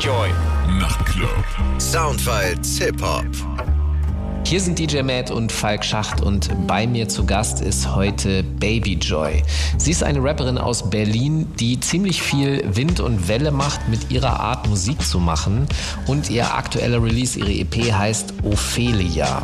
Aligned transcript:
Joy. 0.00 0.28
Nachtclub. 0.78 1.44
Soundfiles 1.78 2.78
Hip 2.78 3.00
Hop. 3.00 3.24
Hier 4.44 4.60
sind 4.60 4.78
DJ 4.78 5.00
Matt 5.00 5.30
und 5.30 5.50
Falk 5.50 5.84
Schacht 5.84 6.20
und 6.20 6.50
bei 6.66 6.86
mir 6.86 7.08
zu 7.08 7.24
Gast 7.24 7.62
ist 7.62 7.94
heute 7.94 8.42
Baby 8.42 8.94
Joy. 8.94 9.42
Sie 9.78 9.90
ist 9.90 10.02
eine 10.02 10.22
Rapperin 10.22 10.58
aus 10.58 10.90
Berlin, 10.90 11.50
die 11.58 11.80
ziemlich 11.80 12.20
viel 12.20 12.62
Wind 12.76 13.00
und 13.00 13.26
Welle 13.26 13.50
macht, 13.50 13.88
mit 13.88 14.10
ihrer 14.10 14.38
Art 14.38 14.68
Musik 14.68 15.00
zu 15.00 15.18
machen. 15.18 15.66
Und 16.06 16.28
ihr 16.30 16.54
aktueller 16.54 17.02
Release, 17.02 17.38
ihre 17.38 17.52
EP 17.52 17.90
heißt 17.90 18.34
Ophelia. 18.44 19.42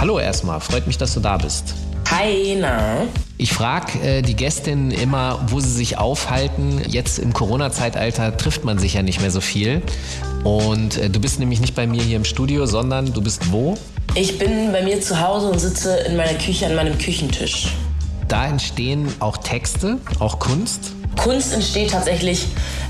Hallo 0.00 0.18
erstmal, 0.18 0.60
freut 0.60 0.88
mich, 0.88 0.98
dass 0.98 1.14
du 1.14 1.20
da 1.20 1.36
bist. 1.36 1.74
Hi, 2.14 2.58
na? 2.60 3.06
Ich 3.38 3.54
frage 3.54 3.98
äh, 4.00 4.20
die 4.20 4.36
Gästinnen 4.36 4.90
immer, 4.90 5.46
wo 5.46 5.60
sie 5.60 5.70
sich 5.70 5.96
aufhalten. 5.96 6.82
Jetzt 6.86 7.18
im 7.18 7.32
Corona-Zeitalter 7.32 8.36
trifft 8.36 8.64
man 8.64 8.78
sich 8.78 8.94
ja 8.94 9.02
nicht 9.02 9.22
mehr 9.22 9.30
so 9.30 9.40
viel. 9.40 9.80
Und 10.44 10.98
äh, 10.98 11.08
du 11.08 11.20
bist 11.20 11.40
nämlich 11.40 11.62
nicht 11.62 11.74
bei 11.74 11.86
mir 11.86 12.02
hier 12.02 12.18
im 12.18 12.26
Studio, 12.26 12.66
sondern 12.66 13.14
du 13.14 13.22
bist 13.22 13.50
wo? 13.50 13.78
Ich 14.14 14.38
bin 14.38 14.72
bei 14.72 14.82
mir 14.82 15.00
zu 15.00 15.26
Hause 15.26 15.48
und 15.48 15.58
sitze 15.58 15.96
in 16.00 16.16
meiner 16.18 16.34
Küche 16.34 16.66
an 16.66 16.74
meinem 16.74 16.98
Küchentisch. 16.98 17.68
Da 18.28 18.46
entstehen 18.46 19.08
auch 19.20 19.38
Texte, 19.38 19.96
auch 20.18 20.38
Kunst. 20.38 20.92
Kunst 21.16 21.54
entsteht 21.54 21.92
tatsächlich 21.92 22.44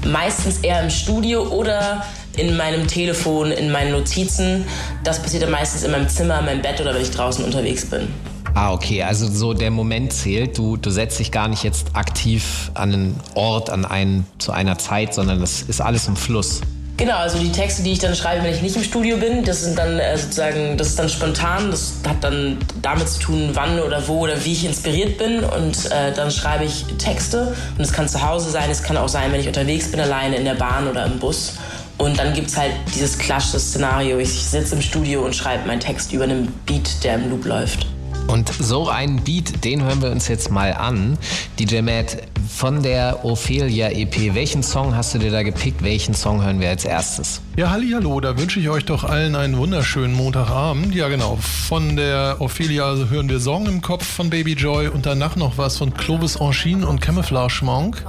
meistens 0.05 0.59
eher 0.59 0.83
im 0.83 0.91
Studio 0.91 1.45
oder 1.45 2.05
in 2.37 2.57
meinem 2.57 2.89
Telefon, 2.89 3.52
in 3.52 3.71
meinen 3.71 3.93
Notizen. 3.93 4.65
Das 5.05 5.23
passiert 5.23 5.45
dann 5.45 5.52
meistens 5.52 5.85
in 5.85 5.93
meinem 5.93 6.09
Zimmer, 6.09 6.41
in 6.41 6.47
meinem 6.47 6.63
Bett 6.63 6.80
oder 6.80 6.93
wenn 6.93 7.02
ich 7.02 7.13
draußen 7.13 7.45
unterwegs 7.45 7.87
bin. 7.87 8.09
Ah, 8.55 8.73
okay. 8.73 9.02
Also 9.02 9.27
so 9.27 9.55
der 9.55 9.70
Moment 9.70 10.12
zählt. 10.12 10.59
Du, 10.59 10.77
du 10.77 10.91
setzt 10.91 11.19
dich 11.19 11.33
gar 11.33 11.48
nicht 11.48 11.65
jetzt 11.65 11.95
aktiv 11.95 12.70
an 12.74 12.93
einen 12.93 13.20
Ort, 13.34 13.70
an 13.70 13.84
einen, 13.84 14.27
zu 14.38 14.52
einer 14.52 14.79
Zeit, 14.79 15.15
sondern 15.15 15.41
das 15.41 15.62
ist 15.62 15.80
alles 15.80 16.09
im 16.09 16.16
Fluss. 16.16 16.60
Genau, 16.98 17.16
also 17.16 17.38
die 17.38 17.51
Texte, 17.51 17.82
die 17.82 17.93
ich 17.93 17.99
dann 17.99 18.15
schreibe, 18.15 18.45
wenn 18.45 18.54
ich 18.54 18.60
nicht 18.60 18.77
im 18.77 18.85
Studio 18.85 19.16
bin, 19.16 19.45
das 19.45 19.62
sind 19.62 19.79
dann 19.79 19.99
äh, 19.99 20.16
sozusagen, 20.16 20.77
das 20.77 20.88
ist 20.88 20.99
dann 20.99 21.09
spontan, 21.09 21.71
das 21.71 21.95
hat 22.07 22.23
dann 22.23 22.59
damit 22.82 23.09
zu 23.09 23.18
tun, 23.18 23.51
wann 23.54 23.80
oder 23.80 24.07
wo 24.07 24.21
oder 24.21 24.45
wie 24.45 24.52
ich 24.52 24.65
inspiriert 24.66 25.16
bin 25.16 25.43
und 25.43 25.90
äh, 25.90 26.12
dann 26.15 26.30
schreibe 26.30 26.65
ich 26.65 26.84
Texte 26.99 27.57
und 27.77 27.82
es 27.82 27.93
kann 27.93 28.09
zu 28.09 28.24
Hause 28.24 28.51
sein, 28.51 28.71
es 28.71 28.82
kann 28.82 28.99
auch 28.99 29.09
sein, 29.09 29.32
wenn 29.32 29.40
ich 29.40 29.49
unterwegs 29.49 29.90
bin, 29.90 30.01
alleine 30.01 30.37
in 30.37 30.45
der 30.45 30.55
Bahn 30.55 30.87
oder 30.87 31.07
im 31.07 31.18
Bus 31.18 31.55
und 31.96 32.18
dann 32.18 32.34
gibt 32.34 32.51
es 32.51 32.59
halt 32.59 32.73
dieses 32.95 33.18
klassische 33.18 33.59
Szenario, 33.59 34.18
ich 34.18 34.30
sitze 34.30 34.74
im 34.74 34.82
Studio 34.82 35.24
und 35.24 35.34
schreibe 35.34 35.66
meinen 35.66 35.80
Text 35.80 36.12
über 36.12 36.24
einen 36.24 36.52
Beat, 36.66 37.02
der 37.02 37.15
im 37.15 37.30
Loop 37.30 37.46
läuft. 37.46 37.87
Und 38.28 38.48
so 38.48 38.88
einen 38.88 39.23
Beat, 39.23 39.65
den 39.65 39.82
hören 39.82 40.01
wir 40.01 40.10
uns 40.10 40.28
jetzt 40.28 40.51
mal 40.51 40.73
an. 40.73 41.18
DJ 41.59 41.80
Matt, 41.80 42.18
von 42.48 42.82
der 42.82 43.24
Ophelia 43.24 43.90
EP, 43.90 44.34
welchen 44.34 44.62
Song 44.62 44.95
hast 44.95 45.15
du 45.15 45.18
dir 45.18 45.30
da 45.30 45.42
gepickt? 45.42 45.82
Welchen 45.82 46.15
Song 46.15 46.43
hören 46.43 46.60
wir 46.60 46.68
als 46.68 46.84
erstes? 46.84 47.40
Ja, 47.55 47.69
halli, 47.69 47.91
hallo, 47.91 48.19
da 48.19 48.39
wünsche 48.39 48.61
ich 48.61 48.71
euch 48.71 48.87
doch 48.87 49.05
allen 49.05 49.37
einen 49.37 49.59
wunderschönen 49.59 50.15
Montagabend. 50.15 50.95
Ja, 50.95 51.09
genau. 51.09 51.37
Von 51.37 51.97
der 51.97 52.37
Ophelia 52.39 52.95
hören 53.11 53.29
wir 53.29 53.41
Song 53.41 53.67
im 53.67 53.83
Kopf 53.83 54.07
von 54.07 54.31
Baby 54.31 54.55
Joy 54.55 54.89
und 54.89 55.05
danach 55.05 55.37
noch 55.37 55.59
was 55.59 55.77
von 55.77 55.93
Clovis 55.93 56.39
Angine 56.39 56.87
und 56.87 57.03
Camouflage 57.03 57.63
Monk. 57.63 58.03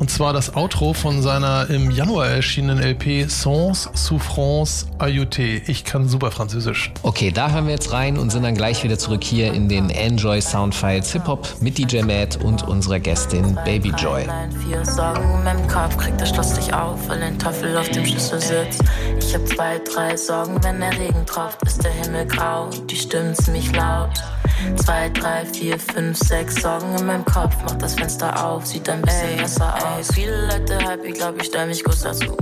Und 0.00 0.10
zwar 0.10 0.32
das 0.32 0.56
Outro 0.56 0.94
von 0.94 1.22
seiner 1.22 1.70
im 1.70 1.92
Januar 1.92 2.26
erschienenen 2.26 2.82
LP 2.82 3.28
Sans 3.28 3.88
Souffrance 3.94 4.86
Ayuté. 4.98 5.62
Ich 5.68 5.84
kann 5.84 6.08
super 6.08 6.32
Französisch. 6.32 6.92
Okay, 7.02 7.30
da 7.30 7.50
hören 7.50 7.66
wir 7.66 7.74
jetzt 7.74 7.92
rein 7.92 8.18
und 8.18 8.30
sind 8.30 8.42
dann 8.42 8.54
gleich 8.54 8.82
wieder 8.82 8.98
zurück 8.98 9.22
hier 9.22 9.52
in 9.52 9.68
den 9.68 9.90
Enjoy 9.90 10.40
Soundfiles 10.40 11.12
Hip 11.12 11.26
Hop 11.26 11.48
mit 11.60 11.78
DJ 11.78 12.02
Matt 12.02 12.42
und 12.42 12.66
unserer 12.66 12.98
Gästin 12.98 13.56
Baby 13.64 13.90
Joy. 13.90 14.24
Vier 14.64 14.84
Sorgen 14.84 15.44
meinem 15.44 15.66
Kopf, 15.68 15.96
krieg 15.96 16.16
das 16.18 16.30
Schloss 16.30 16.54
dich 16.54 16.72
auf, 16.74 17.08
weil 17.08 17.22
ein 17.22 17.38
Teufel 17.38 17.76
auf 17.76 17.88
dem 17.90 18.04
Schlüssel 18.04 18.40
sitzt. 18.40 18.87
Ich 19.18 19.34
hab 19.34 19.46
zwei, 19.48 19.78
drei 19.78 20.16
Sorgen, 20.16 20.62
wenn 20.64 20.80
der 20.80 20.92
Regen 20.92 21.26
tropft, 21.26 21.62
ist 21.66 21.84
der 21.84 21.92
Himmel 21.92 22.26
grau, 22.26 22.70
die 22.88 22.96
Stimmen 22.96 23.34
ziemlich 23.34 23.74
laut. 23.74 24.10
Zwei, 24.76 25.08
drei, 25.10 25.44
vier, 25.46 25.78
fünf, 25.78 26.18
sechs 26.18 26.56
Sorgen 26.62 26.96
in 26.98 27.06
meinem 27.06 27.24
Kopf. 27.24 27.54
Mach 27.64 27.76
das 27.76 27.94
Fenster 27.94 28.44
auf, 28.44 28.66
sieht 28.66 28.88
ein 28.88 29.02
bisschen 29.02 29.30
ey, 29.30 29.36
besser 29.36 29.74
aus. 29.74 30.08
Ey, 30.08 30.14
viele 30.14 30.46
Leute 30.46 30.78
hype, 30.84 31.04
ich 31.04 31.14
glaub, 31.14 31.40
ich 31.40 31.46
stell 31.48 31.66
mich 31.66 31.84
kurz 31.84 32.02
dazu. 32.02 32.36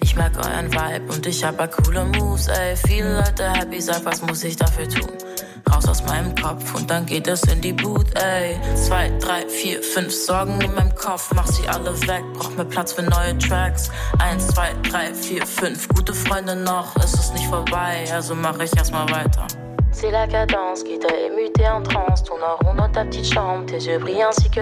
Ich 0.00 0.16
merk 0.16 0.36
euren 0.36 0.72
Vibe 0.72 1.12
und 1.12 1.26
ich 1.26 1.44
hab 1.44 1.60
a 1.60 1.66
coole 1.66 2.04
Moves, 2.04 2.48
ey. 2.48 2.76
Viele 2.76 3.18
Leute 3.18 3.50
happy, 3.52 3.80
sag, 3.80 4.04
was 4.04 4.22
muss 4.22 4.44
ich 4.44 4.56
dafür 4.56 4.88
tun? 4.88 5.10
Raus 5.70 5.86
aus 5.86 6.02
meinem 6.04 6.34
Kopf 6.34 6.74
und 6.74 6.88
dann 6.90 7.04
geht 7.04 7.26
es 7.26 7.42
in 7.42 7.60
die 7.60 7.74
Boot, 7.74 8.06
ey. 8.14 8.58
Zwei, 8.74 9.10
drei, 9.20 9.46
vier, 9.48 9.82
fünf 9.82 10.12
Sorgen 10.12 10.60
in 10.60 10.74
meinem 10.74 10.94
Kopf, 10.94 11.30
mach 11.34 11.46
sie 11.46 11.68
alle 11.68 12.00
weg, 12.08 12.22
brauch 12.34 12.50
mehr 12.50 12.64
Platz 12.64 12.92
für 12.92 13.02
neue 13.02 13.36
Tracks. 13.38 13.90
Eins, 14.18 14.46
zwei, 14.48 14.72
drei, 14.88 15.12
vier, 15.12 15.46
fünf, 15.46 15.86
gute 15.88 16.14
Freunde 16.14 16.56
noch, 16.56 16.96
ist 16.96 17.14
es 17.14 17.32
nicht 17.32 17.46
vorbei, 17.46 18.06
also 18.12 18.34
mach 18.34 18.58
ich 18.60 18.74
erstmal 18.76 19.08
weiter. 19.10 19.46
C'est 20.00 20.12
la 20.12 20.28
cadence 20.28 20.84
qui 20.84 20.96
t'a 20.96 21.12
ému, 21.12 21.50
t'es 21.52 21.66
en 21.66 21.82
transe. 21.82 22.22
Tourne 22.22 22.40
en 22.40 22.64
rond 22.64 22.74
dans 22.74 22.88
ta 22.88 23.04
petite 23.04 23.34
chambre, 23.34 23.66
tes 23.66 23.78
yeux 23.78 23.98
brillent 23.98 24.22
ainsi 24.22 24.48
que. 24.48 24.60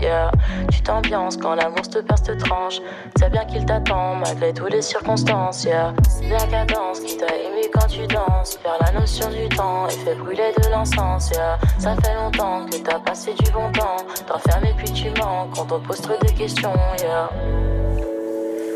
Yeah. 0.00 0.30
Tu 0.72 0.80
t'ambiances 0.80 1.36
quand 1.36 1.56
l'amour 1.56 1.86
te 1.90 1.98
perce, 1.98 2.22
te 2.22 2.32
tranche. 2.32 2.80
Sais 3.18 3.28
bien 3.28 3.44
qu'il 3.44 3.66
t'attend 3.66 4.14
malgré 4.14 4.54
toutes 4.54 4.72
les 4.72 4.80
circonstances. 4.80 5.64
Yeah. 5.64 5.92
C'est 6.08 6.30
la 6.30 6.46
cadence 6.46 7.00
qui 7.00 7.18
t'a 7.18 7.26
ému 7.26 7.68
quand 7.70 7.86
tu 7.86 8.06
danses. 8.06 8.58
Faire 8.62 8.78
la 8.80 8.98
notion 8.98 9.28
du 9.28 9.46
temps 9.54 9.88
et 9.88 9.92
fait 9.92 10.14
brûler 10.14 10.54
de 10.56 10.70
l'encens. 10.70 11.32
Yeah. 11.32 11.58
Ça 11.78 11.94
fait 12.02 12.14
longtemps 12.14 12.64
que 12.64 12.78
t'as 12.78 12.98
passé 13.00 13.34
du 13.34 13.50
bon 13.50 13.70
temps. 13.72 13.96
T'enfermes 14.26 14.74
puis 14.78 14.90
tu 14.90 15.10
mens 15.20 15.48
quand 15.54 15.70
on 15.70 15.80
pose 15.80 16.00
trop 16.00 16.16
de 16.18 16.30
questions. 16.30 16.72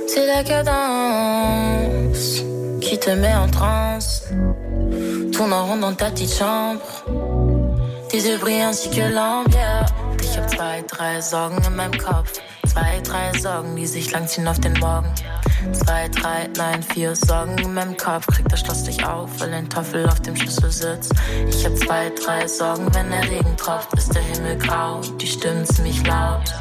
C'est 0.08 0.26
la 0.26 0.44
cadence 0.44 2.42
qui 2.82 2.98
te 2.98 3.08
met 3.08 3.34
en 3.34 3.48
transe. 3.48 4.30
Tourne 5.32 5.52
en 5.54 5.66
rond 5.66 5.76
dans 5.78 5.94
ta 5.94 6.10
petite 6.10 6.32
chambre. 6.32 6.80
Tes 8.08 8.18
yeux 8.18 8.38
brillent 8.38 8.68
ainsi 8.68 8.90
que 8.90 9.00
l'ambiance. 9.00 9.90
Ich 10.22 10.36
hab 10.38 10.48
zwei, 10.50 10.82
drei 10.82 11.20
Sorgen 11.20 11.58
in 11.66 11.74
meinem 11.74 11.98
Kopf. 11.98 12.32
Zwei, 12.66 13.00
drei 13.02 13.38
Sorgen, 13.38 13.74
die 13.76 13.86
sich 13.86 14.10
langziehen 14.12 14.46
auf 14.46 14.60
den 14.60 14.74
Morgen. 14.74 15.12
Zwei, 15.72 16.08
drei, 16.08 16.48
nein, 16.56 16.82
vier 16.82 17.14
Sorgen 17.16 17.56
in 17.58 17.74
meinem 17.74 17.96
Kopf. 17.96 18.26
Krieg 18.26 18.48
das 18.48 18.60
Schloss 18.60 18.84
dich 18.84 19.04
auf, 19.04 19.30
weil 19.38 19.52
ein 19.52 19.68
Teufel 19.68 20.08
auf 20.08 20.20
dem 20.20 20.36
Schlüssel 20.36 20.70
sitzt. 20.70 21.12
Ich 21.48 21.64
hab 21.64 21.76
zwei, 21.76 22.10
drei 22.10 22.46
Sorgen, 22.46 22.92
wenn 22.94 23.10
der 23.10 23.22
Regen 23.30 23.56
tropft, 23.56 23.92
ist 23.94 24.14
der 24.14 24.22
Himmel 24.22 24.58
grau. 24.58 25.00
Die 25.20 25.26
Stimmen 25.26 25.64
ziemlich 25.64 26.06
laut. 26.06 26.52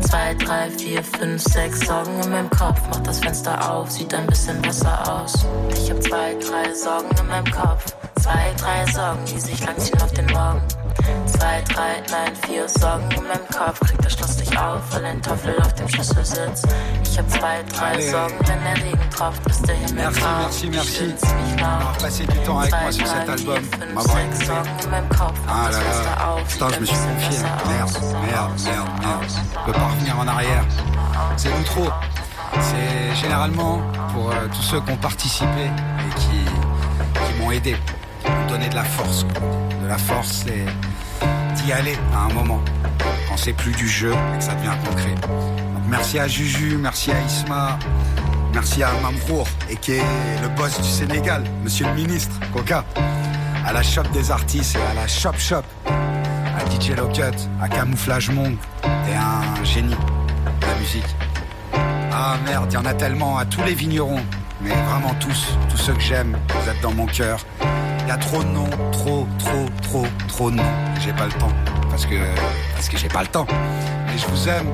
Zwei, 0.00 0.34
drei, 0.34 0.70
vier, 0.70 1.02
fünf, 1.02 1.42
sechs 1.42 1.80
Sorgen 1.86 2.20
in 2.22 2.30
meinem 2.30 2.50
Kopf. 2.50 2.80
Mach 2.90 3.00
das 3.00 3.20
Fenster 3.20 3.70
auf, 3.70 3.90
sieht 3.90 4.12
ein 4.14 4.26
bisschen 4.26 4.60
besser 4.62 4.98
aus. 5.12 5.34
Ich 5.74 5.90
hab 5.90 6.02
zwei, 6.02 6.34
drei 6.34 6.74
Sorgen 6.74 7.10
in 7.18 7.26
meinem 7.28 7.50
Kopf. 7.50 7.94
Zwei, 8.26 8.52
drei 8.58 8.92
Sorgen, 8.92 9.24
die 9.24 9.38
sich 9.38 9.64
langziehen 9.64 10.02
auf 10.02 10.10
den 10.12 10.26
Morgen. 10.26 10.60
Zwei, 11.26 11.62
drei, 11.72 12.02
nein, 12.10 12.32
vier 12.44 12.68
Sorgen 12.68 13.08
in 13.12 13.22
meinem 13.22 13.46
Kopf. 13.56 13.78
Krieg 13.78 14.02
das 14.02 14.14
Schloss 14.14 14.36
dich 14.36 14.58
auf, 14.58 14.80
weil 14.90 15.04
ein 15.04 15.22
Teufel 15.22 15.56
auf 15.60 15.72
dem 15.74 15.88
Schlüssel 15.88 16.24
sitzt. 16.24 16.66
Ich 17.04 17.16
hab 17.16 17.30
zwei, 17.30 17.62
drei 17.72 17.92
Allez. 17.92 18.10
Sorgen, 18.10 18.34
wenn 18.46 18.64
der 18.64 18.84
Regen 18.84 19.10
tropft, 19.16 19.68
der 19.68 19.76
Himmel 19.76 19.94
Merci, 19.94 20.20
grau. 20.20 20.28
merci, 20.40 20.66
merci. 20.70 21.14
Passé 22.02 22.26
du 22.26 22.38
temps 22.40 22.58
avec 22.58 22.72
moi 22.72 22.90
sur 22.90 23.06
cet 23.06 23.28
album, 23.28 23.62
m'avoir 23.94 24.18
écouté. 24.18 24.46
Ah 25.48 25.68
là 25.70 25.78
là, 25.78 26.36
putain, 26.48 26.68
je 26.74 26.80
me 26.80 26.84
suis 26.84 26.96
confié. 26.96 27.38
Merde, 27.68 27.90
merde, 28.28 28.60
merde, 28.64 28.88
merde. 29.02 29.24
Je 29.30 29.66
peux 29.66 29.72
pas 29.78 29.86
revenir 29.86 30.18
en 30.18 30.26
arrière. 30.26 30.64
C'est 31.36 31.50
l'outro. 31.50 31.84
C'est 32.60 33.14
généralement 33.22 33.80
pour 34.12 34.30
euh, 34.30 34.48
tous 34.52 34.62
ceux 34.62 34.80
qui 34.80 34.90
ont 34.90 34.96
participé 34.96 35.66
et 35.66 36.14
qui, 36.18 36.44
qui 37.26 37.40
m'ont 37.42 37.50
aidé, 37.50 37.76
m'ont 38.30 38.46
donné 38.48 38.68
de 38.68 38.74
la 38.74 38.84
force. 38.84 39.24
De 39.82 39.86
la 39.88 39.98
force, 39.98 40.44
c'est 40.46 40.64
d'y 41.56 41.72
aller 41.72 41.96
à 42.14 42.24
un 42.24 42.32
moment, 42.32 42.60
quand 43.28 43.36
c'est 43.36 43.52
plus 43.52 43.72
du 43.72 43.88
jeu 43.88 44.12
et 44.34 44.38
que 44.38 44.44
ça 44.44 44.54
devient 44.54 44.76
concret. 44.84 45.14
Donc 45.22 45.84
merci 45.88 46.18
à 46.18 46.28
Juju, 46.28 46.76
merci 46.78 47.10
à 47.12 47.20
Isma, 47.20 47.78
merci 48.52 48.82
à 48.82 48.90
Mamrour, 49.02 49.46
et 49.70 49.76
qui 49.76 49.92
est 49.92 50.02
le 50.42 50.48
boss 50.48 50.80
du 50.80 50.88
Sénégal, 50.88 51.44
monsieur 51.62 51.86
le 51.86 51.94
ministre, 51.94 52.34
Coca, 52.52 52.84
à 53.66 53.72
la 53.72 53.82
shop 53.82 54.04
des 54.12 54.30
artistes 54.30 54.76
et 54.76 54.90
à 54.90 54.94
la 54.94 55.08
shop 55.08 55.38
shop, 55.38 55.62
à 55.86 56.70
DJ 56.70 56.90
Locut, 56.96 57.36
à 57.60 57.68
Camouflage 57.68 58.30
Monk, 58.30 58.58
et 58.84 59.14
à 59.14 59.60
un 59.60 59.64
génie 59.64 59.94
de 59.94 60.66
la 60.66 60.74
musique. 60.76 61.16
Ah 62.12 62.36
merde, 62.44 62.68
il 62.70 62.74
y 62.74 62.78
en 62.78 62.84
a 62.84 62.94
tellement, 62.94 63.38
à 63.38 63.44
tous 63.44 63.62
les 63.64 63.74
vignerons, 63.74 64.20
mais 64.62 64.70
vraiment 64.70 65.14
tous, 65.20 65.46
tous 65.68 65.76
ceux 65.76 65.94
que 65.94 66.00
j'aime, 66.00 66.36
vous 66.48 66.70
êtes 66.70 66.80
dans 66.80 66.92
mon 66.92 67.06
cœur. 67.06 67.44
Y 68.06 68.10
a 68.10 68.16
trop 68.16 68.42
de 68.42 68.48
noms, 68.48 68.70
trop, 68.92 69.26
trop, 69.38 69.66
trop, 69.82 70.06
trop 70.28 70.50
de 70.50 70.56
noms. 70.56 70.62
J'ai 71.00 71.12
pas 71.12 71.26
le 71.26 71.32
temps, 71.32 71.52
parce 71.90 72.06
que, 72.06 72.14
parce 72.74 72.88
que 72.88 72.96
j'ai 72.96 73.08
pas 73.08 73.22
le 73.22 73.28
temps. 73.28 73.46
Mais 74.06 74.16
je 74.16 74.26
vous 74.26 74.48
aime, 74.48 74.68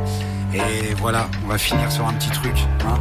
et 0.55 0.95
voilà, 0.95 1.29
on 1.45 1.49
va 1.49 1.57
finir 1.59 1.91
sur 1.91 2.07
un 2.07 2.13
petit 2.13 2.31
truc. 2.31 2.57
Hein 2.87 2.99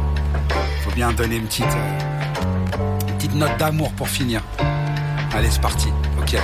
Faut 0.82 0.90
bien 0.92 1.12
donner 1.12 1.36
une 1.36 1.46
petite, 1.46 1.66
euh, 1.66 3.14
petite 3.18 3.34
note 3.34 3.56
d'amour 3.58 3.92
pour 3.92 4.08
finir. 4.08 4.42
Allez, 5.34 5.50
c'est 5.50 5.60
parti. 5.60 5.88
Ok. 6.18 6.36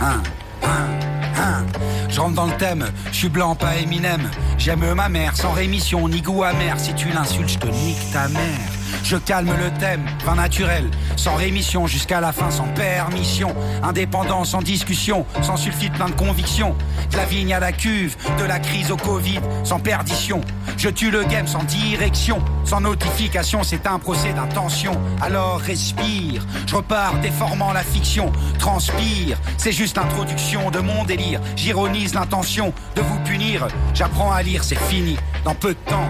Un, 0.00 0.22
un, 0.66 1.40
un. 1.40 1.66
Je 2.08 2.20
rentre 2.20 2.34
dans 2.34 2.46
le 2.46 2.56
thème. 2.56 2.86
Je 3.12 3.16
suis 3.16 3.28
blanc, 3.28 3.54
pas 3.54 3.76
Eminem. 3.76 4.28
J'aime 4.58 4.92
ma 4.94 5.08
mère, 5.08 5.36
sans 5.36 5.52
rémission 5.52 6.08
ni 6.08 6.20
goût 6.20 6.42
amer. 6.42 6.78
Si 6.78 6.94
tu 6.94 7.08
l'insultes, 7.10 7.50
je 7.50 7.58
te 7.58 7.66
nique 7.68 8.12
ta 8.12 8.28
mère. 8.28 8.75
Je 9.02 9.16
calme 9.16 9.52
le 9.58 9.70
thème, 9.78 10.04
vin 10.24 10.36
naturel, 10.36 10.90
sans 11.16 11.34
rémission 11.34 11.86
jusqu'à 11.86 12.20
la 12.20 12.32
fin, 12.32 12.50
sans 12.50 12.68
permission. 12.68 13.54
Indépendant, 13.82 14.44
sans 14.44 14.62
discussion, 14.62 15.26
sans 15.42 15.56
sulfite, 15.56 15.92
plein 15.94 16.08
de 16.08 16.14
conviction. 16.14 16.74
De 17.10 17.16
la 17.16 17.24
vigne 17.24 17.54
à 17.54 17.60
la 17.60 17.72
cuve, 17.72 18.16
de 18.38 18.44
la 18.44 18.58
crise 18.58 18.90
au 18.90 18.96
Covid, 18.96 19.40
sans 19.64 19.78
perdition. 19.78 20.40
Je 20.76 20.88
tue 20.88 21.10
le 21.10 21.24
game 21.24 21.46
sans 21.46 21.64
direction, 21.64 22.42
sans 22.64 22.80
notification, 22.80 23.62
c'est 23.62 23.86
un 23.86 23.98
procès 23.98 24.32
d'intention. 24.32 24.92
Alors 25.22 25.58
respire, 25.60 26.44
je 26.66 26.76
repars 26.76 27.18
déformant 27.20 27.72
la 27.72 27.82
fiction, 27.82 28.32
transpire, 28.58 29.38
c'est 29.56 29.72
juste 29.72 29.96
l'introduction 29.96 30.70
de 30.70 30.80
mon 30.80 31.04
délire. 31.04 31.40
J'ironise 31.56 32.14
l'intention 32.14 32.72
de 32.94 33.00
vous 33.00 33.18
punir, 33.20 33.68
j'apprends 33.94 34.32
à 34.32 34.42
lire, 34.42 34.64
c'est 34.64 34.78
fini, 34.78 35.16
dans 35.44 35.54
peu 35.54 35.70
de 35.70 35.90
temps. 35.90 36.08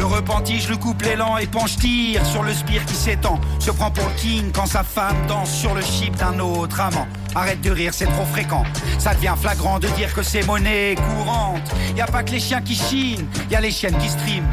Le 0.00 0.06
repenti, 0.06 0.58
je 0.58 0.70
le 0.70 0.78
coupe 0.78 1.02
l'élan 1.02 1.36
et 1.36 1.46
penche 1.46 1.76
tire 1.76 2.24
sur 2.24 2.42
le 2.42 2.54
spire 2.54 2.82
qui 2.86 2.94
s'étend. 2.94 3.38
Se 3.58 3.70
prend 3.70 3.90
pour 3.90 4.10
king 4.14 4.50
quand 4.50 4.64
sa 4.64 4.82
femme 4.82 5.26
danse 5.28 5.52
sur 5.52 5.74
le 5.74 5.82
chip 5.82 6.16
d'un 6.16 6.38
autre 6.38 6.80
amant. 6.80 7.06
Arrête 7.34 7.60
de 7.60 7.70
rire, 7.70 7.92
c'est 7.92 8.06
trop 8.06 8.24
fréquent. 8.24 8.64
Ça 8.98 9.12
devient 9.12 9.34
flagrant 9.38 9.78
de 9.78 9.88
dire 9.88 10.14
que 10.14 10.22
c'est 10.22 10.46
monnaie 10.46 10.94
courante. 10.94 11.70
Y 11.94 12.00
a 12.00 12.06
pas 12.06 12.22
que 12.22 12.30
les 12.30 12.40
chiens 12.40 12.62
qui 12.62 12.76
chinent, 12.76 13.26
y 13.50 13.54
a 13.54 13.60
les 13.60 13.70
chiennes 13.70 13.98
qui 13.98 14.08
stream. 14.08 14.46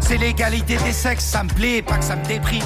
C'est 0.00 0.16
l'égalité 0.16 0.78
des 0.78 0.92
sexes, 0.94 1.26
ça 1.26 1.44
me 1.44 1.50
plaît, 1.50 1.82
pas 1.82 1.98
que 1.98 2.04
ça 2.04 2.16
me 2.16 2.24
déprime. 2.24 2.64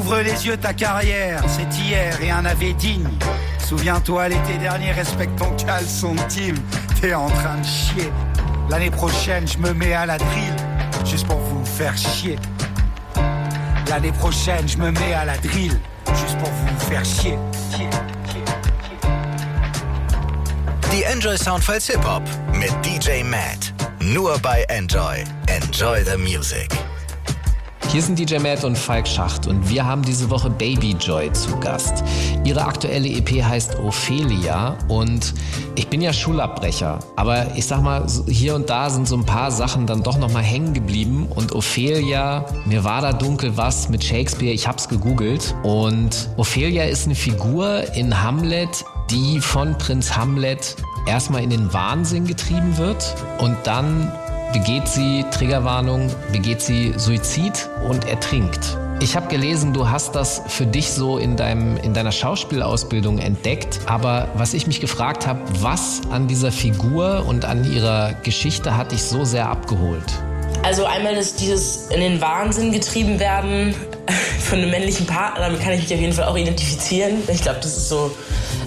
Ouvre 0.00 0.18
les 0.18 0.44
yeux, 0.44 0.56
ta 0.56 0.74
carrière, 0.74 1.44
c'est 1.46 1.78
hier 1.78 2.20
et 2.20 2.32
un 2.32 2.44
avait 2.44 2.72
digne. 2.72 3.08
Souviens-toi 3.64 4.30
l'été 4.30 4.58
dernier, 4.58 4.90
respecte 4.90 5.38
ton 5.38 5.52
caleçon 5.64 6.16
team. 6.28 6.56
T'es 7.00 7.14
en 7.14 7.28
train 7.28 7.58
de 7.58 7.64
chier. 7.64 8.10
L'année 8.68 8.90
prochaine, 8.90 9.46
je 9.46 9.58
me 9.58 9.72
mets 9.72 9.92
à 9.92 10.06
la 10.06 10.18
drill 10.18 10.71
juste 11.04 11.26
pour 11.26 11.38
vous 11.38 11.64
faire 11.64 11.96
chier. 11.96 12.38
L'année 13.88 14.12
prochaine, 14.12 14.68
je 14.68 14.78
me 14.78 14.90
mets 14.90 15.12
à 15.12 15.24
la 15.24 15.36
drill, 15.38 15.78
juste 16.06 16.38
pour 16.38 16.50
vous 16.50 16.78
faire 16.88 17.04
chier. 17.04 17.38
Die 20.90 21.04
Enjoy 21.06 21.38
Soundfiles 21.38 21.88
Hip 21.88 22.04
Hop 22.04 22.22
mit 22.54 22.70
DJ 22.82 23.22
Matt. 23.24 23.72
Nur 24.00 24.38
bei 24.40 24.64
Enjoy. 24.68 25.24
Enjoy 25.48 26.02
the 26.04 26.18
Music. 26.18 26.70
Hier 27.92 28.00
sind 28.00 28.18
DJ 28.18 28.38
Matt 28.38 28.64
und 28.64 28.78
Falk 28.78 29.06
Schacht 29.06 29.46
und 29.46 29.68
wir 29.68 29.84
haben 29.84 30.00
diese 30.00 30.30
Woche 30.30 30.48
Baby 30.48 30.96
Joy 30.98 31.30
zu 31.34 31.54
Gast. 31.58 32.02
Ihre 32.42 32.64
aktuelle 32.64 33.06
EP 33.06 33.44
heißt 33.44 33.80
Ophelia 33.80 34.78
und 34.88 35.34
ich 35.74 35.88
bin 35.88 36.00
ja 36.00 36.14
Schulabbrecher, 36.14 37.00
aber 37.16 37.54
ich 37.54 37.66
sag 37.66 37.82
mal, 37.82 38.06
hier 38.28 38.54
und 38.54 38.70
da 38.70 38.88
sind 38.88 39.06
so 39.06 39.14
ein 39.14 39.26
paar 39.26 39.50
Sachen 39.50 39.86
dann 39.86 40.02
doch 40.02 40.16
nochmal 40.16 40.42
hängen 40.42 40.72
geblieben 40.72 41.28
und 41.36 41.52
Ophelia, 41.54 42.46
mir 42.64 42.82
war 42.82 43.02
da 43.02 43.12
dunkel 43.12 43.58
was 43.58 43.90
mit 43.90 44.02
Shakespeare, 44.02 44.54
ich 44.54 44.66
hab's 44.66 44.88
gegoogelt 44.88 45.54
und 45.62 46.30
Ophelia 46.38 46.84
ist 46.84 47.04
eine 47.04 47.14
Figur 47.14 47.94
in 47.94 48.22
Hamlet, 48.22 48.86
die 49.10 49.38
von 49.38 49.76
Prinz 49.76 50.16
Hamlet 50.16 50.76
erstmal 51.06 51.42
in 51.42 51.50
den 51.50 51.70
Wahnsinn 51.74 52.26
getrieben 52.26 52.78
wird 52.78 53.14
und 53.38 53.54
dann 53.64 54.10
begeht 54.52 54.86
sie, 54.86 55.24
Triggerwarnung, 55.30 56.10
begeht 56.30 56.60
sie 56.60 56.92
Suizid 56.96 57.68
und 57.88 58.06
ertrinkt. 58.06 58.76
Ich 59.00 59.16
habe 59.16 59.26
gelesen, 59.26 59.72
du 59.72 59.88
hast 59.88 60.14
das 60.14 60.42
für 60.46 60.64
dich 60.64 60.90
so 60.92 61.18
in, 61.18 61.36
deinem, 61.36 61.76
in 61.78 61.92
deiner 61.92 62.12
Schauspielausbildung 62.12 63.18
entdeckt. 63.18 63.80
Aber 63.86 64.28
was 64.34 64.54
ich 64.54 64.68
mich 64.68 64.80
gefragt 64.80 65.26
habe, 65.26 65.40
was 65.60 66.02
an 66.10 66.28
dieser 66.28 66.52
Figur 66.52 67.24
und 67.26 67.44
an 67.44 67.70
ihrer 67.70 68.12
Geschichte 68.22 68.76
hat 68.76 68.92
dich 68.92 69.02
so 69.02 69.24
sehr 69.24 69.48
abgeholt? 69.48 70.04
Also 70.62 70.84
einmal 70.84 71.14
ist 71.14 71.40
dieses 71.40 71.88
in 71.88 72.00
den 72.00 72.20
Wahnsinn 72.20 72.70
getrieben 72.70 73.18
werden 73.18 73.74
von 74.38 74.58
einem 74.58 74.70
männlichen 74.70 75.06
Partner, 75.06 75.46
damit 75.46 75.60
kann 75.60 75.72
ich 75.72 75.82
mich 75.82 75.94
auf 75.94 76.00
jeden 76.00 76.12
Fall 76.12 76.26
auch 76.26 76.36
identifizieren. 76.36 77.14
Ich 77.26 77.42
glaube, 77.42 77.58
das 77.60 77.76
ist 77.76 77.88
so 77.88 78.14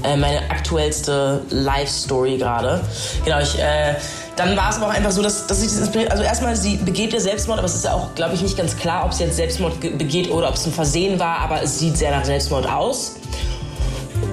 äh, 0.03 0.17
meine 0.17 0.49
aktuellste 0.49 1.43
Life-Story 1.49 2.37
gerade. 2.37 2.81
Genau, 3.23 3.39
ich... 3.39 3.57
Äh, 3.57 3.95
dann 4.35 4.55
war 4.57 4.69
es 4.69 4.77
aber 4.77 4.87
auch 4.87 4.93
einfach 4.93 5.11
so, 5.11 5.21
dass, 5.21 5.47
dass 5.47 5.61
ich 5.61 5.69
das 5.69 5.79
inspiriert. 5.79 6.11
Also 6.11 6.23
erstmal, 6.23 6.55
sie 6.55 6.77
begeht 6.77 7.13
ja 7.13 7.19
Selbstmord, 7.19 7.59
aber 7.59 7.67
es 7.67 7.75
ist 7.75 7.85
ja 7.85 7.93
auch, 7.93 8.13
glaube 8.15 8.35
ich, 8.35 8.41
nicht 8.41 8.57
ganz 8.57 8.75
klar, 8.75 9.05
ob 9.05 9.13
sie 9.13 9.23
jetzt 9.23 9.37
Selbstmord 9.37 9.79
begeht 9.79 10.29
oder 10.29 10.49
ob 10.49 10.55
es 10.55 10.65
ein 10.65 10.73
Versehen 10.73 11.19
war, 11.19 11.39
aber 11.39 11.61
es 11.61 11.79
sieht 11.79 11.97
sehr 11.97 12.11
nach 12.11 12.25
Selbstmord 12.25 12.69
aus. 12.69 13.15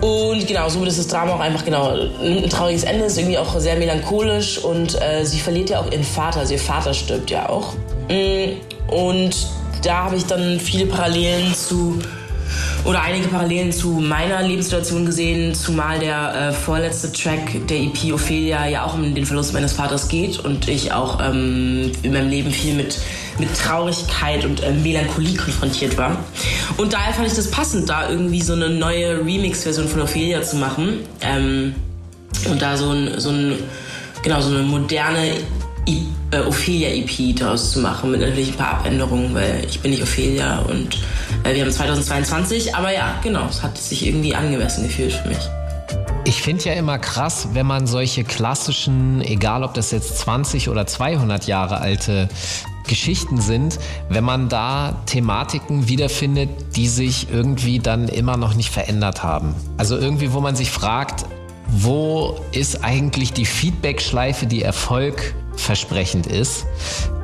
Und 0.00 0.46
genau, 0.46 0.68
so 0.68 0.80
wird 0.80 0.90
das 0.90 1.06
Drama 1.06 1.34
auch 1.34 1.40
einfach 1.40 1.64
genau 1.64 1.90
ein 1.90 2.48
trauriges 2.50 2.82
Ende, 2.84 3.04
ist 3.04 3.18
irgendwie 3.18 3.38
auch 3.38 3.58
sehr 3.58 3.76
melancholisch 3.76 4.58
und 4.58 5.00
äh, 5.00 5.24
sie 5.24 5.38
verliert 5.38 5.70
ja 5.70 5.80
auch 5.80 5.90
ihren 5.90 6.04
Vater, 6.04 6.40
also 6.40 6.52
ihr 6.52 6.58
Vater 6.58 6.92
stirbt 6.92 7.30
ja 7.30 7.48
auch. 7.48 7.74
Mm, 8.08 8.92
und 8.92 9.48
da 9.84 10.04
habe 10.04 10.16
ich 10.16 10.26
dann 10.26 10.58
viele 10.58 10.86
Parallelen 10.86 11.54
zu 11.54 12.00
oder 12.84 13.02
einige 13.02 13.28
Parallelen 13.28 13.72
zu 13.72 13.90
meiner 13.90 14.42
Lebenssituation 14.42 15.06
gesehen, 15.06 15.54
zumal 15.54 16.00
der 16.00 16.34
äh, 16.34 16.52
vorletzte 16.52 17.12
Track 17.12 17.66
der 17.68 17.78
EP 17.78 18.12
Ophelia 18.12 18.66
ja 18.66 18.84
auch 18.84 18.94
um 18.94 19.14
den 19.14 19.24
Verlust 19.24 19.52
meines 19.52 19.72
Vaters 19.72 20.08
geht 20.08 20.40
und 20.40 20.68
ich 20.68 20.92
auch 20.92 21.20
ähm, 21.20 21.92
in 22.02 22.12
meinem 22.12 22.28
Leben 22.28 22.50
viel 22.50 22.74
mit, 22.74 22.98
mit 23.38 23.56
Traurigkeit 23.56 24.44
und 24.44 24.62
äh, 24.62 24.72
Melancholie 24.72 25.36
konfrontiert 25.36 25.96
war. 25.96 26.16
Und 26.76 26.92
daher 26.92 27.14
fand 27.14 27.28
ich 27.28 27.34
das 27.34 27.50
passend, 27.50 27.88
da 27.88 28.10
irgendwie 28.10 28.42
so 28.42 28.54
eine 28.54 28.68
neue 28.68 29.24
Remix-Version 29.24 29.86
von 29.86 30.00
Ophelia 30.02 30.42
zu 30.42 30.56
machen 30.56 31.00
ähm, 31.20 31.74
und 32.50 32.60
da 32.60 32.76
so 32.76 32.90
ein, 32.90 33.20
so 33.20 33.30
ein 33.30 33.58
genau 34.22 34.40
so 34.40 34.54
eine 34.54 34.64
moderne 34.64 35.36
Äh, 36.32 36.40
Ophelia 36.46 36.88
EP 36.88 37.36
daraus 37.36 37.72
zu 37.72 37.80
machen, 37.80 38.10
mit 38.10 38.20
natürlich 38.20 38.52
ein 38.52 38.56
paar 38.56 38.78
Abänderungen, 38.78 39.34
weil 39.34 39.66
ich 39.68 39.80
bin 39.80 39.90
nicht 39.90 40.02
Ophelia 40.02 40.60
und 40.60 40.96
äh, 41.44 41.54
wir 41.54 41.62
haben 41.62 41.70
2022, 41.70 42.74
aber 42.74 42.90
ja, 42.90 43.20
genau, 43.22 43.46
es 43.50 43.62
hat 43.62 43.76
sich 43.76 44.06
irgendwie 44.06 44.34
angemessen 44.34 44.84
gefühlt 44.84 45.12
für 45.12 45.28
mich. 45.28 45.38
Ich 46.24 46.40
finde 46.40 46.64
ja 46.64 46.72
immer 46.72 46.98
krass, 46.98 47.48
wenn 47.52 47.66
man 47.66 47.86
solche 47.86 48.24
klassischen, 48.24 49.20
egal 49.20 49.62
ob 49.62 49.74
das 49.74 49.90
jetzt 49.90 50.18
20 50.20 50.70
oder 50.70 50.86
200 50.86 51.46
Jahre 51.46 51.82
alte 51.82 52.30
Geschichten 52.88 53.40
sind, 53.40 53.78
wenn 54.08 54.24
man 54.24 54.48
da 54.48 55.02
Thematiken 55.04 55.88
wiederfindet, 55.88 56.48
die 56.76 56.88
sich 56.88 57.28
irgendwie 57.30 57.78
dann 57.78 58.08
immer 58.08 58.38
noch 58.38 58.54
nicht 58.54 58.70
verändert 58.70 59.22
haben. 59.22 59.54
Also 59.76 59.98
irgendwie, 59.98 60.32
wo 60.32 60.40
man 60.40 60.56
sich 60.56 60.70
fragt, 60.70 61.26
wo 61.68 62.40
ist 62.52 62.82
eigentlich 62.82 63.34
die 63.34 63.44
Feedback-Schleife, 63.44 64.46
die 64.46 64.62
Erfolg 64.62 65.34
versprechend 65.56 66.26
ist. 66.26 66.66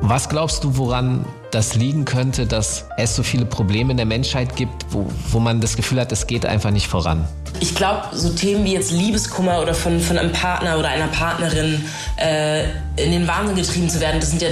Was 0.01 0.29
glaubst 0.29 0.63
du, 0.63 0.77
woran 0.77 1.25
das 1.51 1.75
liegen 1.75 2.05
könnte, 2.05 2.45
dass 2.45 2.85
es 2.97 3.15
so 3.15 3.23
viele 3.23 3.45
Probleme 3.45 3.91
in 3.91 3.97
der 3.97 4.05
Menschheit 4.05 4.55
gibt, 4.55 4.85
wo, 4.91 5.07
wo 5.29 5.39
man 5.39 5.61
das 5.61 5.75
Gefühl 5.75 5.99
hat, 5.99 6.11
es 6.11 6.27
geht 6.27 6.45
einfach 6.45 6.71
nicht 6.71 6.87
voran? 6.87 7.27
Ich 7.59 7.75
glaube, 7.75 8.03
so 8.13 8.29
Themen 8.29 8.63
wie 8.65 8.73
jetzt 8.73 8.91
Liebeskummer 8.91 9.61
oder 9.61 9.73
von, 9.73 9.99
von 9.99 10.17
einem 10.17 10.31
Partner 10.31 10.77
oder 10.77 10.89
einer 10.89 11.07
Partnerin 11.07 11.83
äh, 12.17 12.63
in 12.95 13.11
den 13.11 13.27
Wahnsinn 13.27 13.55
getrieben 13.55 13.89
zu 13.89 13.99
werden, 13.99 14.19
das 14.19 14.29
sind 14.29 14.41
ja 14.41 14.49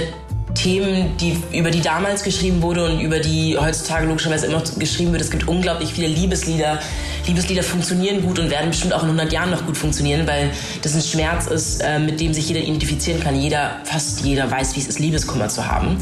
Themen, 0.54 1.16
die, 1.18 1.36
über 1.52 1.70
die 1.70 1.80
damals 1.80 2.22
geschrieben 2.22 2.62
wurde 2.62 2.84
und 2.84 3.00
über 3.00 3.18
die 3.18 3.56
heutzutage 3.58 4.06
logischerweise 4.06 4.46
immer 4.46 4.58
noch 4.58 4.78
geschrieben 4.78 5.12
wird. 5.12 5.22
Es 5.22 5.30
gibt 5.30 5.46
unglaublich 5.46 5.92
viele 5.92 6.08
Liebeslieder. 6.08 6.80
Liebeslieder 7.26 7.62
funktionieren 7.62 8.22
gut 8.22 8.38
und 8.38 8.50
werden 8.50 8.70
bestimmt 8.70 8.94
auch 8.94 9.02
in 9.02 9.10
100 9.10 9.32
Jahren 9.32 9.50
noch 9.50 9.66
gut 9.66 9.76
funktionieren, 9.76 10.26
weil 10.26 10.50
das 10.82 10.94
ein 10.94 11.02
Schmerz 11.02 11.46
ist, 11.46 11.80
äh, 11.80 11.98
mit 11.98 12.20
dem 12.20 12.32
sich 12.32 12.48
jeder 12.48 12.60
identifizieren 12.60 13.20
kann. 13.22 13.38
Jeder, 13.38 13.80
fast 13.84 14.24
jeder 14.24 14.50
weiß, 14.50 14.76
wie 14.76 14.80
es 14.80 14.88
ist, 14.88 14.98
Liebeskummer 14.98 15.48
zu 15.48 15.66
haben. 15.66 15.98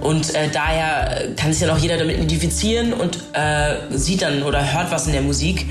Und 0.00 0.34
äh, 0.34 0.50
daher 0.52 1.28
kann 1.36 1.52
sich 1.52 1.66
dann 1.66 1.76
auch 1.76 1.80
jeder 1.80 1.96
damit 1.96 2.16
identifizieren 2.16 2.92
und 2.92 3.18
äh, 3.32 3.76
sieht 3.90 4.22
dann 4.22 4.42
oder 4.42 4.72
hört 4.74 4.90
was 4.90 5.06
in 5.06 5.12
der 5.12 5.22
Musik. 5.22 5.66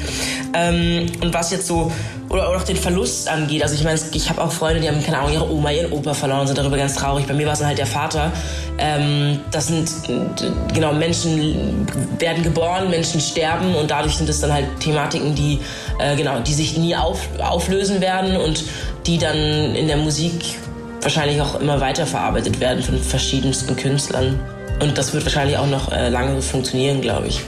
Ähm, 0.53 1.08
und 1.22 1.34
was 1.34 1.51
jetzt 1.51 1.67
so 1.67 1.91
oder 2.29 2.50
auch 2.50 2.63
den 2.63 2.75
Verlust 2.75 3.29
angeht. 3.29 3.63
Also 3.63 3.75
ich 3.75 3.84
meine, 3.84 4.00
ich 4.13 4.29
habe 4.29 4.41
auch 4.41 4.51
Freunde, 4.51 4.82
die 4.82 4.88
haben, 4.88 5.03
keine 5.03 5.20
Ahnung, 5.20 5.34
ihre 5.34 5.50
Oma, 5.50 5.72
ihren 5.72 5.91
Opa 5.91 6.13
verloren, 6.13 6.48
sind 6.48 6.58
darüber 6.58 6.77
ganz 6.77 6.96
traurig. 6.96 7.25
Bei 7.27 7.34
mir 7.34 7.46
war 7.46 7.53
es 7.53 7.60
dann 7.60 7.67
halt 7.67 7.77
der 7.77 7.86
Vater. 7.86 8.32
Ähm, 8.77 9.39
das 9.51 9.67
sind, 9.67 9.89
genau, 10.74 10.94
Menschen 10.94 11.88
werden 12.20 12.44
geboren, 12.44 12.89
Menschen 12.89 13.22
sterben 13.22 13.75
und 13.75 13.91
dadurch 13.91 14.15
sind 14.17 14.29
es 14.29 14.41
dann 14.41 14.51
halt 14.51 14.65
Thematiken, 14.79 15.36
die, 15.36 15.60
äh, 16.00 16.15
genau, 16.15 16.39
die 16.39 16.53
sich 16.53 16.77
nie 16.77 16.96
auf, 16.96 17.27
auflösen 17.39 18.01
werden 18.01 18.38
und 18.38 18.63
die 19.05 19.17
dann 19.17 19.38
in 19.75 19.88
der 19.88 19.98
Musik 19.98 20.58
wahrscheinlich 21.01 21.39
auch 21.39 21.60
immer 21.60 21.79
weiter 21.79 22.08
verarbeitet 22.08 22.60
werden 22.60 22.82
von 22.82 22.98
verschiedensten 22.98 23.75
Künstlern. 23.75 24.39
Und 24.82 24.98
das 24.98 25.13
wird 25.13 25.24
wahrscheinlich 25.24 25.58
auch 25.58 25.67
noch 25.67 25.91
äh, 25.91 26.10
lange 26.10 26.41
funktionieren, 26.41 27.01
glaube 27.01 27.27
ich. 27.27 27.41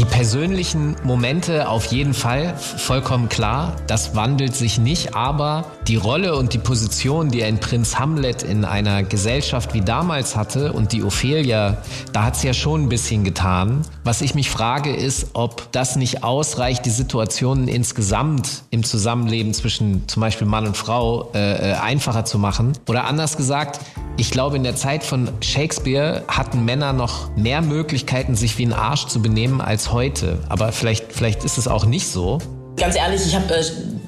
Die 0.00 0.06
persönlichen 0.06 0.96
Momente 1.02 1.68
auf 1.68 1.84
jeden 1.92 2.14
Fall, 2.14 2.56
vollkommen 2.56 3.28
klar, 3.28 3.76
das 3.86 4.16
wandelt 4.16 4.56
sich 4.56 4.78
nicht, 4.78 5.14
aber 5.14 5.66
die 5.90 5.96
Rolle 5.96 6.36
und 6.36 6.52
die 6.52 6.58
Position, 6.58 7.30
die 7.30 7.42
ein 7.42 7.58
Prinz 7.58 7.98
Hamlet 7.98 8.44
in 8.44 8.64
einer 8.64 9.02
Gesellschaft 9.02 9.74
wie 9.74 9.80
damals 9.80 10.36
hatte 10.36 10.72
und 10.72 10.92
die 10.92 11.02
Ophelia, 11.02 11.78
da 12.12 12.22
hat 12.22 12.36
es 12.36 12.44
ja 12.44 12.54
schon 12.54 12.84
ein 12.84 12.88
bisschen 12.88 13.24
getan. 13.24 13.82
Was 14.04 14.20
ich 14.20 14.36
mich 14.36 14.50
frage, 14.50 14.94
ist, 14.94 15.30
ob 15.32 15.72
das 15.72 15.96
nicht 15.96 16.22
ausreicht, 16.22 16.86
die 16.86 16.90
Situationen 16.90 17.66
insgesamt 17.66 18.62
im 18.70 18.84
Zusammenleben 18.84 19.52
zwischen 19.52 20.06
zum 20.06 20.20
Beispiel 20.20 20.46
Mann 20.46 20.64
und 20.64 20.76
Frau 20.76 21.32
äh, 21.34 21.72
äh 21.72 21.74
einfacher 21.74 22.24
zu 22.24 22.38
machen. 22.38 22.72
Oder 22.88 23.06
anders 23.06 23.36
gesagt, 23.36 23.80
ich 24.16 24.30
glaube, 24.30 24.54
in 24.54 24.62
der 24.62 24.76
Zeit 24.76 25.02
von 25.02 25.28
Shakespeare 25.40 26.22
hatten 26.28 26.64
Männer 26.64 26.92
noch 26.92 27.34
mehr 27.36 27.62
Möglichkeiten, 27.62 28.36
sich 28.36 28.58
wie 28.58 28.66
ein 28.66 28.72
Arsch 28.72 29.06
zu 29.06 29.20
benehmen 29.20 29.60
als 29.60 29.90
heute. 29.90 30.38
Aber 30.48 30.70
vielleicht, 30.70 31.12
vielleicht 31.12 31.42
ist 31.42 31.58
es 31.58 31.66
auch 31.66 31.84
nicht 31.84 32.06
so. 32.06 32.38
Ganz 32.80 32.96
ehrlich, 32.96 33.20
ich 33.26 33.34
habe 33.34 33.54
äh, 33.54 33.62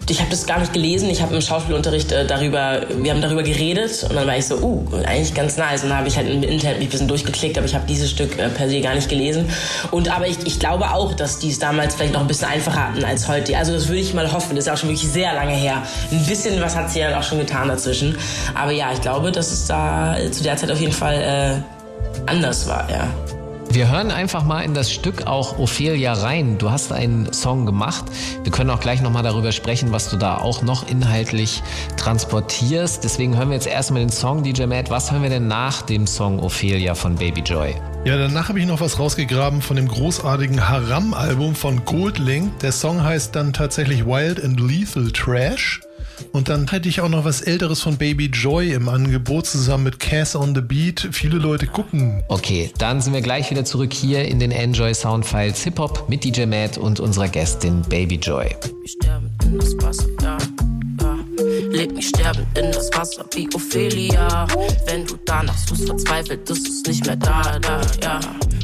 ich 0.09 0.19
habe 0.21 0.31
das 0.31 0.47
gar 0.47 0.59
nicht 0.59 0.73
gelesen. 0.73 1.09
Ich 1.11 1.23
habe 1.23 1.35
im 1.35 1.41
Schauspielunterricht 1.41 2.11
äh, 2.11 2.26
darüber, 2.26 2.81
wir 2.88 3.12
haben 3.12 3.21
darüber 3.21 3.43
geredet 3.43 4.05
und 4.09 4.17
dann 4.17 4.26
war 4.26 4.37
ich 4.37 4.47
so, 4.47 4.57
uh, 4.57 4.87
eigentlich 5.05 5.35
ganz 5.35 5.57
nice. 5.57 5.83
Und 5.83 5.91
dann 5.91 5.99
habe 5.99 6.09
ich 6.09 6.17
halt 6.17 6.29
im 6.29 6.43
Internet 6.43 6.79
mich 6.79 6.88
ein 6.88 6.91
bisschen 6.91 7.09
durchgeklickt, 7.09 7.57
aber 7.57 7.67
ich 7.67 7.75
habe 7.75 7.85
dieses 7.87 8.11
Stück 8.11 8.38
äh, 8.38 8.49
per 8.49 8.69
se 8.69 8.81
gar 8.81 8.95
nicht 8.95 9.09
gelesen. 9.09 9.49
Und 9.91 10.14
aber 10.14 10.26
ich, 10.26 10.38
ich 10.45 10.59
glaube 10.59 10.91
auch, 10.91 11.14
dass 11.14 11.38
die 11.38 11.50
es 11.50 11.59
damals 11.59 11.95
vielleicht 11.95 12.14
noch 12.14 12.23
ein 12.23 12.26
bisschen 12.26 12.49
einfacher 12.49 12.88
hatten 12.88 13.05
als 13.05 13.29
heute. 13.29 13.57
Also 13.57 13.73
das 13.73 13.88
würde 13.88 14.00
ich 14.00 14.12
mal 14.14 14.33
hoffen. 14.33 14.57
Das 14.57 14.67
ist 14.67 14.73
auch 14.73 14.79
schon 14.79 14.88
wirklich 14.88 15.09
sehr 15.09 15.35
lange 15.35 15.55
her. 15.55 15.83
Ein 16.11 16.26
bisschen 16.26 16.61
was 16.61 16.75
hat 16.75 16.91
sie 16.91 17.00
ja 17.00 17.19
auch 17.19 17.23
schon 17.23 17.38
getan 17.38 17.69
dazwischen. 17.69 18.17
Aber 18.55 18.73
ja, 18.73 18.91
ich 18.93 19.00
glaube, 19.00 19.33
dass 19.33 19.52
es 19.52 19.67
da 19.67 20.17
zu 20.31 20.43
der 20.43 20.57
Zeit 20.57 20.71
auf 20.71 20.81
jeden 20.81 20.93
Fall 20.93 21.14
äh, 21.14 22.31
anders 22.31 22.67
war, 22.67 22.88
ja. 22.91 23.09
Wir 23.73 23.91
hören 23.91 24.11
einfach 24.11 24.45
mal 24.45 24.61
in 24.61 24.75
das 24.75 24.93
Stück 24.93 25.26
auch 25.26 25.59
Ophelia 25.59 26.12
rein. 26.12 26.59
Du 26.59 26.71
hast 26.71 26.93
einen 26.93 27.33
Song 27.33 27.64
gemacht. 27.64 28.05
Wir 28.43 28.52
können 28.52 28.69
auch 28.69 28.81
gleich 28.81 29.00
nochmal 29.00 29.23
darüber 29.23 29.50
sprechen, 29.50 29.93
was 29.93 30.11
du 30.11 30.19
da 30.19 30.37
auch 30.37 30.61
noch 30.61 30.87
inhaltlich 30.91 31.62
transportierst. 31.97 33.02
Deswegen 33.02 33.35
hören 33.35 33.49
wir 33.49 33.55
jetzt 33.55 33.67
erstmal 33.67 34.02
den 34.02 34.11
Song 34.11 34.43
DJ 34.43 34.67
Matt. 34.67 34.91
Was 34.91 35.11
hören 35.11 35.23
wir 35.23 35.31
denn 35.31 35.49
nach 35.49 35.81
dem 35.81 36.07
Song 36.07 36.38
Ophelia 36.41 36.95
von 36.95 37.14
Baby 37.14 37.41
Joy? 37.41 37.75
Ja, 38.05 38.19
danach 38.19 38.50
habe 38.50 38.61
ich 38.61 38.67
noch 38.67 38.83
was 38.83 38.99
rausgegraben 38.99 39.62
von 39.62 39.76
dem 39.76 39.88
großartigen 39.88 40.69
Haram-Album 40.69 41.55
von 41.55 41.83
Goldlink. 41.87 42.59
Der 42.59 42.73
Song 42.73 43.02
heißt 43.02 43.35
dann 43.35 43.55
tatsächlich 43.55 44.05
Wild 44.05 44.45
and 44.45 44.61
Lethal 44.61 45.11
Trash. 45.12 45.81
Und 46.33 46.49
dann 46.49 46.69
hätte 46.71 46.88
ich 46.88 47.00
auch 47.00 47.09
noch 47.09 47.25
was 47.25 47.41
Älteres 47.41 47.81
von 47.81 47.97
Baby 47.97 48.26
Joy 48.26 48.73
im 48.73 48.88
Angebot 48.88 49.47
zusammen 49.47 49.85
mit 49.85 49.99
Cass 49.99 50.37
on 50.37 50.55
the 50.55 50.61
Beat. 50.61 51.09
Viele 51.12 51.38
Leute 51.38 51.67
gucken. 51.67 52.23
Okay, 52.29 52.71
dann 52.79 53.00
sind 53.00 53.12
wir 53.12 53.21
gleich 53.21 53.50
wieder 53.50 53.64
zurück 53.64 53.93
hier 53.93 54.25
in 54.26 54.38
den 54.38 54.50
Enjoy 54.50 54.95
Soundfiles 54.95 55.62
Hip 55.64 55.79
Hop 55.79 56.09
mit 56.09 56.25
DJ 56.25 56.47
Matt 56.47 56.79
und 56.79 57.00
unserer 57.00 57.29
Gästin 57.29 57.83
Baby 57.88 58.17
Joy. 58.17 58.55
Ich 58.85 58.93
sterbe 58.93 59.31
in 59.45 59.59
das 59.59 59.76
Wasser, 59.79 60.07
ja, 60.23 60.38
ja. 61.00 61.19
Leg 61.71 61.93
mich 61.93 62.09
sterben 62.09 62.47
in 62.55 62.73
das 62.73 62.91
Wasser 62.93 63.25
wie 63.35 63.49
Ophelia. 63.55 64.47
Wenn 64.87 65.07
du 65.07 65.17
danach 65.25 65.57
suchst, 65.59 65.87
verzweifelt, 65.87 66.49
ist 66.49 66.69
es 66.69 66.83
nicht 66.87 67.07
mehr 67.07 67.17
da, 67.17 67.59
da, 67.59 67.81
ja. 68.02 68.21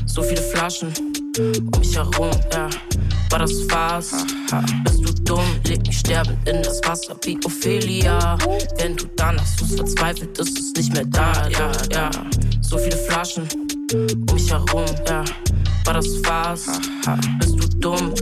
So 0.06 0.22
viele 0.22 0.42
Flaschen 0.42 0.92
um 1.38 1.80
mich 1.80 1.96
herum, 1.96 2.30
ja 2.52 2.68
war 3.30 3.38
das 3.40 3.52
Spaß? 3.62 4.10
Bist 4.84 5.08
du 5.08 5.12
dumm? 5.24 5.44
Leg 5.64 5.86
mich 5.86 5.98
sterben 5.98 6.36
in 6.46 6.62
das 6.62 6.80
Wasser 6.86 7.16
wie 7.24 7.38
Ophelia. 7.44 8.38
Wenn 8.78 8.96
du 8.96 9.06
danach 9.16 9.46
suchst, 9.46 9.76
verzweifelt 9.76 10.38
ist 10.38 10.58
es 10.58 10.72
nicht 10.74 10.92
mehr 10.92 11.04
da, 11.06 11.48
ja, 11.48 11.72
ja. 11.92 12.10
So 12.60 12.78
viele 12.78 12.96
Flaschen 12.96 13.48
um 13.92 14.34
mich 14.34 14.50
herum, 14.50 14.84
ja. 15.06 15.24
War 15.84 15.94
das 15.94 16.06
Spaß? 16.06 16.66
Bist 17.40 17.54
du 17.54 17.68
dumm? 17.78 18.14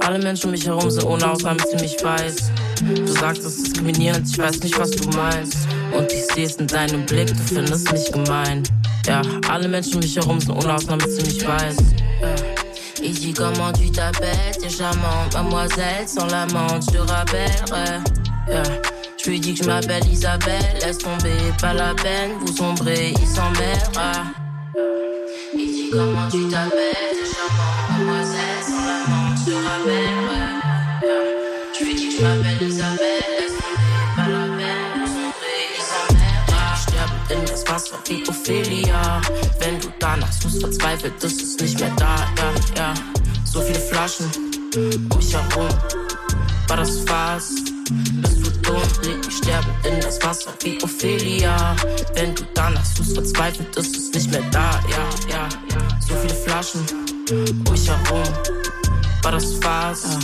Alle 0.00 0.18
Menschen 0.18 0.46
um 0.46 0.50
mich 0.52 0.66
herum 0.66 0.90
sind 0.90 1.04
ohne 1.04 1.30
Ausnahme 1.30 1.58
ziemlich 1.70 1.96
weiß. 2.02 2.50
Du 2.82 3.06
sagst, 3.06 3.44
es 3.44 3.56
ist 3.56 3.66
diskriminierend, 3.66 4.28
ich 4.28 4.38
weiß 4.38 4.60
nicht, 4.60 4.78
was 4.78 4.90
du 4.90 5.08
meinst. 5.10 5.68
Und 5.96 6.10
ich 6.12 6.24
seh's 6.34 6.56
in 6.56 6.66
deinem 6.66 7.06
Blick, 7.06 7.28
du 7.28 7.54
findest 7.54 7.92
mich 7.92 8.10
gemein. 8.10 8.62
Ja, 9.06 9.22
alle 9.48 9.68
Menschen 9.68 9.94
um 9.94 10.00
mich 10.00 10.16
herum 10.16 10.40
sind 10.40 10.52
ohne 10.52 10.74
Ausnahme 10.74 11.08
ziemlich 11.08 11.46
weiß. 11.46 11.76
Ja. 12.20 12.51
Il 13.00 13.14
dit 13.14 13.32
comment 13.32 13.72
tu 13.72 13.90
t'appelles, 13.90 14.56
t'es 14.60 14.68
charmante, 14.68 15.34
mademoiselle, 15.34 16.06
sans 16.06 16.26
la 16.26 16.46
menthe, 16.46 16.84
je 16.92 16.98
te. 16.98 18.04
Je 19.24 19.30
lui 19.30 19.40
dis 19.40 19.54
que 19.54 19.62
je 19.62 19.68
m'appelle 19.68 20.06
Isabelle, 20.06 20.78
laisse 20.84 20.98
tomber, 20.98 21.36
pas 21.60 21.72
la 21.72 21.94
peine, 21.94 22.32
vous 22.40 22.56
sombrez, 22.56 23.14
il 23.18 23.26
s'emmerde. 23.26 23.98
Il 25.54 25.66
dit 25.66 25.90
comment 25.92 26.28
tu 26.28 26.48
t'appelles, 26.48 26.92
t'es 27.12 27.28
charmante, 27.32 27.90
mademoiselle, 27.90 28.62
sans 28.66 28.84
la 28.84 28.98
menthe, 29.08 29.38
je 29.38 29.50
te 29.50 29.56
rappellerai. 29.56 30.42
Yeah. 31.02 31.32
Je 31.78 31.84
lui 31.84 31.94
dis 31.94 32.08
que 32.08 32.14
je 32.16 32.22
m'appelle 32.22 32.68
Isabelle, 32.68 33.24
laisse 33.38 33.56
tomber, 33.58 34.00
pas 34.16 34.28
la 34.28 34.44
peine, 34.56 34.92
vous 34.96 35.06
sombrez, 35.06 35.62
il 35.76 35.82
s'emmerde. 35.82 36.52
Ich 36.74 36.82
sterbe 36.82 37.12
in 37.30 37.44
das 37.44 37.64
Suchst, 40.40 40.60
verzweifelt, 40.60 41.22
ist 41.22 41.42
es 41.42 41.58
nicht 41.58 41.78
mehr 41.80 41.92
da, 41.96 42.16
ja, 42.36 42.54
ja. 42.76 42.94
So 43.44 43.60
viele 43.60 43.78
Flaschen 43.78 44.26
um 44.74 45.18
mich 45.18 45.34
herum. 45.34 45.68
War 46.68 46.76
das 46.76 47.00
Fass? 47.00 47.54
Bist 48.22 48.46
du 48.46 48.50
dumm? 48.62 48.82
Leg 49.02 49.24
mich 49.24 49.36
sterben 49.36 49.70
in 49.84 50.00
das 50.00 50.22
Wasser 50.22 50.52
wie 50.62 50.82
Ophelia. 50.82 51.76
Wenn 52.14 52.34
du 52.34 52.44
danach 52.54 52.84
suchst, 52.84 53.14
verzweifelt, 53.14 53.76
ist 53.76 53.96
es 53.96 54.12
nicht 54.12 54.30
mehr 54.30 54.42
da, 54.50 54.80
ja, 54.90 55.08
ja. 55.30 55.48
So 56.00 56.14
viele 56.14 56.34
Flaschen 56.34 56.80
um 57.30 57.72
mich 57.72 57.88
herum 57.88 58.61
war 59.22 59.32
das 59.32 59.54
Spaß. 59.54 60.18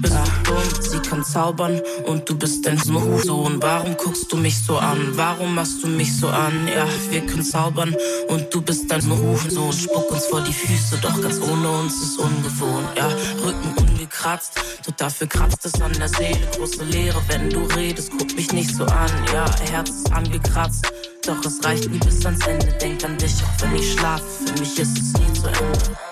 Bist 0.00 0.14
du 0.14 0.50
dumm, 0.50 0.62
sie 0.80 0.98
kann 1.00 1.24
zaubern 1.24 1.80
und 2.06 2.28
du 2.28 2.36
bist 2.36 2.66
ein 2.66 2.78
Sohn. 2.78 3.60
Warum 3.60 3.96
guckst 3.96 4.32
du 4.32 4.36
mich 4.36 4.56
so 4.58 4.78
an? 4.78 4.98
Warum 5.12 5.54
machst 5.54 5.82
du 5.82 5.88
mich 5.88 6.16
so 6.16 6.28
an? 6.28 6.68
Ja, 6.68 6.86
wir 7.10 7.20
können 7.26 7.42
zaubern 7.42 7.94
und 8.28 8.52
du 8.52 8.60
bist 8.60 8.90
ein 8.92 9.00
Sohn. 9.00 9.72
Spuck 9.72 10.10
uns 10.10 10.26
vor 10.26 10.40
die 10.40 10.52
Füße, 10.52 10.98
doch 11.02 11.20
ganz 11.20 11.40
ohne 11.40 11.68
uns 11.68 12.02
ist 12.02 12.18
ungewohnt. 12.18 12.88
Ja, 12.96 13.08
Rücken 13.44 13.74
ungekratzt, 13.76 14.52
doch 14.86 14.92
dafür 14.92 15.26
kratzt 15.26 15.64
es 15.66 15.80
an 15.80 15.92
der 15.92 16.08
Seele. 16.08 16.40
Große 16.56 16.84
Leere, 16.84 17.20
wenn 17.28 17.50
du 17.50 17.60
redest, 17.76 18.10
guck 18.18 18.34
mich 18.34 18.52
nicht 18.52 18.74
so 18.74 18.84
an. 18.84 19.10
Ja, 19.32 19.44
Herz 19.70 19.90
ist 19.90 20.12
angekratzt. 20.12 20.90
Doch 21.26 21.44
es 21.44 21.62
reicht 21.62 21.90
nie 21.90 21.98
bis 21.98 22.24
ans 22.24 22.46
Ende. 22.46 22.66
Denk 22.80 23.04
an 23.04 23.18
dich, 23.18 23.34
auch 23.42 23.62
wenn 23.62 23.76
ich 23.76 23.92
schlafe. 23.92 24.24
Für 24.46 24.60
mich 24.60 24.78
ist 24.78 24.98
es 24.98 25.12
nie 25.12 25.32
zu 25.34 25.46
Ende. 25.48 26.07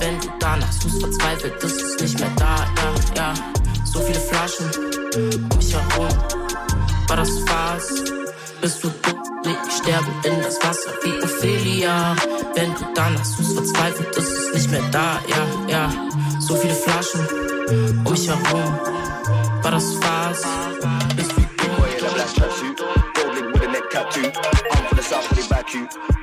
Wenn 0.00 0.20
du 0.20 0.28
danach 0.38 0.72
suchst, 0.72 1.00
verzweifelt, 1.00 1.62
ist 1.62 1.80
es 1.82 2.00
nicht 2.00 2.18
mehr 2.18 2.30
da, 2.36 2.56
ja, 2.56 2.94
ja. 3.16 3.34
So 3.84 4.00
viele 4.00 4.18
Flaschen 4.18 4.70
um 5.14 5.48
mich 5.58 5.74
herum. 5.74 6.08
War 7.08 7.16
das 7.16 7.28
Spaß? 7.40 8.17
Bist 8.60 8.82
du 8.82 8.88
dumm? 8.88 9.22
Ich 9.44 9.72
sterbe 9.76 10.06
in 10.24 10.42
das 10.42 10.56
Wasser 10.62 10.90
wie 11.02 11.22
Ophelia. 11.22 12.16
Wenn 12.54 12.74
du 12.74 12.84
danach 12.94 13.24
suchst, 13.24 13.54
verzweifelt, 13.54 14.16
ist 14.16 14.30
es 14.30 14.54
nicht 14.54 14.70
mehr 14.70 14.82
da, 14.90 15.20
ja, 15.28 15.46
ja. 15.68 15.90
So 16.40 16.56
viele 16.56 16.74
Flaschen 16.74 17.26
um 17.68 18.12
mich 18.12 18.28
herum. 18.28 18.78
War 19.62 19.70
das 19.70 19.94
Spaß? 19.94 20.42
Bist 21.16 21.32
du 21.32 21.48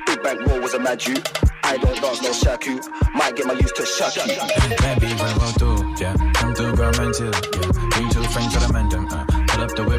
Big 0.06 0.22
bank 0.22 0.40
roll 0.48 0.60
was 0.60 0.74
a 0.74 0.78
mad 0.78 1.04
you. 1.06 1.14
I 1.62 1.78
don't 1.78 2.00
dance 2.00 2.20
no 2.22 2.32
shaku. 2.32 2.80
Might 3.14 3.36
get 3.36 3.46
my 3.46 3.54
used 3.54 3.76
to 3.76 3.86
shuck 3.86 4.16
you. 4.16 4.34
Baby, 4.78 5.14
when 5.14 5.38
roll 5.38 5.52
through, 5.58 5.94
yeah. 6.00 6.14
Come 6.34 6.52
man, 6.54 7.12
too, 7.12 7.26
yeah. 7.26 8.10
Two 8.10 8.22
friends 8.32 8.54
to 8.54 8.60
the 8.60 8.70
man, 8.72 8.88
uh. 8.92 9.24
Pull 9.48 9.62
up 9.62 9.76
the 9.76 9.84
whip 9.84 9.95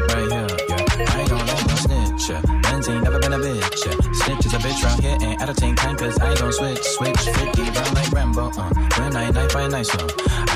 bitch 4.68 4.84
round 4.84 5.02
here, 5.02 5.16
ain't 5.22 5.40
out 5.40 5.48
of 5.48 5.56
ten 5.56 5.74
kind, 5.74 5.98
cause 5.98 6.18
I 6.20 6.34
don't 6.34 6.52
switch, 6.52 6.82
switch, 6.82 7.20
50 7.20 7.62
round 7.62 7.94
like 7.94 8.12
Rambo, 8.12 8.50
uh. 8.56 8.70
When 8.98 9.16
I 9.16 9.30
knife, 9.30 9.56
I 9.56 9.66
knife 9.68 9.86
slow. 9.86 10.06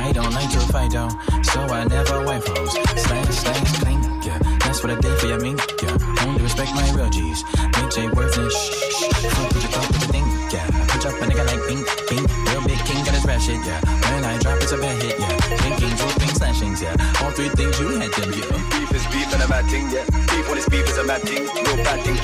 I 0.05 0.13
don't 0.13 0.33
like 0.33 0.51
to 0.51 0.61
fight 0.73 0.91
down, 0.91 1.11
so 1.45 1.61
I 1.61 1.85
never 1.85 2.25
wife 2.25 2.47
hoes. 2.47 2.73
Slice, 2.73 3.39
slice, 3.41 3.79
clink, 3.81 4.03
yeah. 4.25 4.39
That's 4.61 4.83
what 4.83 4.93
I 4.93 5.01
did 5.01 5.19
for 5.19 5.27
your 5.27 5.41
mink, 5.41 5.61
yeah. 5.83 5.97
Only 6.27 6.43
respect 6.43 6.75
my 6.75 6.85
real 6.93 7.09
G's. 7.09 7.43
Bitch 7.75 7.99
ain't 7.99 8.15
worth 8.15 8.37
it, 8.37 8.53
shh, 8.53 8.73
shh. 8.93 9.09
Fuck 9.33 9.53
what 9.53 9.63
you 9.63 9.71
thought, 9.73 9.89
what 9.91 10.01
you 10.01 10.09
think, 10.13 10.53
yeah. 10.53 10.67
Punch 10.89 11.07
up 11.07 11.15
a 11.17 11.25
nigga 11.25 11.45
like 11.49 11.63
bink, 11.69 11.87
bink. 12.11 12.27
Real 12.53 12.63
big 12.69 12.81
king 12.85 13.05
got 13.05 13.15
his 13.15 13.25
rap 13.25 13.41
shit, 13.41 13.61
yeah. 13.65 13.81
When 14.13 14.25
I 14.25 14.39
drop, 14.39 14.61
it's 14.61 14.73
a 14.73 14.79
bad 14.79 15.01
hit, 15.03 15.19
yeah. 15.19 15.37
Thinking, 15.65 15.97
two 15.97 16.13
things, 16.21 16.37
slashings, 16.37 16.83
yeah. 16.83 16.97
All 17.23 17.31
three 17.31 17.49
things 17.49 17.79
you 17.81 17.89
had 17.97 18.13
them, 18.13 18.33
yeah. 18.37 18.61
Beef 18.77 18.93
is 18.93 19.07
beef 19.09 19.33
and 19.33 19.43
a 19.43 19.49
bad 19.49 19.65
thing, 19.73 19.89
yeah. 19.91 20.05
Beef 20.29 20.49
when 20.49 20.59
it's 20.59 20.69
beef 20.69 20.87
is 20.89 20.99
a 20.99 21.05
bad 21.05 21.23
thing. 21.23 21.49
Real 21.49 21.77
bad 21.85 22.05
thing, 22.05 22.19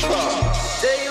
Say 0.83 1.08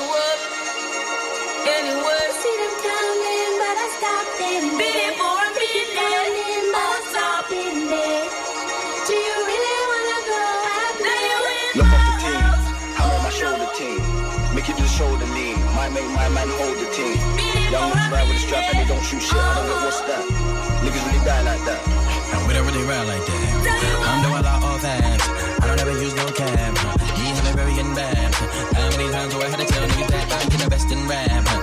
make 15.98 16.10
my 16.13 16.29
man 16.29 16.50
hold 16.60 16.77
the 16.77 16.88
team. 16.94 17.17
Young 17.74 17.89
niggas 17.91 18.12
ride 18.12 18.27
with 18.27 18.38
a 18.38 18.44
strap 18.46 18.63
and 18.70 18.79
they 18.79 18.88
don't 18.88 19.03
shoot 19.03 19.22
shit. 19.22 19.38
I 19.38 19.56
don't 19.56 19.70
want 19.70 19.84
no 19.84 19.91
stop. 19.91 20.24
Niggas 20.84 21.03
really 21.08 21.24
die 21.25 21.44
like 21.50 21.63
that. 21.65 21.82
And 22.34 22.41
whatever 22.48 22.70
they 22.72 22.84
ride 22.84 23.08
like 23.08 23.25
that. 23.25 23.41
I'm 24.10 24.20
doing 24.24 24.41
a 24.41 24.50
lot 24.50 24.63
of 24.63 24.82
that. 24.86 25.20
I 25.62 25.67
don't 25.67 25.79
ever 25.79 25.96
use 26.06 26.15
no 26.15 26.25
cam. 26.39 26.74
He 27.17 27.25
me. 27.98 28.06
How 28.77 28.89
many 28.94 29.08
times 29.12 29.34
do 29.34 29.41
I 29.41 29.48
have 29.50 29.60
to 29.60 29.65
tell 29.65 29.88
niggas 29.88 30.08
that 30.13 30.25
I'm 30.38 30.60
the 30.60 30.70
best 30.70 30.91
in 30.91 31.08
rap? 31.08 31.57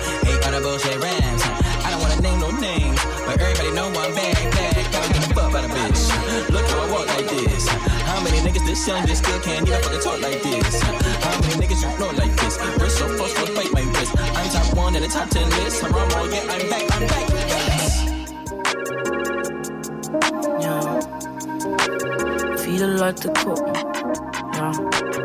Niggas 8.55 8.67
this 8.67 8.87
young 8.87 9.07
just 9.07 9.25
still 9.25 9.41
can't 9.41 9.67
even 9.67 9.83
fucking 9.83 10.01
talk 10.01 10.21
like 10.21 10.43
this? 10.43 10.83
How 10.83 11.41
many 11.41 11.55
niggas 11.67 11.83
you 11.83 11.99
know 11.99 12.11
like 12.19 12.35
this? 12.41 12.59
Wrist 12.81 12.99
so 12.99 13.09
forced 13.17 13.37
to 13.37 13.47
fight 13.53 13.73
my 13.73 13.83
wrist. 13.83 14.13
I'm 14.19 14.49
top 14.51 14.77
one 14.77 14.97
in 14.97 15.03
the 15.03 15.09
top 15.09 15.29
ten 15.29 15.49
list. 15.51 15.83
I'm 15.83 15.93
wrong, 15.93 16.11
yeah, 16.33 16.43
I'm 16.49 16.69
back, 16.71 16.83
I'm 16.95 17.07
back. 17.09 17.29
Yes. 17.49 18.05
Ja. 20.61 21.01
Viele 22.59 22.87
Leute 22.97 23.29
gucken. 23.45 23.75
Ja. 24.55 24.73
Viele 24.73 25.24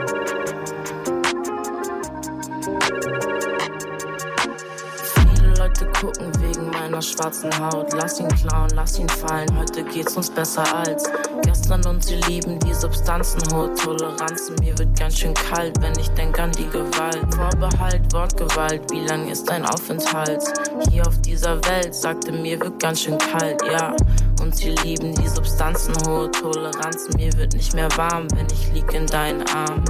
gucken 6.00 6.32
wegen 6.40 6.70
meiner 6.70 7.02
schwarzen 7.02 7.52
Haut. 7.60 7.92
Lass 7.94 8.20
ihn 8.20 8.28
klauen, 8.30 8.70
lass 8.74 8.98
ihn 9.00 9.10
fallen. 9.10 9.50
Heute 9.58 9.84
geht's 9.84 10.16
uns 10.16 10.30
besser 10.30 10.64
als 10.76 11.04
gestern 11.44 11.86
und 11.86 12.04
sie 12.04 12.16
lieben 12.28 12.60
die 12.60 12.74
Substanzen. 12.74 13.42
Hohe 13.54 13.74
Toleranzen, 13.74 14.56
mir 14.62 14.78
wird 14.78 14.98
ganz 14.98 15.18
schön 15.18 15.34
kalt, 15.34 15.80
wenn 15.82 15.98
ich 16.00 16.10
denk 16.10 16.40
an 16.40 16.52
die 16.54 16.68
Gewalt. 16.68 17.36
Vorbehalt, 17.36 18.14
Wortgewalt, 18.14 18.90
wie 18.92 19.02
lang 19.02 19.28
ist 19.28 19.50
dein 19.50 19.66
Aufenthalt? 19.66 20.44
Hier 20.90 21.06
auf 21.06 21.20
dieser 21.22 21.64
Welt, 21.66 21.94
sagte 21.94 22.32
mir 22.32 22.60
wird 22.60 22.80
ganz 22.80 23.02
schön 23.02 23.18
kalt, 23.18 23.62
ja. 23.70 23.96
Und 24.42 24.56
sie 24.56 24.70
lieben 24.84 25.14
die 25.16 25.28
Substanzen, 25.28 25.94
hohe 26.08 26.32
Toleranzen. 26.32 27.14
Mir 27.18 27.34
wird 27.34 27.54
nicht 27.54 27.74
mehr 27.74 27.90
warm, 27.98 28.28
wenn 28.36 28.48
ich 28.48 28.72
lieg 28.74 28.94
in 28.94 29.06
deinen 29.06 29.46
Armen. 29.48 29.84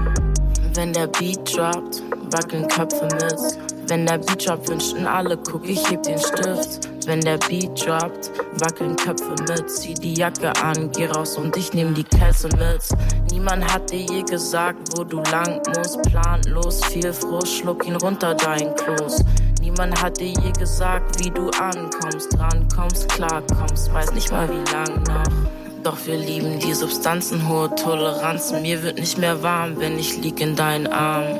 Wenn 0.74 0.92
der 0.92 1.08
Beat 1.08 1.56
droppt, 1.56 2.02
wackeln 2.32 2.68
Köpfe 2.68 3.06
mit. 3.06 3.79
Wenn 3.90 4.06
der 4.06 4.20
Beat 4.20 4.48
droppt, 4.48 4.70
wünschten 4.70 5.08
alle, 5.08 5.36
guck, 5.36 5.68
ich 5.68 5.90
heb 5.90 6.04
den 6.04 6.20
Stift. 6.20 6.88
Wenn 7.08 7.22
der 7.22 7.40
Beat 7.40 7.84
droppt, 7.84 8.30
wackeln 8.60 8.96
Köpfe 8.96 9.34
mit. 9.48 9.68
Zieh 9.68 9.96
die 9.96 10.14
Jacke 10.14 10.54
an, 10.62 10.92
geh 10.92 11.08
raus 11.08 11.38
und 11.38 11.58
ich 11.58 11.74
nehm 11.74 11.96
die 11.96 12.04
Kesse 12.04 12.50
mit. 12.50 12.84
Niemand 13.32 13.66
hat 13.74 13.90
dir 13.92 14.02
je 14.02 14.22
gesagt, 14.22 14.96
wo 14.96 15.04
du 15.04 15.24
lang 15.32 15.60
musst. 15.76 16.04
Planlos, 16.04 16.86
viel 16.86 17.12
Frust, 17.12 17.52
schluck 17.52 17.88
ihn 17.88 17.96
runter, 17.96 18.36
dein 18.36 18.76
Kloß. 18.76 19.24
Niemand 19.60 20.00
hat 20.00 20.20
dir 20.20 20.34
je 20.34 20.52
gesagt, 20.52 21.26
wie 21.26 21.32
du 21.32 21.50
ankommst, 21.60 22.38
drankommst, 22.38 23.10
klarkommst, 23.10 23.92
weiß 23.92 24.12
nicht 24.12 24.32
mal 24.32 24.48
wie 24.48 24.72
lang 24.72 25.02
noch. 25.08 25.82
Doch 25.84 25.98
wir 26.06 26.18
lieben 26.18 26.60
die 26.60 26.76
Substanzen, 26.76 27.50
hohe 27.50 27.74
Toleranzen. 27.74 28.62
Mir 28.62 28.84
wird 28.84 29.00
nicht 29.00 29.18
mehr 29.18 29.42
warm, 29.42 29.80
wenn 29.80 29.98
ich 29.98 30.16
lieg 30.18 30.40
in 30.42 30.56
deinen 30.56 30.86
Armen. 30.86 31.40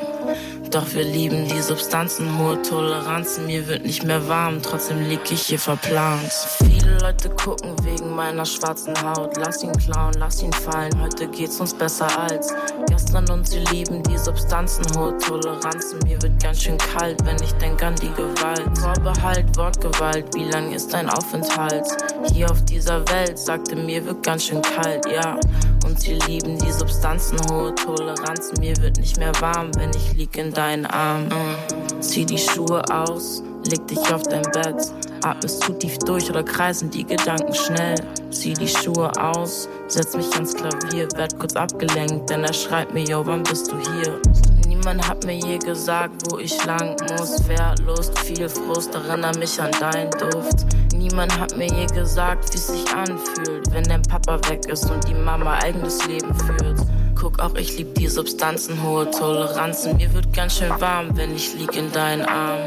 Doch 0.70 0.94
wir 0.94 1.02
lieben 1.02 1.48
die 1.48 1.60
Substanzen, 1.60 2.38
hohe 2.38 2.62
Toleranzen. 2.62 3.46
Mir 3.46 3.66
wird 3.66 3.84
nicht 3.84 4.04
mehr 4.04 4.28
warm, 4.28 4.62
trotzdem 4.62 5.00
lieg 5.08 5.20
ich 5.32 5.42
hier 5.42 5.58
verplant. 5.58 6.30
Viele 6.58 6.96
Leute 6.98 7.28
gucken 7.30 7.74
wegen 7.82 8.14
meiner 8.14 8.46
schwarzen 8.46 8.94
Haut. 9.02 9.36
Lass 9.36 9.64
ihn 9.64 9.72
klauen, 9.72 10.14
lass 10.16 10.40
ihn 10.40 10.52
fallen. 10.52 10.92
Heute 11.02 11.26
geht's 11.26 11.58
uns 11.60 11.74
besser 11.74 12.06
als 12.20 12.54
gestern 12.88 13.28
und 13.30 13.48
sie 13.48 13.64
lieben 13.72 14.04
die 14.04 14.16
Substanzen, 14.16 14.84
hohe 14.96 15.18
Toleranzen. 15.18 15.98
Mir 16.04 16.22
wird 16.22 16.40
ganz 16.40 16.62
schön 16.62 16.78
kalt, 16.78 17.18
wenn 17.24 17.42
ich 17.42 17.52
denk 17.54 17.82
an 17.82 17.96
die 17.96 18.10
Gewalt. 18.10 18.78
Vorbehalt, 18.78 19.56
Wortgewalt, 19.56 20.32
wie 20.36 20.44
lang 20.44 20.72
ist 20.72 20.92
dein 20.92 21.10
Aufenthalt? 21.10 21.86
Hier 22.32 22.48
auf 22.48 22.64
dieser 22.66 23.06
Welt, 23.08 23.36
sagte 23.38 23.74
mir 23.74 24.04
wird 24.04 24.22
ganz 24.22 24.44
schön 24.44 24.62
kalt, 24.62 25.04
ja. 25.06 25.36
Und 25.84 26.00
sie 26.00 26.14
lieben 26.28 26.58
die 26.58 26.70
Substanzen, 26.70 27.38
hohe 27.50 27.74
Toleranzen. 27.74 28.60
Mir 28.60 28.76
wird 28.76 28.98
nicht 28.98 29.18
mehr 29.18 29.32
warm, 29.40 29.74
wenn 29.76 29.90
ich 29.90 30.12
lieg 30.12 30.36
in 30.36 30.52
deinen. 30.60 30.82
Mm. 30.82 32.02
Zieh 32.02 32.26
die 32.26 32.38
Schuhe 32.38 32.82
aus, 32.92 33.42
leg 33.64 33.86
dich 33.86 34.12
auf 34.12 34.22
dein 34.24 34.42
Bett. 34.52 34.92
Atmest 35.22 35.62
zu 35.62 35.72
tief 35.72 35.98
durch 35.98 36.28
oder 36.30 36.42
kreisen 36.42 36.90
die 36.90 37.04
Gedanken 37.04 37.54
schnell. 37.54 37.94
Zieh 38.30 38.54
die 38.54 38.68
Schuhe 38.68 39.10
aus, 39.18 39.68
setz 39.88 40.16
mich 40.16 40.32
ans 40.34 40.54
Klavier, 40.54 41.08
werd 41.16 41.38
kurz 41.38 41.56
abgelenkt, 41.56 42.30
denn 42.30 42.44
er 42.44 42.52
schreibt 42.52 42.94
mir, 42.94 43.04
yo, 43.04 43.24
wann 43.24 43.42
bist 43.42 43.70
du 43.70 43.76
hier? 43.78 44.20
Niemand 44.66 45.06
hat 45.06 45.24
mir 45.26 45.36
je 45.36 45.58
gesagt, 45.58 46.30
wo 46.30 46.38
ich 46.38 46.64
lang 46.64 46.96
muss. 47.10 47.42
Verlust, 47.42 48.18
viel 48.20 48.48
Frust, 48.48 48.94
erinnere 48.94 49.38
mich 49.38 49.60
an 49.60 49.70
deinen 49.78 50.10
Duft. 50.12 50.66
Niemand 50.94 51.38
hat 51.38 51.56
mir 51.56 51.68
je 51.68 51.86
gesagt, 51.86 52.52
wie 52.52 52.56
es 52.56 52.66
sich 52.68 52.94
anfühlt, 52.94 53.70
wenn 53.72 53.84
dein 53.84 54.02
Papa 54.02 54.40
weg 54.48 54.66
ist 54.68 54.90
und 54.90 55.06
die 55.06 55.14
Mama 55.14 55.58
eigenes 55.58 56.06
Leben 56.06 56.34
führt. 56.34 56.80
Guck, 57.20 57.38
auch 57.38 57.54
ich 57.54 57.76
lieb 57.76 57.94
die 57.96 58.06
Substanzen, 58.06 58.82
hohe 58.82 59.10
Toleranzen. 59.10 59.98
Mir 59.98 60.10
wird 60.14 60.32
ganz 60.32 60.56
schön 60.56 60.70
warm, 60.80 61.14
wenn 61.18 61.34
ich 61.34 61.52
lieg 61.54 61.76
in 61.76 61.92
deinen 61.92 62.24
Armen. 62.24 62.66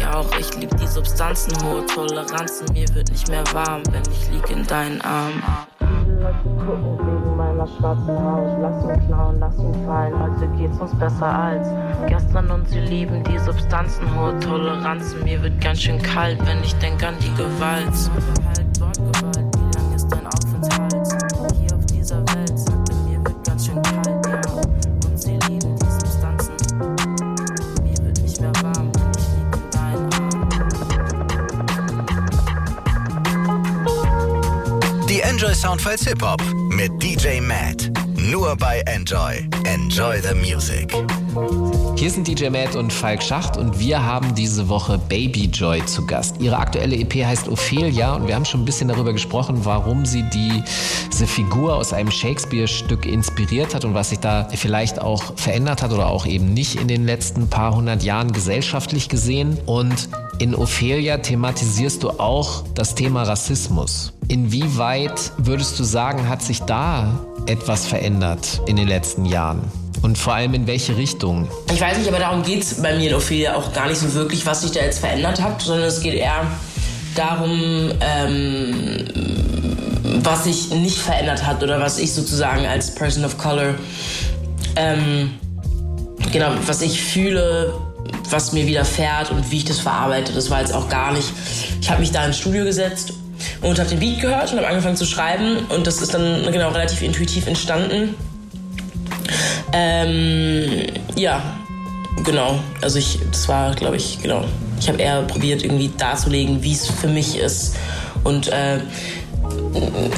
Ja, 0.00 0.14
auch 0.14 0.38
ich 0.38 0.56
lieb 0.56 0.74
die 0.78 0.86
Substanzen, 0.86 1.52
hohe 1.62 1.84
Toleranzen. 1.84 2.66
Mir 2.72 2.88
wird 2.94 3.10
nicht 3.10 3.28
mehr 3.28 3.44
warm, 3.52 3.82
wenn 3.90 4.00
ich 4.10 4.30
lieg 4.30 4.48
in 4.48 4.66
deinen 4.66 5.02
Armen. 5.02 5.42
Gucken 6.64 6.98
wegen 6.98 7.36
meiner 7.36 7.66
schwarzen 7.66 8.18
Haut. 8.18 8.58
Lass 8.62 8.84
ihn 8.84 9.06
klauen, 9.06 9.38
lass 9.38 9.58
ihn 9.58 9.84
fallen. 9.84 10.18
Heute 10.18 10.48
geht's 10.56 10.78
uns 10.80 10.98
besser 10.98 11.26
als 11.26 11.68
gestern 12.08 12.50
und 12.50 12.66
sie 12.70 12.80
lieben 12.80 13.22
die 13.24 13.38
Substanzen, 13.38 14.18
hohe 14.18 14.38
Toleranzen. 14.40 15.22
Mir 15.24 15.42
wird 15.42 15.60
ganz 15.60 15.82
schön 15.82 16.00
kalt, 16.00 16.38
wenn 16.46 16.64
ich 16.64 16.74
denk 16.76 17.02
an 17.04 17.16
die 17.20 17.34
Gewalt. 17.34 17.92
Soundfiles 35.68 36.06
Hip 36.06 36.22
Hop 36.22 36.42
mit 36.70 36.90
DJ 37.02 37.42
Matt. 37.42 37.90
Nur 38.16 38.56
bei 38.56 38.80
Enjoy. 38.86 39.46
Enjoy 39.66 40.18
the 40.18 40.34
music. 40.34 40.90
Hier 41.96 42.10
sind 42.10 42.26
DJ 42.26 42.48
Matt 42.48 42.74
und 42.76 42.92
Falk 42.92 43.22
Schacht 43.22 43.56
und 43.56 43.78
wir 43.78 44.02
haben 44.04 44.34
diese 44.34 44.68
Woche 44.68 44.98
Baby 44.98 45.46
Joy 45.46 45.84
zu 45.84 46.06
Gast. 46.06 46.36
Ihre 46.40 46.58
aktuelle 46.58 46.96
EP 46.96 47.24
heißt 47.24 47.48
Ophelia 47.48 48.14
und 48.14 48.26
wir 48.26 48.34
haben 48.34 48.44
schon 48.44 48.62
ein 48.62 48.64
bisschen 48.64 48.88
darüber 48.88 49.12
gesprochen, 49.12 49.64
warum 49.64 50.06
sie 50.06 50.22
die, 50.22 50.62
diese 51.12 51.26
Figur 51.26 51.76
aus 51.76 51.92
einem 51.92 52.10
Shakespeare-Stück 52.10 53.04
inspiriert 53.04 53.74
hat 53.74 53.84
und 53.84 53.94
was 53.94 54.10
sich 54.10 54.20
da 54.20 54.48
vielleicht 54.54 55.00
auch 55.00 55.36
verändert 55.36 55.82
hat 55.82 55.92
oder 55.92 56.08
auch 56.08 56.24
eben 56.24 56.54
nicht 56.54 56.80
in 56.80 56.88
den 56.88 57.04
letzten 57.04 57.48
paar 57.48 57.74
hundert 57.74 58.02
Jahren 58.02 58.32
gesellschaftlich 58.32 59.08
gesehen. 59.08 59.58
Und 59.66 60.08
in 60.38 60.54
Ophelia 60.54 61.18
thematisierst 61.18 62.02
du 62.02 62.10
auch 62.10 62.64
das 62.74 62.94
Thema 62.94 63.24
Rassismus. 63.24 64.12
Inwieweit 64.28 65.32
würdest 65.36 65.78
du 65.78 65.84
sagen, 65.84 66.28
hat 66.28 66.42
sich 66.42 66.62
da 66.62 67.20
etwas 67.46 67.86
verändert 67.86 68.62
in 68.66 68.76
den 68.76 68.88
letzten 68.88 69.24
Jahren? 69.24 69.60
Und 70.02 70.16
vor 70.16 70.34
allem 70.34 70.54
in 70.54 70.66
welche 70.66 70.96
Richtung? 70.96 71.48
Ich 71.72 71.80
weiß 71.80 71.98
nicht, 71.98 72.08
aber 72.08 72.18
darum 72.18 72.42
geht 72.42 72.62
es 72.62 72.80
bei 72.80 72.96
mir 72.96 73.10
in 73.10 73.16
Ophelia 73.16 73.56
auch 73.56 73.72
gar 73.72 73.88
nicht 73.88 73.98
so 73.98 74.12
wirklich, 74.14 74.46
was 74.46 74.62
sich 74.62 74.70
da 74.70 74.80
jetzt 74.80 75.00
verändert 75.00 75.40
hat, 75.40 75.60
sondern 75.62 75.86
es 75.86 76.00
geht 76.00 76.14
eher 76.14 76.46
darum, 77.14 77.92
ähm, 78.00 79.04
was 80.22 80.44
sich 80.44 80.70
nicht 80.70 80.98
verändert 80.98 81.44
hat 81.44 81.62
oder 81.62 81.80
was 81.80 81.98
ich 81.98 82.12
sozusagen 82.12 82.66
als 82.66 82.94
Person 82.94 83.24
of 83.24 83.38
Color, 83.38 83.74
ähm, 84.76 85.34
genau, 86.32 86.52
was 86.66 86.82
ich 86.82 87.02
fühle, 87.02 87.74
was 88.30 88.52
mir 88.52 88.66
widerfährt 88.66 89.30
und 89.30 89.50
wie 89.50 89.58
ich 89.58 89.64
das 89.64 89.80
verarbeite. 89.80 90.32
Das 90.32 90.50
war 90.50 90.60
jetzt 90.60 90.72
auch 90.72 90.88
gar 90.88 91.12
nicht. 91.12 91.28
Ich 91.80 91.90
habe 91.90 92.00
mich 92.00 92.12
da 92.12 92.24
ins 92.24 92.38
Studio 92.38 92.64
gesetzt 92.64 93.14
und 93.62 93.78
habe 93.78 93.88
den 93.88 93.98
Beat 93.98 94.20
gehört 94.20 94.52
und 94.52 94.58
habe 94.58 94.68
angefangen 94.68 94.96
zu 94.96 95.06
schreiben 95.06 95.58
und 95.68 95.86
das 95.86 96.00
ist 96.00 96.14
dann 96.14 96.50
genau 96.52 96.70
relativ 96.70 97.02
intuitiv 97.02 97.46
entstanden. 97.46 98.14
Ähm, 99.72 100.86
ja, 101.16 101.42
genau. 102.24 102.58
Also 102.80 102.98
ich, 102.98 103.18
das 103.30 103.48
war, 103.48 103.74
glaube 103.74 103.96
ich, 103.96 104.20
genau. 104.22 104.44
Ich 104.80 104.88
habe 104.88 104.98
eher 104.98 105.22
probiert, 105.22 105.62
irgendwie 105.62 105.90
darzulegen, 105.96 106.62
wie 106.62 106.72
es 106.72 106.86
für 106.88 107.08
mich 107.08 107.36
ist. 107.36 107.76
Und 108.24 108.48
äh, 108.48 108.78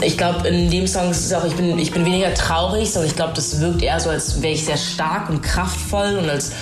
ich 0.03 0.17
glaube, 0.17 0.49
in 0.49 0.71
dem 0.71 0.87
Song 0.87 1.11
ist 1.11 1.25
es 1.25 1.33
auch, 1.33 1.45
ich 1.45 1.55
bin, 1.55 1.79
ich 1.79 1.91
bin 1.93 2.05
weniger 2.05 2.33
traurig, 2.35 2.91
sondern 2.91 3.11
ich 3.11 3.17
glaube, 3.17 3.33
das 3.35 3.61
wirkt 3.61 3.83
eher 3.83 4.01
so, 4.01 4.11
als 4.11 4.43
wäre 4.43 4.55
ich 4.55 4.65
sehr 4.65 4.77
stark 4.77 5.29
und 5.31 5.43
kraftvoll 5.43 6.19
und 6.23 6.29
als 6.29 6.53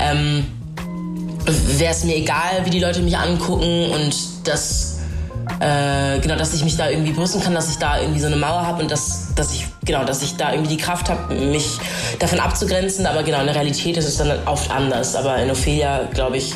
ähm, 0.00 0.46
wäre 1.46 1.92
es 1.92 2.04
mir 2.04 2.16
egal, 2.16 2.64
wie 2.64 2.70
die 2.70 2.80
Leute 2.80 3.02
mich 3.02 3.16
angucken 3.16 3.90
und 3.90 4.14
dass, 4.44 4.95
äh, 5.60 6.18
genau, 6.20 6.36
dass 6.36 6.54
ich 6.54 6.64
mich 6.64 6.76
da 6.76 6.90
irgendwie 6.90 7.12
brüsten 7.12 7.42
kann, 7.42 7.54
dass 7.54 7.70
ich 7.70 7.78
da 7.78 8.00
irgendwie 8.00 8.20
so 8.20 8.26
eine 8.26 8.36
Mauer 8.36 8.66
habe 8.66 8.82
und 8.82 8.90
dass, 8.90 9.34
dass 9.34 9.52
ich, 9.52 9.66
genau, 9.84 10.04
dass 10.04 10.22
ich 10.22 10.36
da 10.36 10.52
irgendwie 10.52 10.76
die 10.76 10.82
Kraft 10.82 11.08
habe, 11.08 11.34
mich 11.34 11.78
davon 12.18 12.40
abzugrenzen. 12.40 13.06
Aber 13.06 13.22
genau, 13.22 13.40
in 13.40 13.46
der 13.46 13.54
Realität 13.54 13.96
ist 13.96 14.06
es 14.06 14.18
dann 14.18 14.32
oft 14.46 14.70
anders. 14.70 15.16
Aber 15.16 15.36
in 15.38 15.50
Ophelia, 15.50 16.04
glaube 16.12 16.36
ich, 16.36 16.54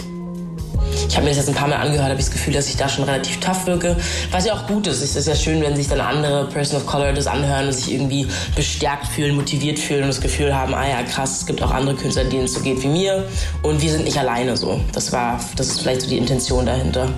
ich 1.08 1.16
habe 1.16 1.24
mir 1.24 1.30
das 1.30 1.38
jetzt 1.38 1.48
ein 1.48 1.54
paar 1.54 1.68
Mal 1.68 1.76
angehört, 1.76 2.10
habe 2.10 2.20
ich 2.20 2.26
das 2.26 2.30
Gefühl, 2.30 2.54
dass 2.54 2.68
ich 2.68 2.76
da 2.76 2.88
schon 2.88 3.04
relativ 3.04 3.40
tough 3.40 3.66
wirke. 3.66 3.96
Was 4.30 4.46
ja 4.46 4.54
auch 4.54 4.66
gut 4.66 4.86
ist. 4.86 5.02
Es 5.02 5.16
ist 5.16 5.26
ja 5.26 5.34
schön, 5.34 5.60
wenn 5.62 5.74
sich 5.74 5.88
dann 5.88 6.00
andere 6.00 6.46
Person 6.46 6.76
of 6.76 6.86
Color 6.86 7.12
das 7.12 7.26
anhören 7.26 7.66
und 7.66 7.72
sich 7.72 7.92
irgendwie 7.92 8.28
bestärkt 8.54 9.06
fühlen, 9.06 9.34
motiviert 9.34 9.78
fühlen 9.78 10.02
und 10.02 10.08
das 10.08 10.20
Gefühl 10.20 10.54
haben, 10.54 10.74
ah 10.74 10.88
ja, 10.88 11.02
krass, 11.02 11.40
es 11.40 11.46
gibt 11.46 11.62
auch 11.62 11.70
andere 11.72 11.96
Künstler, 11.96 12.24
denen 12.24 12.44
es 12.44 12.54
so 12.54 12.60
geht 12.60 12.82
wie 12.82 12.88
mir 12.88 13.26
und 13.62 13.82
wir 13.82 13.90
sind 13.90 14.04
nicht 14.04 14.18
alleine 14.18 14.56
so. 14.56 14.80
Das 14.92 15.12
war, 15.12 15.40
das 15.56 15.68
ist 15.68 15.80
vielleicht 15.80 16.02
so 16.02 16.08
die 16.08 16.18
Intention 16.18 16.66
dahinter. 16.66 17.08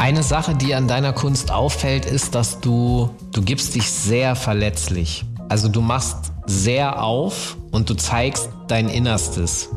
Eine 0.00 0.22
Sache, 0.22 0.54
die 0.54 0.74
an 0.74 0.88
deiner 0.88 1.12
Kunst 1.12 1.52
auffällt, 1.52 2.06
ist, 2.06 2.34
dass 2.34 2.58
du, 2.58 3.10
du 3.32 3.42
gibst 3.42 3.74
dich 3.74 3.90
sehr 3.90 4.34
verletzlich. 4.34 5.26
Also 5.50 5.68
du 5.68 5.82
machst 5.82 6.32
sehr 6.46 7.02
auf 7.02 7.58
und 7.70 7.90
du 7.90 7.94
zeigst 7.94 8.48
dein 8.66 8.88
Innerstes. 8.88 9.68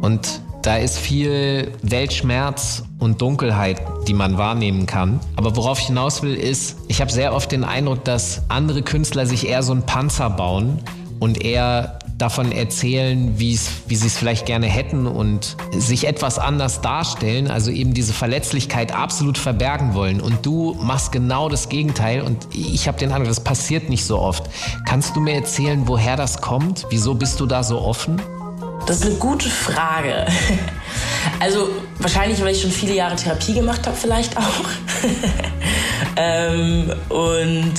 Und 0.00 0.40
da 0.62 0.78
ist 0.78 0.96
viel 0.96 1.72
Weltschmerz 1.82 2.84
und 3.00 3.20
Dunkelheit, 3.20 3.82
die 4.08 4.14
man 4.14 4.38
wahrnehmen 4.38 4.86
kann. 4.86 5.20
Aber 5.36 5.54
worauf 5.56 5.78
ich 5.78 5.88
hinaus 5.88 6.22
will, 6.22 6.36
ist, 6.36 6.78
ich 6.88 7.02
habe 7.02 7.12
sehr 7.12 7.34
oft 7.34 7.52
den 7.52 7.62
Eindruck, 7.62 8.02
dass 8.02 8.44
andere 8.48 8.80
Künstler 8.80 9.26
sich 9.26 9.46
eher 9.46 9.62
so 9.62 9.72
einen 9.72 9.82
Panzer 9.82 10.30
bauen 10.30 10.78
und 11.20 11.44
eher 11.44 11.98
davon 12.18 12.50
erzählen, 12.50 13.38
wie 13.38 13.54
sie 13.56 14.06
es 14.06 14.16
vielleicht 14.16 14.46
gerne 14.46 14.66
hätten 14.66 15.06
und 15.06 15.56
sich 15.72 16.06
etwas 16.06 16.38
anders 16.38 16.80
darstellen, 16.80 17.50
also 17.50 17.70
eben 17.70 17.92
diese 17.92 18.14
Verletzlichkeit 18.14 18.94
absolut 18.94 19.36
verbergen 19.36 19.92
wollen. 19.94 20.20
Und 20.20 20.46
du 20.46 20.74
machst 20.80 21.12
genau 21.12 21.48
das 21.48 21.68
Gegenteil 21.68 22.22
und 22.22 22.48
ich 22.54 22.88
habe 22.88 22.98
den 22.98 23.12
Eindruck, 23.12 23.28
das 23.28 23.40
passiert 23.40 23.90
nicht 23.90 24.04
so 24.04 24.18
oft. 24.18 24.44
Kannst 24.86 25.14
du 25.14 25.20
mir 25.20 25.34
erzählen, 25.34 25.82
woher 25.86 26.16
das 26.16 26.40
kommt? 26.40 26.86
Wieso 26.90 27.14
bist 27.14 27.38
du 27.40 27.46
da 27.46 27.62
so 27.62 27.80
offen? 27.80 28.20
Das 28.86 29.00
ist 29.00 29.06
eine 29.06 29.16
gute 29.16 29.48
Frage. 29.48 30.26
Also 31.38 31.68
wahrscheinlich, 31.98 32.40
weil 32.40 32.54
ich 32.54 32.62
schon 32.62 32.70
viele 32.70 32.94
Jahre 32.94 33.16
Therapie 33.16 33.52
gemacht 33.52 33.86
habe, 33.86 33.96
vielleicht 33.96 34.38
auch. 34.38 34.42
ähm, 36.16 36.90
und 37.10 37.74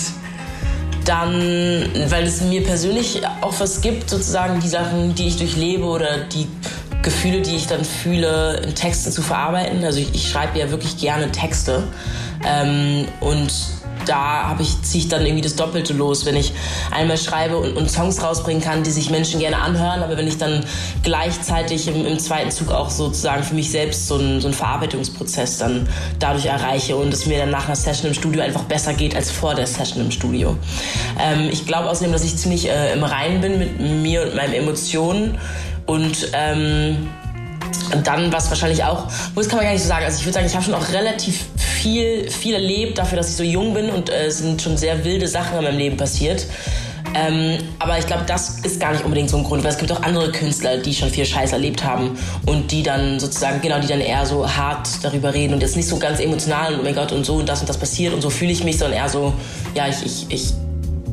dann, 1.08 1.88
weil 2.10 2.26
es 2.26 2.42
mir 2.42 2.64
persönlich 2.64 3.22
auch 3.42 3.60
was 3.60 3.82
gibt, 3.82 4.10
sozusagen 4.10 4.60
die 4.60 4.68
Sachen, 4.68 5.16
die 5.16 5.28
ich 5.28 5.38
durchlebe 5.38 5.86
oder 5.86 6.18
die 6.34 6.48
Gefühle, 7.02 7.42
die 7.42 7.56
ich 7.56 7.68
dann 7.68 7.86
fühle, 7.86 8.58
in 8.58 8.76
Texten 8.76 9.12
zu 9.12 9.22
verarbeiten. 9.22 9.84
Also 9.86 10.00
ich, 10.00 10.14
ich 10.14 10.30
schreibe 10.30 10.60
ja 10.60 10.70
wirklich 10.70 10.98
gerne 10.98 11.32
Texte. 11.32 11.84
Ähm, 12.46 13.06
und 13.22 13.52
da 14.08 14.48
habe 14.50 14.64
ich, 14.64 14.82
ziehe 14.82 15.04
ich 15.04 15.10
dann 15.10 15.26
irgendwie 15.26 15.42
das 15.42 15.56
Doppelte 15.56 15.94
los, 15.94 16.26
wenn 16.26 16.36
ich 16.36 16.54
einmal 16.92 17.18
schreibe 17.18 17.58
und, 17.58 17.76
und, 17.76 17.90
Songs 17.90 18.22
rausbringen 18.22 18.62
kann, 18.62 18.84
die 18.84 18.92
sich 18.92 19.10
Menschen 19.10 19.40
gerne 19.40 19.60
anhören, 19.60 20.04
aber 20.04 20.18
wenn 20.18 20.28
ich 20.28 20.38
dann 20.38 20.64
gleichzeitig 21.04 21.88
im, 21.88 22.06
im 22.06 22.20
zweiten 22.20 22.52
Zug 22.52 22.72
auch 22.72 22.90
sozusagen 22.90 23.44
für 23.44 23.56
mich 23.56 23.72
selbst 23.72 24.08
so 24.08 24.16
einen, 24.16 24.42
so 24.42 24.48
einen 24.48 24.54
Verarbeitungsprozess 24.54 25.58
dann 25.58 25.88
dadurch 26.20 26.46
erreiche 26.46 26.96
und 26.96 27.14
es 27.14 27.26
mir 27.26 27.40
dann 27.40 27.50
nach 27.50 27.66
einer 27.66 27.76
Session 27.76 28.08
im 28.08 28.14
Studio 28.14 28.42
einfach 28.42 28.64
besser 28.64 28.94
geht 28.94 29.16
als 29.16 29.32
vor 29.32 29.56
der 29.56 29.68
Session 29.68 30.02
im 30.02 30.12
Studio. 30.12 30.56
Ähm, 31.20 31.50
ich 31.52 31.66
glaube 31.66 31.90
außerdem, 31.90 32.12
dass 32.12 32.24
ich 32.24 32.36
ziemlich 32.38 32.70
äh, 32.70 32.94
im 32.94 33.04
Reinen 33.04 33.42
bin 33.42 33.60
mit 33.60 33.80
mir 33.80 34.24
und 34.24 34.36
meinen 34.36 34.54
Emotionen 34.54 35.38
und 35.86 36.30
ähm, 36.34 37.08
dann, 38.04 38.32
was 38.32 38.50
wahrscheinlich 38.50 38.84
auch, 38.84 39.08
das 39.36 39.48
kann 39.48 39.58
man 39.58 39.66
gar 39.66 39.74
nicht 39.74 39.82
so 39.82 39.88
sagen. 39.88 40.06
Also 40.06 40.20
ich 40.20 40.26
würde 40.26 40.34
sagen, 40.34 40.46
ich 40.46 40.56
habe 40.56 40.66
schon 40.66 40.74
auch 40.74 40.90
relativ 40.90 41.46
viel, 41.88 42.30
viel 42.30 42.54
erlebt 42.54 42.98
dafür, 42.98 43.18
dass 43.18 43.30
ich 43.30 43.38
so 43.38 43.44
jung 43.44 43.74
bin 43.74 43.90
und 43.90 44.10
äh, 44.10 44.26
es 44.26 44.40
sind 44.40 44.62
schon 44.62 44.76
sehr 44.76 45.06
wilde 45.06 45.26
Sachen 45.28 45.58
in 45.58 45.64
meinem 45.64 45.78
Leben 45.78 45.96
passiert. 45.96 46.46
Ähm, 47.16 47.60
aber 47.80 47.98
ich 47.98 48.06
glaube, 48.06 48.24
das 48.28 48.60
ist 48.60 48.82
gar 48.82 48.92
nicht 48.92 49.06
unbedingt 49.06 49.30
so 49.30 49.38
ein 49.38 49.46
Grund, 49.46 49.64
weil 49.64 49.72
es 49.72 49.78
gibt 49.78 49.90
auch 49.94 50.04
andere 50.04 50.30
Künstler, 50.34 50.78
die 50.78 50.94
schon 50.94 51.10
viel 51.10 51.26
Scheiß 51.26 51.54
erlebt 51.54 51.86
haben 51.86 52.18
und 52.46 52.74
die 52.74 52.84
dann 52.84 53.22
sozusagen, 53.22 53.62
genau, 53.62 53.80
die 53.80 53.88
dann 53.88 54.02
eher 54.02 54.26
so 54.26 54.46
hart 54.54 54.90
darüber 55.02 55.34
reden 55.34 55.54
und 55.54 55.62
jetzt 55.62 55.78
nicht 55.78 55.88
so 55.88 55.98
ganz 55.98 56.20
emotional 56.20 56.74
und 56.74 56.82
oh 56.82 56.84
mein 56.84 56.94
Gott 56.94 57.14
und 57.14 57.26
so 57.26 57.36
und 57.36 57.48
das 57.48 57.62
und 57.62 57.70
das 57.70 57.78
passiert 57.78 58.14
und 58.14 58.22
so 58.22 58.30
fühle 58.30 58.52
ich 58.52 58.66
mich, 58.66 58.78
sondern 58.78 59.00
eher 59.00 59.08
so, 59.08 59.34
ja, 59.74 59.88
ich, 59.88 60.06
ich, 60.06 60.26
ich, 60.28 60.54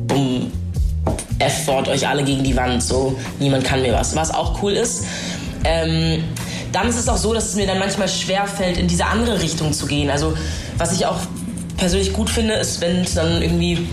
bumm, 0.07 0.51
F-Wort 1.39 1.87
euch 1.87 2.05
alle 2.05 2.23
gegen 2.25 2.43
die 2.43 2.55
Wand, 2.57 2.83
so, 2.83 3.17
niemand 3.39 3.63
kann 3.63 3.81
mir 3.81 3.93
was. 3.93 4.13
Was 4.17 4.33
auch 4.33 4.61
cool 4.61 4.73
ist, 4.73 5.05
ähm, 5.63 6.21
dann 6.75 6.89
ist 6.89 6.97
es 6.97 7.07
auch 7.07 7.17
so, 7.17 7.33
dass 7.33 7.45
es 7.45 7.55
mir 7.55 7.65
dann 7.65 7.79
manchmal 7.79 8.09
schwer 8.09 8.45
fällt, 8.47 8.77
in 8.77 8.89
diese 8.89 9.05
andere 9.05 9.41
Richtung 9.41 9.71
zu 9.71 9.85
gehen. 9.85 10.09
Also 10.09 10.33
was 10.77 10.93
ich 10.93 11.05
auch 11.05 11.19
persönlich 11.77 12.13
gut 12.13 12.29
finde, 12.29 12.53
ist, 12.53 12.81
wenn 12.81 13.01
es 13.01 13.15
dann 13.15 13.41
irgendwie 13.41 13.87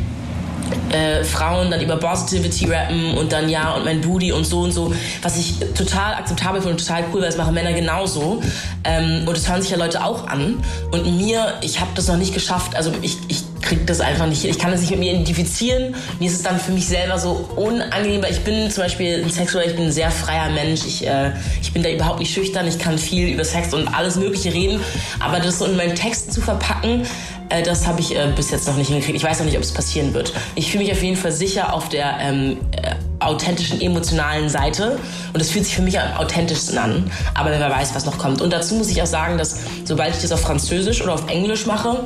äh, 0.90 1.24
Frauen 1.24 1.70
dann 1.70 1.80
über 1.80 1.96
Positivity 1.96 2.66
rappen 2.66 3.16
und 3.16 3.32
dann 3.32 3.48
ja 3.48 3.74
und 3.74 3.84
mein 3.84 4.00
Booty 4.00 4.32
und 4.32 4.44
so 4.44 4.60
und 4.60 4.72
so, 4.72 4.94
was 5.22 5.36
ich 5.36 5.58
total 5.74 6.14
akzeptabel 6.14 6.60
finde 6.60 6.74
und 6.74 6.86
total 6.86 7.04
cool, 7.12 7.20
weil 7.20 7.28
das 7.28 7.36
machen 7.36 7.54
Männer 7.54 7.72
genauso. 7.72 8.42
Ähm, 8.84 9.26
und 9.26 9.36
das 9.36 9.48
hören 9.48 9.62
sich 9.62 9.70
ja 9.70 9.76
Leute 9.76 10.04
auch 10.04 10.26
an. 10.26 10.62
Und 10.90 11.16
mir, 11.16 11.54
ich 11.62 11.80
habe 11.80 11.90
das 11.94 12.08
noch 12.08 12.16
nicht 12.16 12.34
geschafft, 12.34 12.76
also 12.76 12.92
ich, 13.02 13.18
ich 13.28 13.42
kriege 13.62 13.84
das 13.84 14.00
einfach 14.00 14.26
nicht, 14.26 14.44
ich 14.44 14.58
kann 14.58 14.70
das 14.70 14.80
nicht 14.80 14.90
mit 14.90 15.00
mir 15.00 15.12
identifizieren. 15.12 15.94
Mir 16.18 16.28
ist 16.28 16.36
es 16.36 16.42
dann 16.42 16.58
für 16.60 16.72
mich 16.72 16.86
selber 16.86 17.18
so 17.18 17.48
unangenehm, 17.56 18.24
ich 18.28 18.40
bin 18.40 18.70
zum 18.70 18.84
Beispiel 18.84 19.22
ein 19.22 19.30
Sexuell, 19.30 19.68
ich 19.70 19.76
bin 19.76 19.86
ein 19.86 19.92
sehr 19.92 20.10
freier 20.10 20.50
Mensch. 20.50 20.84
Ich, 20.86 21.06
äh, 21.06 21.32
ich 21.60 21.72
bin 21.72 21.82
da 21.82 21.90
überhaupt 21.90 22.18
nicht 22.18 22.32
schüchtern, 22.32 22.66
ich 22.66 22.78
kann 22.78 22.98
viel 22.98 23.28
über 23.28 23.44
Sex 23.44 23.72
und 23.72 23.88
alles 23.88 24.16
Mögliche 24.16 24.52
reden. 24.52 24.80
Aber 25.20 25.40
das 25.40 25.58
so 25.58 25.66
in 25.66 25.76
meinen 25.76 25.94
Texten 25.94 26.32
zu 26.32 26.40
verpacken, 26.40 27.06
äh, 27.52 27.62
das 27.62 27.86
habe 27.86 28.00
ich 28.00 28.16
äh, 28.16 28.32
bis 28.34 28.50
jetzt 28.50 28.66
noch 28.66 28.76
nicht 28.76 28.88
hingekriegt. 28.88 29.16
Ich 29.16 29.24
weiß 29.24 29.38
noch 29.38 29.46
nicht, 29.46 29.56
ob 29.56 29.62
es 29.62 29.72
passieren 29.72 30.14
wird. 30.14 30.32
Ich 30.54 30.70
fühle 30.70 30.84
mich 30.84 30.92
auf 30.92 31.02
jeden 31.02 31.16
Fall 31.16 31.32
sicher 31.32 31.72
auf 31.74 31.88
der 31.88 32.16
ähm, 32.20 32.58
äh, 32.72 32.94
authentischen, 33.20 33.80
emotionalen 33.80 34.48
Seite. 34.48 34.98
Und 35.32 35.40
es 35.40 35.50
fühlt 35.50 35.64
sich 35.64 35.76
für 35.76 35.82
mich 35.82 36.00
am 36.00 36.16
authentischsten 36.16 36.78
an. 36.78 37.10
Aber 37.34 37.50
wer 37.50 37.70
weiß, 37.70 37.94
was 37.94 38.06
noch 38.06 38.18
kommt. 38.18 38.40
Und 38.40 38.52
dazu 38.52 38.74
muss 38.74 38.88
ich 38.90 39.00
auch 39.02 39.06
sagen, 39.06 39.38
dass 39.38 39.60
sobald 39.84 40.14
ich 40.14 40.22
das 40.22 40.32
auf 40.32 40.40
Französisch 40.40 41.02
oder 41.02 41.14
auf 41.14 41.28
Englisch 41.28 41.66
mache, 41.66 42.00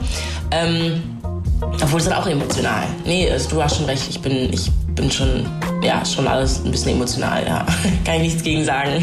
ähm, 0.51 1.15
obwohl 1.61 2.01
es 2.01 2.07
dann 2.07 2.14
auch 2.14 2.27
emotional. 2.27 2.85
Nee, 3.05 3.31
also 3.31 3.51
du 3.51 3.62
hast 3.62 3.77
schon 3.77 3.87
recht. 3.87 4.07
Ich 4.09 4.21
bin, 4.21 4.53
ich 4.53 4.71
bin 4.95 5.11
schon, 5.11 5.47
ja, 5.83 6.05
schon 6.05 6.27
alles 6.27 6.64
ein 6.64 6.71
bisschen 6.71 6.92
emotional, 6.92 7.47
ja. 7.47 7.66
Kann 8.05 8.16
ich 8.16 8.23
nichts 8.23 8.42
gegen 8.42 8.64
sagen. 8.64 9.03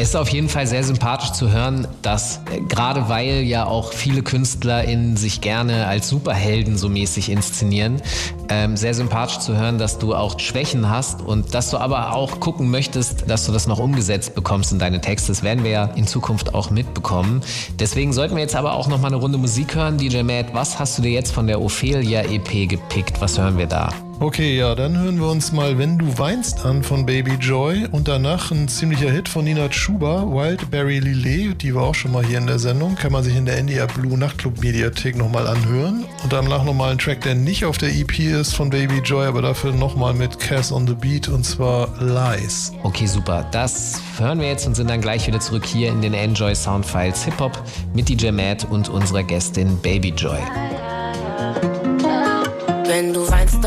Es 0.00 0.08
ist 0.08 0.16
auf 0.16 0.30
jeden 0.30 0.48
Fall 0.48 0.66
sehr 0.66 0.82
sympathisch 0.82 1.32
zu 1.32 1.52
hören, 1.52 1.86
dass 2.00 2.40
äh, 2.50 2.62
gerade 2.62 3.10
weil 3.10 3.42
ja 3.42 3.66
auch 3.66 3.92
viele 3.92 4.22
KünstlerInnen 4.22 5.18
sich 5.18 5.42
gerne 5.42 5.86
als 5.86 6.08
Superhelden 6.08 6.78
so 6.78 6.88
mäßig 6.88 7.28
inszenieren, 7.28 8.00
ähm, 8.48 8.78
sehr 8.78 8.94
sympathisch 8.94 9.40
zu 9.40 9.58
hören, 9.58 9.76
dass 9.76 9.98
du 9.98 10.14
auch 10.14 10.40
Schwächen 10.40 10.88
hast 10.88 11.20
und 11.20 11.52
dass 11.52 11.68
du 11.68 11.76
aber 11.76 12.14
auch 12.14 12.40
gucken 12.40 12.70
möchtest, 12.70 13.28
dass 13.28 13.44
du 13.44 13.52
das 13.52 13.66
noch 13.66 13.78
umgesetzt 13.78 14.34
bekommst 14.34 14.72
in 14.72 14.78
deine 14.78 15.02
Texte. 15.02 15.32
Das 15.32 15.42
werden 15.42 15.64
wir 15.64 15.70
ja 15.70 15.84
in 15.84 16.06
Zukunft 16.06 16.54
auch 16.54 16.70
mitbekommen. 16.70 17.42
Deswegen 17.78 18.14
sollten 18.14 18.36
wir 18.36 18.42
jetzt 18.42 18.56
aber 18.56 18.72
auch 18.72 18.88
noch 18.88 19.02
mal 19.02 19.08
eine 19.08 19.16
Runde 19.16 19.36
Musik 19.36 19.74
hören. 19.74 19.98
DJ 19.98 20.22
Matt, 20.22 20.54
was 20.54 20.78
hast 20.78 20.96
du 20.96 21.02
dir 21.02 21.10
jetzt 21.10 21.30
von 21.30 21.46
der 21.46 21.60
Ophelia 21.60 22.22
EP 22.22 22.66
gepickt? 22.66 23.20
Was 23.20 23.38
hören 23.38 23.58
wir 23.58 23.66
da? 23.66 23.90
Okay, 24.22 24.58
ja, 24.58 24.74
dann 24.74 24.98
hören 24.98 25.18
wir 25.18 25.28
uns 25.28 25.50
mal 25.50 25.78
Wenn 25.78 25.96
du 25.96 26.18
weinst 26.18 26.66
an 26.66 26.82
von 26.82 27.06
Baby 27.06 27.36
Joy 27.40 27.86
und 27.90 28.06
danach 28.06 28.50
ein 28.50 28.68
ziemlicher 28.68 29.10
Hit 29.10 29.30
von 29.30 29.46
Nina 29.46 29.70
Chuba, 29.70 30.26
Wildberry 30.30 30.98
Lillet, 30.98 31.62
die 31.62 31.74
war 31.74 31.84
auch 31.84 31.94
schon 31.94 32.12
mal 32.12 32.22
hier 32.22 32.36
in 32.36 32.46
der 32.46 32.58
Sendung, 32.58 32.96
kann 32.96 33.12
man 33.12 33.24
sich 33.24 33.34
in 33.34 33.46
der 33.46 33.56
NDR 33.56 33.86
Blue 33.86 34.18
Nachtclub 34.18 34.60
Mediathek 34.60 35.16
nochmal 35.16 35.46
anhören 35.46 36.04
und 36.22 36.30
danach 36.34 36.64
nochmal 36.64 36.92
ein 36.92 36.98
Track, 36.98 37.22
der 37.22 37.34
nicht 37.34 37.64
auf 37.64 37.78
der 37.78 37.94
EP 37.94 38.18
ist 38.18 38.54
von 38.54 38.68
Baby 38.68 38.98
Joy, 38.98 39.26
aber 39.26 39.40
dafür 39.40 39.72
nochmal 39.72 40.12
mit 40.12 40.38
Cass 40.38 40.70
on 40.70 40.86
the 40.86 40.94
Beat 40.94 41.28
und 41.28 41.44
zwar 41.44 41.88
Lies. 41.98 42.74
Okay, 42.82 43.06
super. 43.06 43.48
Das 43.52 44.02
hören 44.18 44.38
wir 44.38 44.48
jetzt 44.48 44.66
und 44.66 44.74
sind 44.74 44.90
dann 44.90 45.00
gleich 45.00 45.26
wieder 45.28 45.40
zurück 45.40 45.64
hier 45.64 45.88
in 45.88 46.02
den 46.02 46.12
Enjoy 46.12 46.54
Soundfiles 46.54 47.24
Hip 47.24 47.40
Hop 47.40 47.62
mit 47.94 48.10
DJ 48.10 48.32
Matt 48.32 48.66
und 48.70 48.90
unserer 48.90 49.22
Gästin 49.22 49.78
Baby 49.78 50.10
Joy. 50.10 50.40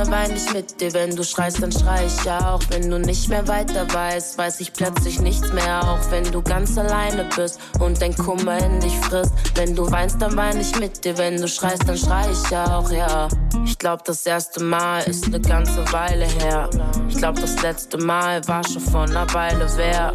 Dann 0.03 0.11
wein 0.11 0.35
ich 0.35 0.53
mit 0.53 0.81
dir. 0.81 0.93
Wenn 0.93 1.15
du 1.15 1.23
schreist, 1.23 1.63
dann 1.63 1.71
schrei 1.71 2.05
ich 2.05 2.29
auch. 2.29 2.59
Wenn 2.69 2.89
du 2.89 2.99
nicht 2.99 3.29
mehr 3.29 3.47
weiter 3.47 3.87
weißt, 3.93 4.37
weiß 4.37 4.59
ich 4.59 4.73
plötzlich 4.73 5.21
nichts 5.21 5.53
mehr. 5.53 5.81
Auch 5.81 6.11
wenn 6.11 6.29
du 6.29 6.41
ganz 6.41 6.77
alleine 6.77 7.29
bist 7.33 7.57
und 7.79 8.01
dein 8.01 8.13
Kummer 8.13 8.57
in 8.57 8.81
dich 8.81 8.97
frisst. 8.97 9.31
Wenn 9.55 9.77
du 9.77 9.89
weinst, 9.89 10.21
dann 10.21 10.35
wein 10.35 10.59
ich 10.59 10.77
mit 10.77 11.05
dir. 11.05 11.17
Wenn 11.17 11.37
du 11.37 11.47
schreist, 11.47 11.87
dann 11.87 11.97
schrei 11.97 12.25
ich 12.29 12.57
auch, 12.57 12.91
ja. 12.91 13.29
Ich 13.63 13.79
glaub, 13.79 14.03
das 14.03 14.25
erste 14.25 14.61
Mal 14.61 15.03
ist 15.03 15.25
eine 15.25 15.39
ganze 15.39 15.89
Weile 15.93 16.25
her. 16.25 16.69
Ich 17.07 17.15
glaub, 17.15 17.39
das 17.39 17.61
letzte 17.61 17.97
Mal 17.97 18.45
war 18.45 18.63
schon 18.65 18.81
vor 18.81 19.03
einer 19.03 19.33
Weile. 19.33 19.69
Wer 19.77 20.11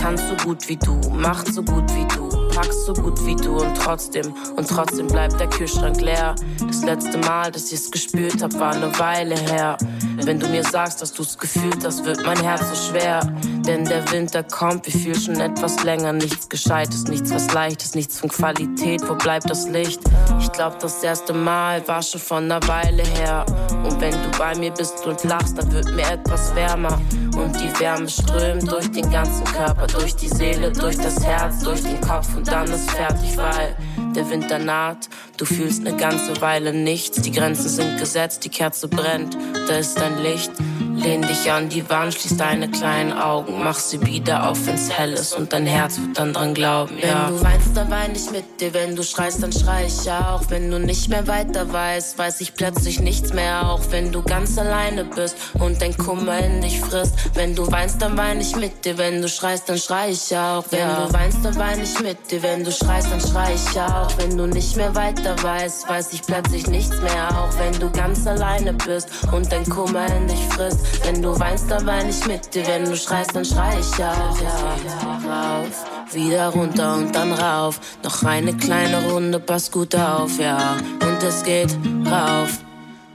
kann 0.00 0.16
so 0.18 0.36
gut 0.44 0.68
wie 0.68 0.76
du, 0.76 1.00
macht 1.10 1.52
so 1.52 1.64
gut 1.64 1.92
wie 1.96 2.06
du 2.14 2.41
packst 2.54 2.84
so 2.86 2.92
gut 2.92 3.24
wie 3.26 3.34
du 3.34 3.56
und 3.56 3.74
trotzdem, 3.76 4.34
und 4.56 4.68
trotzdem 4.68 5.06
bleibt 5.06 5.40
der 5.40 5.48
Kühlschrank 5.48 6.00
leer. 6.00 6.34
Das 6.66 6.82
letzte 6.82 7.18
Mal, 7.18 7.50
dass 7.50 7.72
ich's 7.72 7.90
gespürt 7.90 8.42
hab, 8.42 8.52
war 8.58 8.72
eine 8.72 8.96
Weile 8.98 9.36
her. 9.36 9.76
Wenn 10.24 10.38
du 10.38 10.46
mir 10.48 10.62
sagst, 10.62 11.00
dass 11.02 11.12
du's 11.12 11.36
gefühlt 11.36 11.84
hast, 11.84 12.04
wird 12.04 12.24
mein 12.24 12.40
Herz 12.40 12.68
so 12.68 12.90
schwer. 12.90 13.20
Denn 13.66 13.84
der 13.84 14.10
Winter 14.12 14.42
kommt, 14.42 14.86
wir 14.86 14.92
fühlen 14.92 15.20
schon 15.20 15.40
etwas 15.40 15.82
länger. 15.84 16.12
Nichts 16.12 16.48
Gescheites, 16.48 17.04
nichts 17.04 17.32
was 17.32 17.52
Leichtes, 17.52 17.94
nichts 17.94 18.20
von 18.20 18.28
Qualität. 18.28 19.08
Wo 19.08 19.14
bleibt 19.14 19.48
das 19.48 19.68
Licht? 19.68 20.00
Ich 20.40 20.52
glaub, 20.52 20.78
das 20.78 21.02
erste 21.02 21.32
Mal 21.32 21.86
war 21.88 22.02
schon 22.02 22.20
von 22.20 22.44
einer 22.44 22.66
Weile 22.68 23.02
her. 23.02 23.46
Und 23.84 24.00
wenn 24.00 24.12
du 24.12 24.38
bei 24.38 24.54
mir 24.56 24.70
bist 24.72 25.06
und 25.06 25.24
lachst, 25.24 25.58
dann 25.58 25.72
wird 25.72 25.90
mir 25.92 26.06
etwas 26.06 26.54
wärmer. 26.54 27.00
Und 27.36 27.58
die 27.58 27.80
Wärme 27.80 28.08
strömt 28.08 28.70
durch 28.70 28.90
den 28.92 29.10
ganzen 29.10 29.44
Körper, 29.44 29.86
durch 29.86 30.14
die 30.16 30.28
Seele, 30.28 30.70
durch 30.70 30.96
das 30.98 31.24
Herz, 31.24 31.60
durch 31.60 31.82
den 31.82 32.00
Kopf 32.00 32.28
und 32.42 32.48
dann 32.48 32.68
ist 32.72 32.90
fertig, 32.90 33.36
weil 33.36 33.76
der 34.16 34.28
Winter 34.28 34.58
naht. 34.58 35.08
Du 35.36 35.44
fühlst 35.44 35.86
eine 35.86 35.96
ganze 35.96 36.40
Weile 36.40 36.72
nichts. 36.72 37.22
Die 37.22 37.30
Grenzen 37.30 37.68
sind 37.68 38.00
gesetzt, 38.00 38.44
die 38.44 38.48
Kerze 38.48 38.88
brennt. 38.88 39.36
Da 39.68 39.76
ist 39.76 39.96
dein 40.00 40.20
Licht. 40.20 40.50
Lehn 40.94 41.22
dich 41.22 41.50
an 41.50 41.68
die 41.68 41.88
Wand, 41.88 42.14
schließ 42.14 42.36
deine 42.36 42.70
kleinen 42.70 43.12
Augen, 43.12 43.62
mach 43.62 43.78
sie 43.78 44.04
wieder 44.06 44.48
auf, 44.48 44.66
wenn's 44.66 44.90
hell 44.90 45.12
ist 45.12 45.34
und 45.34 45.52
dein 45.52 45.66
Herz 45.66 45.98
wird 45.98 46.18
dann 46.18 46.32
dran 46.32 46.54
glauben, 46.54 46.96
ja. 46.98 47.28
Wenn 47.28 47.36
du 47.36 47.44
weinst, 47.44 47.76
dann 47.76 47.90
wein 47.90 48.12
ich 48.14 48.30
mit 48.30 48.60
dir, 48.60 48.74
wenn 48.74 48.94
du 48.94 49.02
schreist, 49.02 49.42
dann 49.42 49.52
schrei 49.52 49.86
ich 49.86 50.10
auch. 50.10 50.42
Wenn 50.48 50.70
du 50.70 50.78
nicht 50.78 51.08
mehr 51.08 51.26
weiter 51.26 51.72
weißt, 51.72 52.18
weiß 52.18 52.40
ich 52.40 52.54
plötzlich 52.54 53.00
nichts 53.00 53.32
mehr, 53.32 53.68
auch 53.70 53.80
wenn 53.90 54.12
du 54.12 54.22
ganz 54.22 54.58
alleine 54.58 55.04
bist 55.04 55.36
und 55.58 55.80
dein 55.80 55.96
Kummer 55.96 56.38
in 56.38 56.60
dich 56.60 56.80
frisst. 56.80 57.14
Wenn 57.34 57.54
du 57.54 57.70
weinst, 57.70 58.02
dann 58.02 58.16
wein 58.16 58.40
ich 58.40 58.54
mit 58.56 58.84
dir, 58.84 58.98
wenn 58.98 59.22
du 59.22 59.28
schreist, 59.28 59.68
dann 59.68 59.78
schrei 59.78 60.10
ich 60.10 60.36
auch. 60.36 60.64
Wenn 60.70 60.80
ja. 60.80 61.06
du 61.06 61.12
weinst, 61.12 61.44
dann 61.44 61.56
wein 61.56 61.80
ich 61.82 62.00
mit 62.00 62.30
dir, 62.30 62.42
wenn 62.42 62.64
du 62.64 62.70
schreist, 62.70 63.10
dann 63.10 63.20
schrei 63.20 63.54
ich 63.54 63.80
auch. 63.80 64.10
Wenn 64.18 64.36
du 64.36 64.46
nicht 64.46 64.76
mehr 64.76 64.94
weiter 64.94 65.40
weißt, 65.42 65.88
weiß 65.88 66.12
ich 66.12 66.22
plötzlich 66.22 66.66
nichts 66.66 67.00
mehr, 67.00 67.28
auch 67.30 67.58
wenn 67.58 67.78
du 67.80 67.90
ganz 67.90 68.26
alleine 68.26 68.72
bist 68.74 69.08
und 69.32 69.50
dein 69.50 69.64
Kummer 69.68 70.06
in 70.16 70.28
dich 70.28 70.40
frisst. 70.50 70.81
Wenn 71.04 71.22
du 71.22 71.38
weinst, 71.38 71.70
dann 71.70 71.86
wein 71.86 72.08
ich 72.08 72.26
mit 72.26 72.54
dir. 72.54 72.66
Wenn 72.66 72.84
du 72.84 72.96
schreist, 72.96 73.34
dann 73.34 73.44
schrei 73.44 73.78
ich 73.78 73.94
auch. 73.94 74.40
Ja, 74.40 75.12
rauf, 75.28 75.84
wieder 76.12 76.48
runter 76.48 76.94
und 76.96 77.14
dann 77.14 77.32
rauf. 77.32 77.80
Noch 78.02 78.22
eine 78.22 78.54
kleine 78.56 79.02
Runde, 79.10 79.40
pass 79.40 79.70
gut 79.70 79.94
auf, 79.94 80.38
ja. 80.38 80.76
Und 81.02 81.22
es 81.22 81.42
geht 81.42 81.76
rauf. 82.06 82.58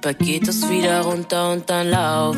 Bald 0.02 0.20
geht 0.20 0.48
es 0.48 0.70
wieder 0.70 1.02
runter 1.02 1.52
und 1.52 1.70
dann 1.70 1.90
lauf. 1.90 2.38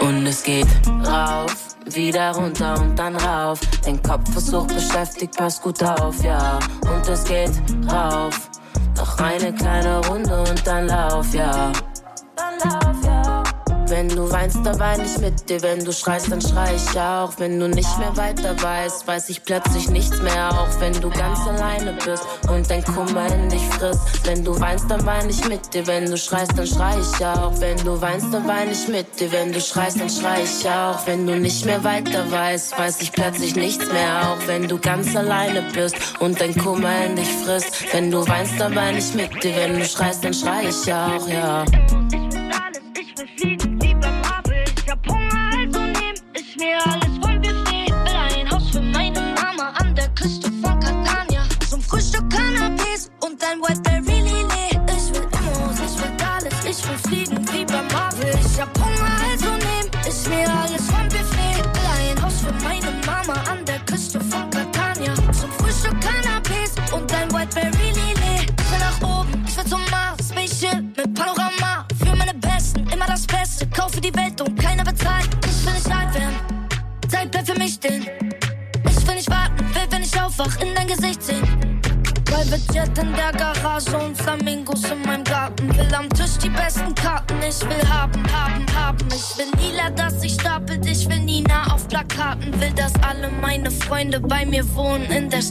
Und 0.00 0.26
es 0.26 0.42
geht 0.42 0.66
rauf, 1.06 1.54
wieder 1.86 2.32
runter 2.32 2.80
und 2.80 2.98
dann 2.98 3.14
rauf. 3.16 3.60
Dein 3.84 4.02
Kopf 4.02 4.34
hoch 4.52 4.66
beschäftigt, 4.66 5.36
pass 5.36 5.60
gut 5.60 5.82
auf, 5.82 6.22
ja. 6.24 6.58
Und 6.82 7.08
es 7.08 7.24
geht 7.24 7.50
rauf. 7.90 8.48
Noch 8.96 9.18
eine 9.18 9.54
kleine 9.54 10.04
Runde 10.08 10.40
und 10.40 10.66
dann 10.66 10.86
lauf, 10.86 11.32
ja. 11.34 11.72
Wenn 13.88 14.08
du 14.10 14.30
weinst, 14.30 14.58
dann 14.64 14.78
wein 14.78 15.00
ich 15.00 15.18
mit 15.18 15.48
dir. 15.48 15.62
Wenn 15.62 15.82
du 15.82 15.92
schreist, 15.92 16.30
dann 16.30 16.40
schrei 16.42 16.74
ich 16.76 17.00
auch. 17.00 17.32
Wenn 17.38 17.58
du 17.58 17.68
nicht 17.68 17.98
mehr 17.98 18.14
weiter 18.16 18.54
weißt, 18.62 19.06
weiß 19.06 19.30
ich 19.30 19.42
plötzlich 19.42 19.88
nichts 19.88 20.20
mehr. 20.20 20.50
Auch 20.50 20.80
wenn 20.80 20.92
du 21.00 21.08
ganz 21.08 21.40
alleine 21.46 21.94
bist 22.04 22.22
und 22.48 22.70
dein 22.70 22.84
Kummer 22.84 23.26
in 23.32 23.48
dich 23.48 23.64
frisst. 23.70 24.02
Wenn 24.24 24.44
du 24.44 24.60
weinst, 24.60 24.90
dann 24.90 25.04
wein 25.06 25.28
ich 25.30 25.48
mit 25.48 25.72
dir. 25.72 25.86
Wenn 25.86 26.04
du 26.04 26.18
schreist, 26.18 26.52
dann 26.56 26.66
schrei 26.66 26.96
ich 27.00 27.24
auch. 27.24 27.58
Wenn 27.60 27.78
du 27.78 28.00
weinst, 28.00 28.32
dann 28.32 28.46
wein 28.46 28.70
ich 28.70 28.88
mit 28.88 29.18
dir. 29.18 29.32
Wenn 29.32 29.52
du 29.52 29.60
schreist, 29.60 29.98
dann 29.98 30.10
schrei 30.10 30.42
ich 30.42 30.68
auch. 30.68 31.06
Wenn 31.06 31.26
du 31.26 31.36
nicht 31.36 31.64
mehr 31.64 31.82
weiter 31.82 32.30
weißt, 32.30 32.78
weiß 32.78 33.00
ich 33.00 33.10
plötzlich 33.10 33.56
nichts 33.56 33.90
mehr. 33.90 34.30
Auch 34.30 34.46
wenn 34.46 34.68
du 34.68 34.78
ganz 34.78 35.16
alleine 35.16 35.62
bist 35.72 35.96
und 36.20 36.38
dein 36.40 36.54
Kummer 36.54 37.06
in 37.06 37.16
dich 37.16 37.32
frisst. 37.44 37.92
Wenn 37.92 38.10
du 38.10 38.28
weinst, 38.28 38.60
dann 38.60 38.76
wein 38.76 38.98
ich 38.98 39.14
mit 39.14 39.42
dir. 39.42 39.56
Wenn 39.56 39.78
du 39.78 39.84
schreist, 39.86 40.22
dann 40.24 40.34
schrei 40.34 40.68
ich 40.68 40.92
auch, 40.92 41.26
ja. 41.26 41.64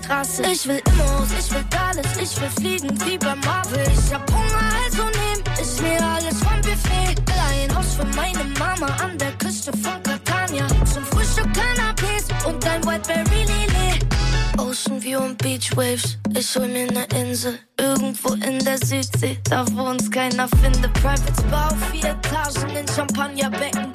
Straße. 0.07 0.43
Ich 0.49 0.65
will 0.65 0.81
Immos, 0.87 1.27
ich 1.37 1.51
will 1.51 1.65
alles. 1.77 2.07
Ich 2.21 2.39
will 2.39 2.49
fliegen 2.49 2.97
wie 3.05 3.17
bei 3.17 3.35
Marvel. 3.35 3.83
Ich 3.91 4.13
hab 4.13 4.31
Hunger, 4.31 4.63
also 4.85 5.03
nehm 5.03 5.43
ich 5.61 5.81
mir 5.81 6.01
alles 6.01 6.39
vom 6.39 6.61
Buffet. 6.61 7.15
Will 7.27 7.65
ein 7.65 7.75
Haus 7.75 7.95
für 7.95 8.05
meine 8.15 8.45
Mama 8.57 8.87
an 9.03 9.17
der 9.17 9.33
Küste 9.33 9.71
von 9.73 10.01
Catania. 10.03 10.65
Zum 10.85 11.03
Frühstück 11.03 11.47
Canapés 11.47 12.23
und 12.47 12.65
ein 12.65 12.81
Whiteberry 12.85 13.43
Lillet. 13.43 14.05
Ocean 14.57 15.03
View 15.03 15.19
und 15.19 15.37
Beach 15.39 15.75
Waves. 15.75 16.17
Ich 16.33 16.55
hol 16.55 16.67
mir 16.69 16.89
ne 16.89 17.05
Insel, 17.19 17.59
irgendwo 17.77 18.33
in 18.33 18.59
der 18.63 18.77
Südsee, 18.77 19.37
da 19.49 19.65
wo 19.73 19.89
uns 19.89 20.09
keiner 20.09 20.47
findet. 20.61 20.93
Private 20.93 21.43
Bau, 21.51 21.75
vier 21.91 22.11
Etagen 22.11 22.75
in 22.77 22.87
Champagnerbecken 22.87 23.86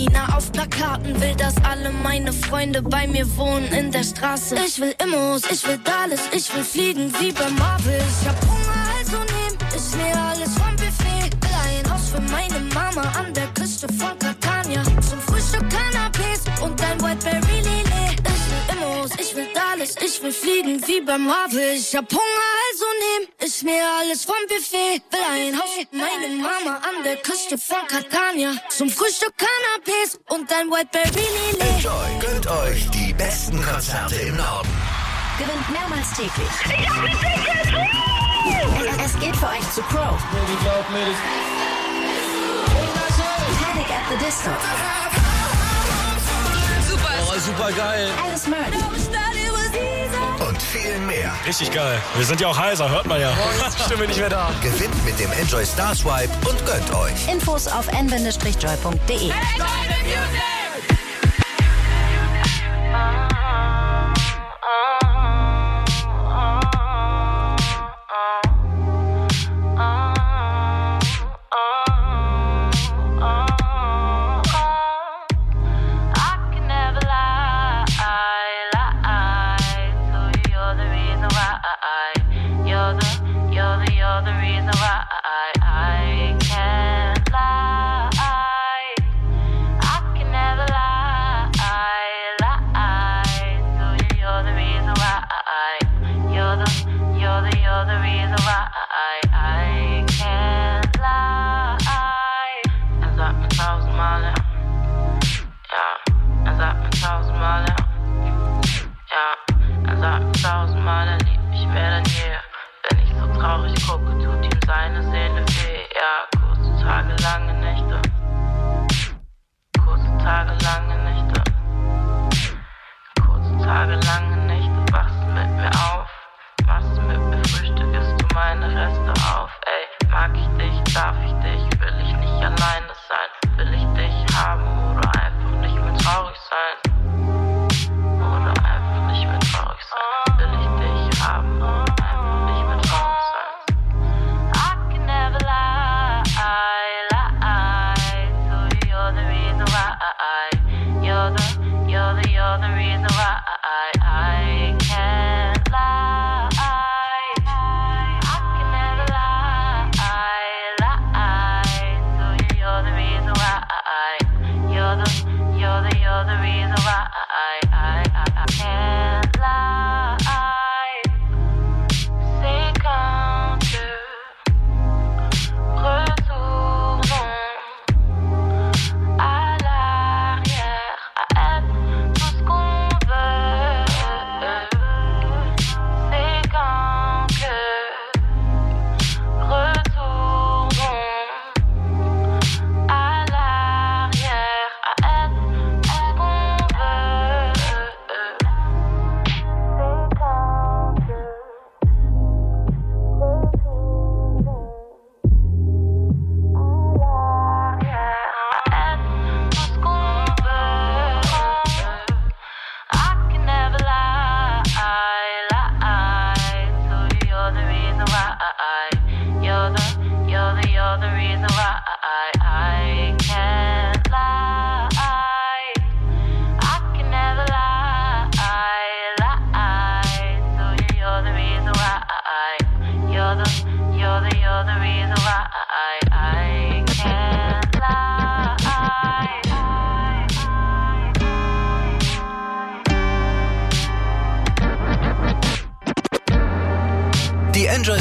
Nina 0.00 0.34
auf 0.34 0.50
Plakaten. 0.50 1.20
Will, 1.20 1.34
dass 1.36 1.54
alle 1.62 1.90
meine 1.90 2.32
Freunde 2.32 2.80
bei 2.80 3.06
mir 3.06 3.26
wohnen 3.36 3.66
in 3.66 3.92
der 3.92 4.02
Straße. 4.02 4.56
Ich 4.66 4.80
will 4.80 4.94
Immos, 5.02 5.42
ich 5.50 5.66
will 5.66 5.78
Dallas, 5.84 6.22
ich 6.32 6.54
will 6.54 6.64
fliegen 6.64 7.12
wie 7.20 7.32
bei 7.32 7.50
Marvel. 7.50 8.00
Ich 8.08 8.26
hab 8.26 8.59
ich 20.30 20.42
will 20.42 20.52
fliegen 20.52 20.86
wie 20.86 21.00
beim 21.00 21.26
Marvel. 21.26 21.74
Ich 21.74 21.94
hab 21.96 22.10
Hunger, 22.10 22.48
also 22.70 22.84
nehm 23.00 23.28
ich 23.44 23.62
mir 23.62 23.82
alles 23.98 24.24
vom 24.24 24.34
Buffet. 24.48 25.02
Will 25.10 25.20
ein 25.30 25.58
Haus 25.58 25.76
mit 25.78 25.92
meine 25.92 26.28
Mama 26.36 26.76
an 26.76 27.02
der 27.04 27.16
Küste 27.16 27.58
von 27.58 27.86
Catania. 27.88 28.52
Zum 28.68 28.88
Frühstück 28.90 29.34
Canapés 29.36 30.18
und 30.28 30.52
ein 30.52 30.70
Whiteberry 30.70 31.26
Lillet. 31.36 31.76
Enjoy, 31.76 32.18
gönnt 32.20 32.46
euch 32.46 32.88
die 32.90 33.12
besten 33.14 33.62
Konzerte 33.62 34.16
im 34.16 34.36
Norden. 34.36 34.68
Gewinnt 35.38 35.70
mehrmals 35.70 36.10
täglich. 36.10 36.30
Es 39.04 39.18
geht 39.20 39.36
für 39.36 39.48
euch 39.48 39.72
zu 39.74 39.82
Crow. 39.82 40.18
Panic 43.62 43.90
at 43.90 44.04
the 44.10 44.16
Disco. 44.24 44.50
Super. 46.88 47.14
Oh, 47.26 47.38
super 47.38 47.72
geil. 47.72 48.10
Alice 48.22 48.46
Murray. 48.46 49.39
Viel 50.72 50.98
mehr. 51.00 51.32
Richtig 51.46 51.72
geil. 51.72 52.00
Wir 52.14 52.24
sind 52.24 52.40
ja 52.40 52.46
auch 52.46 52.56
heiser, 52.56 52.88
hört 52.88 53.06
man 53.06 53.20
ja. 53.20 53.34
Morgen 53.34 53.68
ist 53.68 53.78
die 53.78 53.82
Stimme 53.82 54.06
nicht 54.06 54.20
mehr 54.20 54.28
da. 54.28 54.52
Gewinnt 54.62 55.04
mit 55.04 55.18
dem 55.18 55.32
Enjoy 55.32 55.66
Star 55.66 55.94
Swipe 55.96 56.30
und 56.48 56.64
gönnt 56.64 56.94
euch. 56.94 57.28
Infos 57.28 57.66
auf 57.66 57.88
n-joy.de. 57.88 59.30
I 59.30 60.59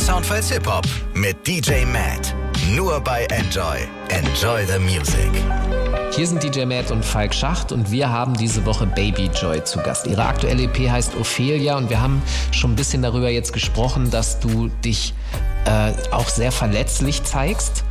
Soundfiles 0.10 0.50
Hip 0.50 0.66
Hop 0.66 0.88
mit 1.14 1.46
DJ 1.46 1.86
Matt. 1.86 2.36
Nur 2.72 3.00
bei 3.00 3.26
Enjoy. 3.26 3.78
Enjoy 4.08 4.66
the 4.66 4.80
Music. 4.80 5.30
Hier 6.10 6.26
sind 6.26 6.42
DJ 6.42 6.66
Matt 6.66 6.90
und 6.90 7.06
Falk 7.06 7.32
Schacht 7.32 7.72
und 7.72 7.92
wir 7.92 8.10
haben 8.10 8.34
diese 8.34 8.66
Woche 8.66 8.88
Baby 8.88 9.30
Joy 9.40 9.64
zu 9.64 9.78
Gast. 9.78 10.08
Ihre 10.08 10.26
aktuelle 10.26 10.64
EP 10.64 10.90
heißt 10.90 11.16
Ophelia 11.16 11.78
und 11.78 11.92
wir 11.92 12.02
haben 12.02 12.24
schon 12.52 12.72
ein 12.72 12.76
bisschen 12.76 13.04
darüber 13.04 13.30
jetzt 13.30 13.54
gesprochen, 13.54 14.10
dass 14.10 14.40
du 14.40 14.70
dich 14.84 15.14
äh, 15.66 15.92
auch 16.10 16.28
sehr 16.28 16.52
verletzlich 16.52 17.24
zeigst 17.24 17.84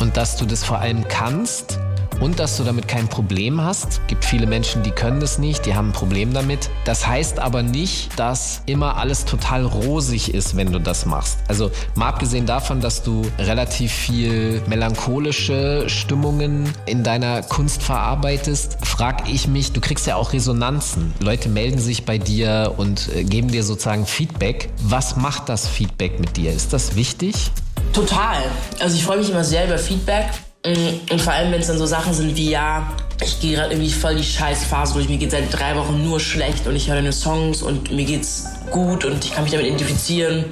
und 0.00 0.16
dass 0.16 0.36
du 0.36 0.46
das 0.46 0.62
vor 0.62 0.78
allem 0.78 1.08
kannst 1.08 1.80
und 2.20 2.38
dass 2.38 2.56
du 2.56 2.64
damit 2.64 2.88
kein 2.88 3.08
Problem 3.08 3.60
hast. 3.60 4.00
Gibt 4.06 4.24
viele 4.24 4.46
Menschen, 4.46 4.82
die 4.82 4.90
können 4.90 5.20
das 5.20 5.38
nicht, 5.38 5.66
die 5.66 5.74
haben 5.74 5.88
ein 5.88 5.92
Problem 5.92 6.32
damit. 6.32 6.70
Das 6.84 7.06
heißt 7.06 7.38
aber 7.38 7.62
nicht, 7.62 8.18
dass 8.18 8.62
immer 8.66 8.96
alles 8.96 9.24
total 9.24 9.64
rosig 9.64 10.32
ist, 10.32 10.56
wenn 10.56 10.72
du 10.72 10.78
das 10.78 11.06
machst. 11.06 11.38
Also 11.48 11.70
mal 11.94 12.08
abgesehen 12.08 12.46
davon, 12.46 12.80
dass 12.80 13.02
du 13.02 13.22
relativ 13.38 13.92
viel 13.92 14.62
melancholische 14.66 15.84
Stimmungen 15.88 16.72
in 16.86 17.04
deiner 17.04 17.42
Kunst 17.42 17.82
verarbeitest, 17.82 18.78
frag 18.82 19.28
ich 19.28 19.48
mich, 19.48 19.72
du 19.72 19.80
kriegst 19.80 20.06
ja 20.06 20.16
auch 20.16 20.32
Resonanzen. 20.32 21.12
Leute 21.20 21.48
melden 21.48 21.78
sich 21.78 22.04
bei 22.04 22.18
dir 22.18 22.74
und 22.76 23.08
äh, 23.14 23.24
geben 23.24 23.48
dir 23.48 23.64
sozusagen 23.64 24.06
Feedback. 24.06 24.70
Was 24.82 25.16
macht 25.16 25.48
das 25.48 25.66
Feedback 25.66 26.20
mit 26.20 26.36
dir? 26.36 26.52
Ist 26.52 26.72
das 26.72 26.96
wichtig? 26.96 27.50
Total. 27.92 28.42
Also 28.80 28.96
ich 28.96 29.04
freue 29.04 29.18
mich 29.18 29.30
immer 29.30 29.44
sehr 29.44 29.66
über 29.66 29.78
Feedback. 29.78 30.26
Mm, 30.66 31.12
und 31.12 31.20
vor 31.20 31.32
allem, 31.32 31.52
wenn 31.52 31.60
es 31.60 31.66
dann 31.66 31.78
so 31.78 31.86
Sachen 31.86 32.14
sind 32.14 32.36
wie, 32.36 32.50
ja, 32.50 32.90
ich 33.22 33.40
gehe 33.40 33.56
gerade 33.56 33.72
irgendwie 33.74 33.90
voll 33.90 34.16
die 34.16 34.24
Scheißphase 34.24 34.94
durch, 34.94 35.08
mir 35.08 35.18
geht 35.18 35.30
seit 35.30 35.52
drei 35.52 35.76
Wochen 35.76 36.02
nur 36.02 36.20
schlecht 36.20 36.66
und 36.66 36.74
ich 36.74 36.88
höre 36.88 36.96
deine 36.96 37.12
Songs 37.12 37.62
und 37.62 37.92
mir 37.92 38.04
geht's 38.04 38.46
gut 38.70 39.04
und 39.04 39.24
ich 39.24 39.32
kann 39.32 39.44
mich 39.44 39.52
damit 39.52 39.66
identifizieren. 39.66 40.46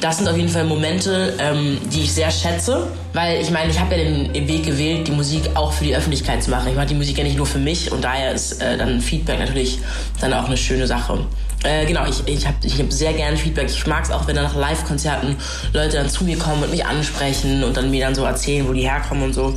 Das 0.00 0.18
sind 0.18 0.28
auf 0.28 0.36
jeden 0.36 0.48
Fall 0.48 0.64
Momente, 0.64 1.34
ähm, 1.38 1.78
die 1.92 2.02
ich 2.02 2.12
sehr 2.12 2.30
schätze, 2.30 2.86
weil 3.12 3.40
ich 3.40 3.50
meine, 3.50 3.70
ich 3.70 3.78
habe 3.78 3.96
ja 3.96 4.04
den 4.04 4.48
Weg 4.48 4.64
gewählt, 4.64 5.06
die 5.06 5.12
Musik 5.12 5.42
auch 5.54 5.72
für 5.72 5.84
die 5.84 5.94
Öffentlichkeit 5.94 6.42
zu 6.42 6.50
machen. 6.50 6.68
Ich 6.68 6.76
mache 6.76 6.86
die 6.86 6.94
Musik 6.94 7.18
ja 7.18 7.24
nicht 7.24 7.36
nur 7.36 7.46
für 7.46 7.58
mich 7.58 7.92
und 7.92 8.02
daher 8.02 8.32
ist 8.32 8.62
äh, 8.62 8.76
dann 8.76 9.00
Feedback 9.00 9.38
natürlich 9.38 9.78
dann 10.20 10.32
auch 10.32 10.46
eine 10.46 10.56
schöne 10.56 10.86
Sache. 10.86 11.26
Äh, 11.64 11.86
genau, 11.86 12.04
ich, 12.06 12.26
ich 12.26 12.46
habe 12.46 12.56
ich 12.64 12.78
hab 12.78 12.92
sehr 12.92 13.12
gerne 13.12 13.36
Feedback. 13.36 13.68
Ich 13.68 13.86
mag 13.86 14.04
es 14.04 14.10
auch, 14.10 14.26
wenn 14.26 14.34
dann 14.34 14.44
nach 14.44 14.56
Live-Konzerten 14.56 15.36
Leute 15.72 15.96
dann 15.96 16.10
zu 16.10 16.24
mir 16.24 16.36
kommen 16.36 16.62
und 16.62 16.70
mich 16.70 16.84
ansprechen 16.84 17.62
und 17.62 17.76
dann 17.76 17.90
mir 17.90 18.04
dann 18.04 18.14
so 18.14 18.24
erzählen, 18.24 18.66
wo 18.66 18.72
die 18.72 18.82
herkommen 18.82 19.24
und 19.24 19.32
so. 19.32 19.54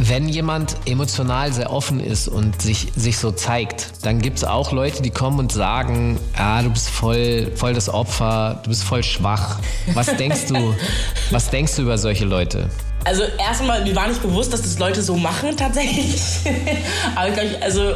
Wenn 0.00 0.28
jemand 0.28 0.76
emotional 0.84 1.52
sehr 1.52 1.72
offen 1.72 2.00
ist 2.00 2.28
und 2.28 2.60
sich, 2.60 2.88
sich 2.94 3.18
so 3.18 3.32
zeigt, 3.32 3.92
dann 4.02 4.20
gibt 4.20 4.38
es 4.38 4.44
auch 4.44 4.72
Leute, 4.72 5.02
die 5.02 5.10
kommen 5.10 5.38
und 5.38 5.50
sagen, 5.50 6.20
ah, 6.36 6.62
du 6.62 6.70
bist 6.70 6.90
voll, 6.90 7.50
voll 7.56 7.72
das 7.72 7.88
Opfer, 7.88 8.60
du 8.62 8.68
bist 8.68 8.84
voll 8.84 9.02
schwach. 9.02 9.58
Was 9.94 10.14
denkst 10.16 10.46
du, 10.48 10.74
was 11.30 11.50
denkst 11.50 11.76
du 11.76 11.82
über 11.82 11.98
solche 11.98 12.26
Leute? 12.26 12.68
Also 13.08 13.22
erstmal, 13.38 13.82
mir 13.84 13.96
war 13.96 14.06
nicht 14.06 14.20
bewusst, 14.20 14.52
dass 14.52 14.60
das 14.60 14.78
Leute 14.78 15.00
so 15.00 15.16
machen 15.16 15.56
tatsächlich. 15.56 16.20
Aber 17.16 17.28
ich 17.28 17.34
glaube, 17.34 17.56
also 17.62 17.94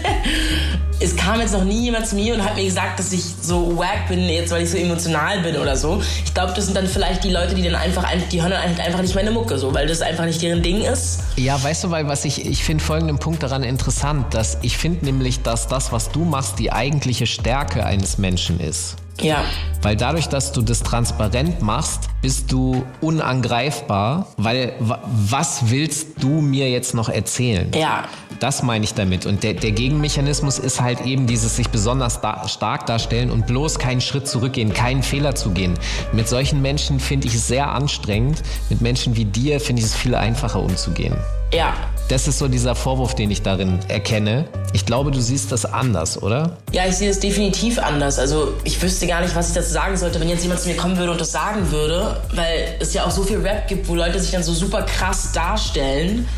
es 1.00 1.14
kam 1.14 1.38
jetzt 1.38 1.52
noch 1.52 1.64
nie 1.64 1.82
jemand 1.82 2.06
zu 2.06 2.16
mir 2.16 2.32
und 2.32 2.42
hat 2.42 2.56
mir 2.56 2.64
gesagt, 2.64 2.98
dass 2.98 3.12
ich 3.12 3.22
so 3.42 3.76
wack 3.76 4.08
bin, 4.08 4.20
jetzt 4.20 4.50
weil 4.52 4.62
ich 4.62 4.70
so 4.70 4.78
emotional 4.78 5.40
bin 5.40 5.56
oder 5.58 5.76
so. 5.76 6.02
Ich 6.24 6.32
glaube, 6.32 6.54
das 6.56 6.64
sind 6.64 6.74
dann 6.74 6.86
vielleicht 6.86 7.24
die 7.24 7.30
Leute, 7.30 7.54
die 7.54 7.62
dann 7.62 7.74
einfach, 7.74 8.10
die 8.32 8.40
hören 8.40 8.52
dann 8.52 8.80
einfach 8.80 9.02
nicht 9.02 9.14
meine 9.14 9.32
Mucke 9.32 9.58
so, 9.58 9.74
weil 9.74 9.86
das 9.86 10.00
einfach 10.00 10.24
nicht 10.24 10.40
deren 10.40 10.62
Ding 10.62 10.80
ist. 10.80 11.20
Ja, 11.36 11.62
weißt 11.62 11.84
du, 11.84 11.90
weil 11.90 12.08
was 12.08 12.24
ich, 12.24 12.46
ich 12.46 12.64
finde 12.64 12.82
folgenden 12.82 13.18
Punkt 13.18 13.42
daran 13.42 13.64
interessant, 13.64 14.32
dass 14.32 14.56
ich 14.62 14.78
finde 14.78 15.04
nämlich, 15.04 15.42
dass 15.42 15.68
das, 15.68 15.92
was 15.92 16.10
du 16.10 16.24
machst, 16.24 16.58
die 16.58 16.72
eigentliche 16.72 17.26
Stärke 17.26 17.84
eines 17.84 18.16
Menschen 18.16 18.60
ist. 18.60 18.96
Ja. 19.20 19.44
Weil 19.82 19.96
dadurch, 19.96 20.28
dass 20.28 20.52
du 20.52 20.62
das 20.62 20.82
transparent 20.82 21.62
machst, 21.62 22.08
bist 22.22 22.50
du 22.50 22.84
unangreifbar, 23.00 24.26
weil 24.36 24.74
was 24.78 25.70
willst 25.70 26.22
du 26.22 26.40
mir 26.40 26.70
jetzt 26.70 26.94
noch 26.94 27.08
erzählen? 27.08 27.70
Ja. 27.74 28.04
Das 28.40 28.62
meine 28.62 28.84
ich 28.84 28.94
damit. 28.94 29.24
Und 29.24 29.42
der, 29.42 29.54
der 29.54 29.72
Gegenmechanismus 29.72 30.58
ist 30.58 30.80
halt 30.80 31.00
eben 31.06 31.26
dieses 31.26 31.56
sich 31.56 31.68
besonders 31.68 32.20
da, 32.20 32.46
stark 32.48 32.86
darstellen 32.86 33.30
und 33.30 33.46
bloß 33.46 33.78
keinen 33.78 34.00
Schritt 34.00 34.28
zurückgehen, 34.28 34.74
keinen 34.74 35.02
Fehler 35.02 35.34
zu 35.34 35.50
gehen. 35.50 35.74
Mit 36.12 36.28
solchen 36.28 36.60
Menschen 36.60 37.00
finde 37.00 37.28
ich 37.28 37.34
es 37.34 37.46
sehr 37.46 37.70
anstrengend. 37.70 38.42
Mit 38.68 38.80
Menschen 38.80 39.16
wie 39.16 39.24
dir 39.24 39.60
finde 39.60 39.80
ich 39.80 39.86
es 39.86 39.94
viel 39.94 40.14
einfacher 40.14 40.60
umzugehen. 40.60 41.16
Ja. 41.52 41.74
Das 42.08 42.28
ist 42.28 42.38
so 42.38 42.46
dieser 42.46 42.74
Vorwurf, 42.74 43.14
den 43.14 43.30
ich 43.30 43.42
darin 43.42 43.80
erkenne. 43.88 44.46
Ich 44.72 44.86
glaube, 44.86 45.10
du 45.10 45.20
siehst 45.20 45.50
das 45.50 45.64
anders, 45.64 46.22
oder? 46.22 46.56
Ja, 46.70 46.86
ich 46.86 46.96
sehe 46.96 47.10
es 47.10 47.18
definitiv 47.18 47.78
anders. 47.78 48.18
Also 48.18 48.54
ich 48.62 48.80
wüsste 48.80 49.06
gar 49.06 49.22
nicht, 49.22 49.34
was 49.34 49.48
ich 49.48 49.54
dazu 49.54 49.72
sagen 49.72 49.96
sollte, 49.96 50.20
wenn 50.20 50.28
jetzt 50.28 50.42
jemand 50.42 50.60
zu 50.60 50.68
mir 50.68 50.76
kommen 50.76 50.96
würde 50.96 51.12
und 51.12 51.20
das 51.20 51.32
sagen 51.32 51.70
würde, 51.72 52.20
weil 52.34 52.76
es 52.78 52.94
ja 52.94 53.04
auch 53.04 53.10
so 53.10 53.24
viel 53.24 53.38
Rap 53.38 53.66
gibt, 53.66 53.88
wo 53.88 53.94
Leute 53.94 54.20
sich 54.20 54.30
dann 54.30 54.42
so 54.42 54.52
super 54.52 54.82
krass 54.82 55.32
darstellen 55.32 56.28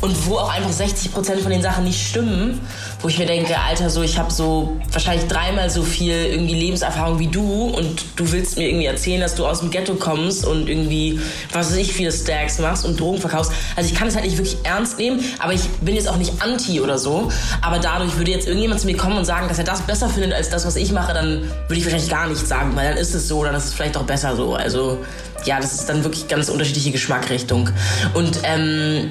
und 0.00 0.26
wo 0.26 0.36
auch 0.36 0.52
einfach 0.52 0.70
60% 0.70 1.38
von 1.38 1.50
den 1.50 1.62
Sachen 1.62 1.84
nicht 1.84 2.06
stimmen, 2.06 2.60
wo 3.00 3.08
ich 3.08 3.18
mir 3.18 3.26
denke, 3.26 3.58
Alter, 3.58 3.90
so 3.90 4.02
ich 4.02 4.18
habe 4.18 4.30
so 4.30 4.76
wahrscheinlich 4.92 5.26
dreimal 5.26 5.70
so 5.70 5.82
viel 5.82 6.14
irgendwie 6.14 6.54
Lebenserfahrung 6.54 7.18
wie 7.18 7.28
du 7.28 7.68
und 7.68 8.04
du 8.16 8.30
willst 8.32 8.56
mir 8.56 8.68
irgendwie 8.68 8.86
erzählen, 8.86 9.20
dass 9.20 9.34
du 9.34 9.46
aus 9.46 9.60
dem 9.60 9.70
Ghetto 9.70 9.94
kommst 9.94 10.44
und 10.44 10.68
irgendwie 10.68 11.20
was 11.52 11.70
weiß 11.70 11.76
ich 11.76 11.92
viele 11.92 12.12
Stacks 12.12 12.58
machst 12.58 12.84
und 12.84 12.98
Drogen 12.98 13.18
verkaufst. 13.18 13.52
Also 13.74 13.90
ich 13.90 13.96
kann 13.96 14.08
es 14.08 14.14
halt 14.14 14.24
nicht 14.24 14.36
wirklich 14.36 14.56
ernst 14.64 14.98
nehmen, 14.98 15.24
aber 15.38 15.52
ich 15.52 15.66
bin 15.80 15.94
jetzt 15.94 16.08
auch 16.08 16.16
nicht 16.16 16.32
anti 16.40 16.80
oder 16.80 16.98
so, 16.98 17.30
aber 17.62 17.78
dadurch 17.78 18.16
würde 18.16 18.30
jetzt 18.30 18.46
irgendjemand 18.46 18.80
zu 18.80 18.86
mir 18.86 18.96
kommen 18.96 19.16
und 19.16 19.24
sagen, 19.24 19.48
dass 19.48 19.58
er 19.58 19.64
das 19.64 19.82
besser 19.82 20.08
findet 20.08 20.32
als 20.32 20.50
das, 20.50 20.66
was 20.66 20.76
ich 20.76 20.92
mache, 20.92 21.14
dann 21.14 21.42
würde 21.68 21.78
ich 21.78 21.84
wahrscheinlich 21.84 22.10
gar 22.10 22.28
nichts 22.28 22.48
sagen, 22.48 22.74
weil 22.76 22.88
dann 22.88 22.98
ist 22.98 23.14
es 23.14 23.28
so, 23.28 23.44
dann 23.44 23.54
ist 23.54 23.66
es 23.66 23.74
vielleicht 23.74 23.96
auch 23.96 24.04
besser 24.04 24.36
so. 24.36 24.54
Also 24.54 24.98
ja, 25.44 25.60
das 25.60 25.72
ist 25.72 25.88
dann 25.88 26.02
wirklich 26.02 26.28
ganz 26.28 26.48
unterschiedliche 26.48 26.90
Geschmackrichtung 26.90 27.70
und 28.14 28.38
ähm, 28.42 29.10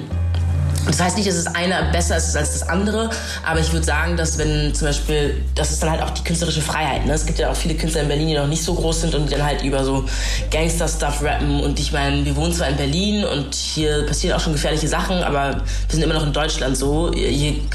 das 0.86 1.00
heißt 1.00 1.16
nicht, 1.16 1.28
dass 1.28 1.42
das 1.42 1.54
eine 1.54 1.88
besser 1.92 2.16
ist 2.16 2.36
als 2.36 2.52
das 2.52 2.68
andere, 2.68 3.10
aber 3.44 3.60
ich 3.60 3.72
würde 3.72 3.84
sagen, 3.84 4.16
dass 4.16 4.38
wenn 4.38 4.74
zum 4.74 4.86
Beispiel, 4.86 5.42
das 5.54 5.72
ist 5.72 5.82
dann 5.82 5.90
halt 5.90 6.02
auch 6.02 6.10
die 6.10 6.22
künstlerische 6.22 6.60
Freiheit. 6.60 7.06
Ne? 7.06 7.12
Es 7.12 7.26
gibt 7.26 7.38
ja 7.38 7.50
auch 7.50 7.56
viele 7.56 7.74
Künstler 7.74 8.02
in 8.02 8.08
Berlin, 8.08 8.28
die 8.28 8.34
noch 8.34 8.46
nicht 8.46 8.62
so 8.62 8.74
groß 8.74 9.02
sind 9.02 9.14
und 9.14 9.26
die 9.26 9.34
dann 9.34 9.44
halt 9.44 9.62
über 9.62 9.84
so 9.84 10.04
Gangster-Stuff 10.50 11.22
rappen. 11.22 11.60
Und 11.60 11.80
ich 11.80 11.92
meine, 11.92 12.24
wir 12.24 12.36
wohnen 12.36 12.52
zwar 12.52 12.68
in 12.68 12.76
Berlin 12.76 13.24
und 13.24 13.54
hier 13.54 14.06
passieren 14.06 14.36
auch 14.36 14.40
schon 14.40 14.52
gefährliche 14.52 14.88
Sachen, 14.88 15.22
aber 15.22 15.54
wir 15.54 15.62
sind 15.88 16.02
immer 16.02 16.14
noch 16.14 16.26
in 16.26 16.32
Deutschland 16.32 16.76
so. 16.76 17.12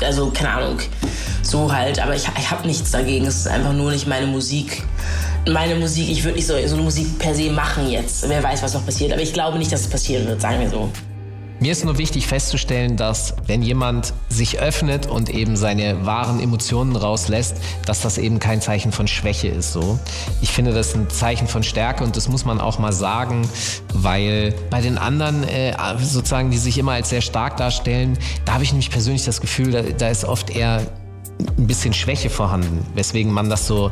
Also 0.01 0.31
keine 0.31 0.49
Ahnung, 0.49 0.79
so 1.41 1.71
halt. 1.71 1.99
Aber 1.99 2.15
ich, 2.15 2.27
ich 2.37 2.51
habe 2.51 2.65
nichts 2.65 2.91
dagegen. 2.91 3.25
Es 3.25 3.37
ist 3.37 3.47
einfach 3.47 3.73
nur 3.73 3.91
nicht 3.91 4.07
meine 4.07 4.27
Musik 4.27 4.83
meine 5.49 5.73
Musik, 5.73 6.07
ich 6.07 6.23
würde 6.23 6.35
nicht 6.35 6.45
so, 6.45 6.53
so 6.67 6.75
eine 6.75 6.83
Musik 6.83 7.17
per 7.17 7.33
se 7.33 7.49
machen 7.49 7.89
jetzt. 7.89 8.29
Wer 8.29 8.43
weiß, 8.43 8.61
was 8.61 8.75
noch 8.75 8.85
passiert. 8.85 9.11
Aber 9.11 9.23
ich 9.23 9.33
glaube 9.33 9.57
nicht, 9.57 9.71
dass 9.71 9.81
es 9.81 9.87
passieren 9.87 10.27
wird, 10.27 10.39
sagen 10.39 10.59
wir 10.59 10.69
so. 10.69 10.91
Mir 11.61 11.73
ist 11.73 11.85
nur 11.85 11.99
wichtig 11.99 12.25
festzustellen, 12.25 12.97
dass 12.97 13.35
wenn 13.45 13.61
jemand 13.61 14.15
sich 14.29 14.57
öffnet 14.57 15.05
und 15.05 15.29
eben 15.29 15.55
seine 15.55 16.07
wahren 16.07 16.39
Emotionen 16.39 16.95
rauslässt, 16.95 17.55
dass 17.85 18.01
das 18.01 18.17
eben 18.17 18.39
kein 18.39 18.61
Zeichen 18.61 18.91
von 18.91 19.07
Schwäche 19.07 19.49
ist. 19.49 19.71
So, 19.71 19.99
ich 20.41 20.49
finde 20.49 20.73
das 20.73 20.95
ein 20.95 21.07
Zeichen 21.11 21.47
von 21.47 21.61
Stärke 21.61 22.03
und 22.03 22.17
das 22.17 22.29
muss 22.29 22.45
man 22.45 22.59
auch 22.59 22.79
mal 22.79 22.91
sagen, 22.91 23.47
weil 23.93 24.55
bei 24.71 24.81
den 24.81 24.97
anderen 24.97 25.43
äh, 25.43 25.75
sozusagen, 25.99 26.49
die 26.49 26.57
sich 26.57 26.79
immer 26.79 26.93
als 26.93 27.11
sehr 27.11 27.21
stark 27.21 27.57
darstellen, 27.57 28.17
da 28.45 28.53
habe 28.53 28.63
ich 28.63 28.71
nämlich 28.71 28.89
persönlich 28.89 29.23
das 29.25 29.39
Gefühl, 29.39 29.69
da, 29.69 29.83
da 29.83 30.09
ist 30.09 30.25
oft 30.25 30.49
eher 30.49 30.81
ein 31.59 31.67
bisschen 31.67 31.93
Schwäche 31.93 32.31
vorhanden, 32.31 32.83
weswegen 32.95 33.31
man 33.31 33.51
das 33.51 33.67
so, 33.67 33.91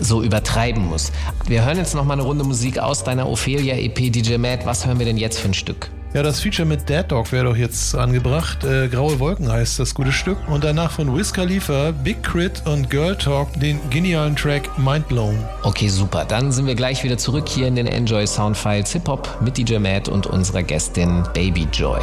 so 0.00 0.24
übertreiben 0.24 0.84
muss. 0.84 1.12
Wir 1.46 1.64
hören 1.64 1.76
jetzt 1.76 1.94
noch 1.94 2.04
mal 2.04 2.14
eine 2.14 2.22
Runde 2.22 2.42
Musik 2.42 2.80
aus 2.80 3.04
deiner 3.04 3.28
Ophelia 3.28 3.76
EP 3.76 4.10
DJ 4.10 4.38
Matt. 4.38 4.66
Was 4.66 4.86
hören 4.86 4.98
wir 4.98 5.06
denn 5.06 5.18
jetzt 5.18 5.38
für 5.38 5.46
ein 5.46 5.54
Stück? 5.54 5.88
Ja, 6.16 6.22
das 6.22 6.40
Feature 6.40 6.66
mit 6.66 6.88
Dead 6.88 7.04
Dog 7.06 7.30
wäre 7.30 7.44
doch 7.44 7.56
jetzt 7.56 7.94
angebracht. 7.94 8.64
Äh, 8.64 8.88
Graue 8.88 9.20
Wolken 9.20 9.52
heißt 9.52 9.78
das 9.78 9.94
gute 9.94 10.12
Stück. 10.12 10.38
Und 10.48 10.64
danach 10.64 10.90
von 10.90 11.14
Wiz 11.14 11.30
Khalifa, 11.30 11.90
Big 11.90 12.22
Crit 12.22 12.62
und 12.64 12.88
Girl 12.88 13.14
Talk 13.14 13.52
den 13.60 13.78
genialen 13.90 14.34
Track 14.34 14.78
Mind 14.78 15.06
Blown. 15.08 15.38
Okay, 15.62 15.88
super. 15.88 16.24
Dann 16.24 16.52
sind 16.52 16.66
wir 16.66 16.74
gleich 16.74 17.04
wieder 17.04 17.18
zurück 17.18 17.46
hier 17.46 17.66
in 17.68 17.76
den 17.76 17.86
Enjoy 17.86 18.26
Soundfiles 18.26 18.94
Hip 18.94 19.08
Hop 19.08 19.28
mit 19.42 19.58
DJ 19.58 19.76
Matt 19.76 20.08
und 20.08 20.26
unserer 20.26 20.62
Gästin 20.62 21.22
Baby 21.34 21.68
Joy. 21.70 22.00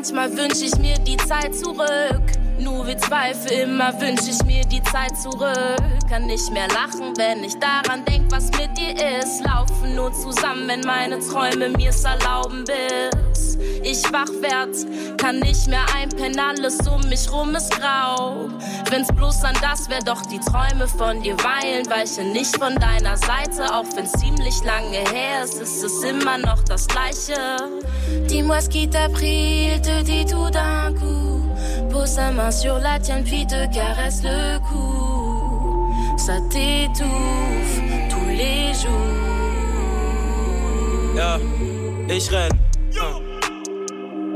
Manchmal 0.00 0.34
wünsche 0.34 0.64
ich 0.64 0.74
mir 0.78 0.96
die 1.00 1.18
Zeit 1.18 1.54
zurück 1.54 2.22
Nur 2.58 2.86
wie 2.86 2.96
Zweifel, 2.96 3.52
immer 3.64 3.92
wünsch 4.00 4.22
ich 4.30 4.42
mir 4.46 4.64
die 4.64 4.82
Zeit 4.84 5.14
zurück. 5.14 5.76
Kann 6.08 6.24
nicht 6.26 6.50
mehr 6.50 6.68
lachen, 6.68 7.12
wenn 7.18 7.44
ich 7.44 7.58
daran 7.58 8.02
denk, 8.06 8.32
was 8.32 8.50
mit 8.52 8.76
dir 8.78 8.94
ist. 9.18 9.44
Laufen 9.44 9.94
nur 9.94 10.10
zusammen, 10.14 10.68
wenn 10.68 10.80
meine 10.80 11.18
Träume 11.20 11.68
mir's 11.68 12.02
erlauben, 12.02 12.64
bis 12.64 13.58
ich 13.82 14.02
wach 14.10 14.30
werd. 14.40 14.74
Kann 15.18 15.40
nicht 15.40 15.68
mehr 15.68 15.84
einpennen, 15.94 16.40
alles 16.40 16.78
um 16.88 17.00
mich 17.10 17.30
rum 17.30 17.54
ist 17.54 17.70
grau. 17.78 18.48
Wenn's 18.90 19.08
bloß 19.08 19.44
an 19.44 19.56
das 19.60 19.90
wär, 19.90 20.00
doch 20.00 20.22
die 20.22 20.40
Träume 20.40 20.88
von 20.88 21.22
dir 21.22 21.36
weilen, 21.44 21.88
weiche 21.90 22.22
nicht 22.22 22.56
von 22.56 22.74
deiner 22.76 23.18
Seite. 23.18 23.70
Auch 23.74 23.86
wenn's 23.94 24.12
ziemlich 24.12 24.64
lange 24.64 24.98
her 25.12 25.44
ist, 25.44 25.60
ist 25.60 25.84
es 25.84 26.02
immer 26.04 26.38
noch 26.38 26.62
das 26.64 26.86
Gleiche. 26.88 27.36
Dis-moi 28.26 28.60
ce 28.60 28.68
qui 28.68 28.88
t'a 28.88 29.08
pris, 29.08 29.68
il 29.74 29.80
te 29.80 30.02
dit 30.02 30.24
tout 30.24 30.50
d'un 30.50 30.92
coup. 30.92 31.42
Pose 31.90 32.10
sa 32.10 32.30
main 32.30 32.50
sur 32.50 32.78
la 32.78 32.98
tienne, 32.98 33.24
puis 33.24 33.46
te 33.46 33.72
caresse 33.72 34.22
le 34.22 34.58
cou. 34.58 36.16
Ça 36.16 36.34
t'étouffe 36.50 37.80
tous 38.10 38.28
les 38.28 38.72
jours. 38.74 39.30
Ja, 41.16 41.38
ich 42.08 42.30
renn. 42.30 42.52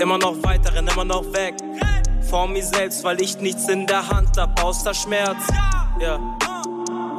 Immer 0.01 0.19
noch 0.19 0.43
weiter, 0.43 0.75
renn 0.75 0.89
immer 0.89 1.05
noch 1.05 1.25
weg. 1.33 1.55
Vor 2.29 2.49
mir 2.49 2.65
selbst, 2.65 3.05
weil 3.05 3.21
ich 3.21 3.39
nichts 3.39 3.69
in 3.69 3.87
der 3.87 4.09
Hand 4.09 4.37
hab, 4.37 4.63
außer 4.63 4.93
Schmerz. 4.93 5.37
Ja. 6.01 6.19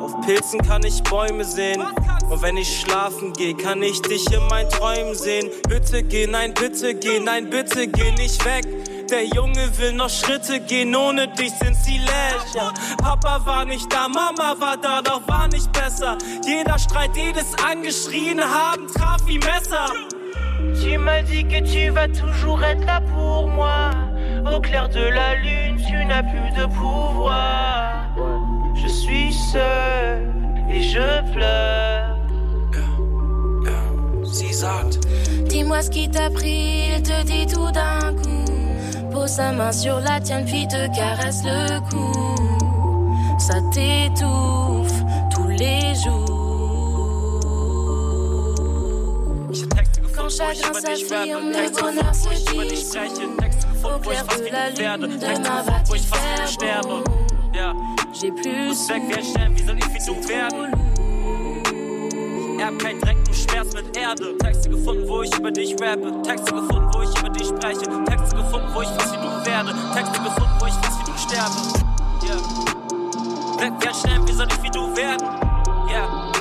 Auf 0.02 0.20
Pilzen 0.26 0.60
kann 0.62 0.84
ich 0.84 1.02
Bäume 1.04 1.46
sehen. 1.46 1.82
Und 2.30 2.42
wenn 2.42 2.58
ich 2.58 2.80
schlafen 2.82 3.34
gehe, 3.34 3.56
kann 3.56 3.82
ich 3.82 4.02
dich 4.02 4.26
in 4.32 4.46
meinen 4.48 4.70
Träumen 4.70 5.16
sehen. 5.16 5.50
Bitte 5.70 6.04
geh, 6.04 6.28
nein, 6.28 6.54
bitte 6.54 6.96
geh, 6.96 7.20
nein, 7.20 7.50
bitte 7.50 7.88
geh 7.88 8.12
nicht 8.12 8.44
weg. 8.44 8.66
Der 9.10 9.26
Junge 9.26 9.78
will 9.78 9.94
noch 9.94 10.10
Schritte 10.10 10.60
gehen, 10.60 10.96
ohne 10.96 11.28
dich 11.28 11.52
sind 11.62 11.76
sie 11.76 12.00
lächer. 12.00 12.74
Papa 12.98 13.46
war 13.46 13.66
nicht 13.66 13.92
da, 13.94 14.08
Mama 14.08 14.56
war 14.60 14.78
da, 14.78 15.02
doch 15.04 15.28
war 15.28 15.48
nicht 15.48 15.72
besser. 15.72 16.18
Jeder 16.46 16.80
Streit, 16.80 17.16
jedes 17.16 17.54
Angeschrien 17.64 18.42
haben, 18.42 18.88
traf 18.88 19.22
wie 19.28 19.38
Messer. 19.38 19.92
Tu 20.82 20.98
m'as 20.98 21.22
dit 21.22 21.44
que 21.48 21.62
tu 21.62 21.92
vas 21.92 22.08
toujours 22.08 22.64
être 22.64 22.84
là 22.86 23.02
pour 23.02 23.48
moi. 23.48 23.92
Au 24.52 24.60
clair 24.60 24.90
de 24.90 25.02
la 25.02 25.36
lune, 25.36 25.78
tu 25.88 26.06
n'as 26.06 26.24
plus 26.24 26.52
de 26.60 26.66
pouvoir. 26.66 28.08
Je 28.74 28.88
suis 28.88 29.32
seul 29.32 30.34
et 30.70 30.82
je 30.82 31.34
pleure. 31.34 31.95
Dis-moi 35.48 35.82
ce 35.82 35.90
qui 35.90 36.10
t'a 36.10 36.30
pris, 36.30 36.90
il 36.96 37.04
te 37.04 37.24
dit 37.24 37.48
tout 37.48 37.72
d'un 37.72 38.14
coup. 38.14 38.46
Pose 39.12 39.30
sa 39.30 39.52
main 39.54 39.72
sur 39.72 40.00
la 40.02 40.20
tienne, 40.20 40.46
puis 40.46 40.68
te 40.68 40.94
caresse 40.94 41.42
le 41.44 41.80
cou. 41.90 42.12
Ça 43.40 43.56
t'étouffe 43.72 45.04
tous 45.34 45.48
les 45.48 45.96
jours. 45.96 46.26
Quand 50.16 50.30
chacun 50.30 50.74
s'affirme, 50.74 51.52
le 51.52 51.70
bonheur 51.72 52.14
se 52.14 52.30
dissout. 52.68 53.00
Au 53.84 54.00
clair 54.00 54.26
de 54.26 54.52
la 54.52 54.70
lune, 54.70 55.18
demain 55.18 55.62
va-t-il 55.66 56.02
faire 56.02 56.82
beau? 56.82 57.04
J'ai 58.14 58.32
plus 58.32 58.88
weg, 58.90 59.02
wer 59.10 59.76
wie 59.94 60.00
soll 60.00 60.18
ich 60.20 60.28
werden? 60.30 60.85
Er 62.66 62.72
hat 62.72 62.80
keinen 62.80 63.00
Dreck, 63.00 63.18
nur 63.28 63.36
Schmerz 63.36 63.76
mit 63.76 63.96
Erde. 63.96 64.36
Texte 64.40 64.72
gefunden, 64.72 65.08
wo 65.08 65.22
ich 65.22 65.32
über 65.38 65.52
dich 65.52 65.76
rappe. 65.80 66.20
Texte 66.24 66.52
gefunden, 66.52 66.90
wo 66.96 67.04
ich 67.04 67.20
über 67.20 67.30
dich 67.30 67.48
spreche. 67.48 67.86
Texte 68.06 68.36
gefunden, 68.38 68.68
wo 68.74 68.82
ich 68.82 68.90
weiß, 68.90 69.12
wie 69.12 69.18
du 69.18 69.46
werde. 69.46 69.76
Texte 69.94 70.20
gefunden, 70.24 70.56
wo 70.60 70.66
ich 70.66 70.74
weiß, 70.74 71.00
wie 71.00 71.12
du 71.12 71.18
sterbe. 71.20 71.56
Yeah. 72.24 73.62
Weg, 73.62 73.74
wer 73.82 73.94
schnell, 73.94 74.28
wie 74.28 74.34
soll 74.34 74.48
ich 74.48 74.64
wie 74.64 74.72
du 74.72 74.98
werden? 74.98 75.28
Yeah. 75.92 76.35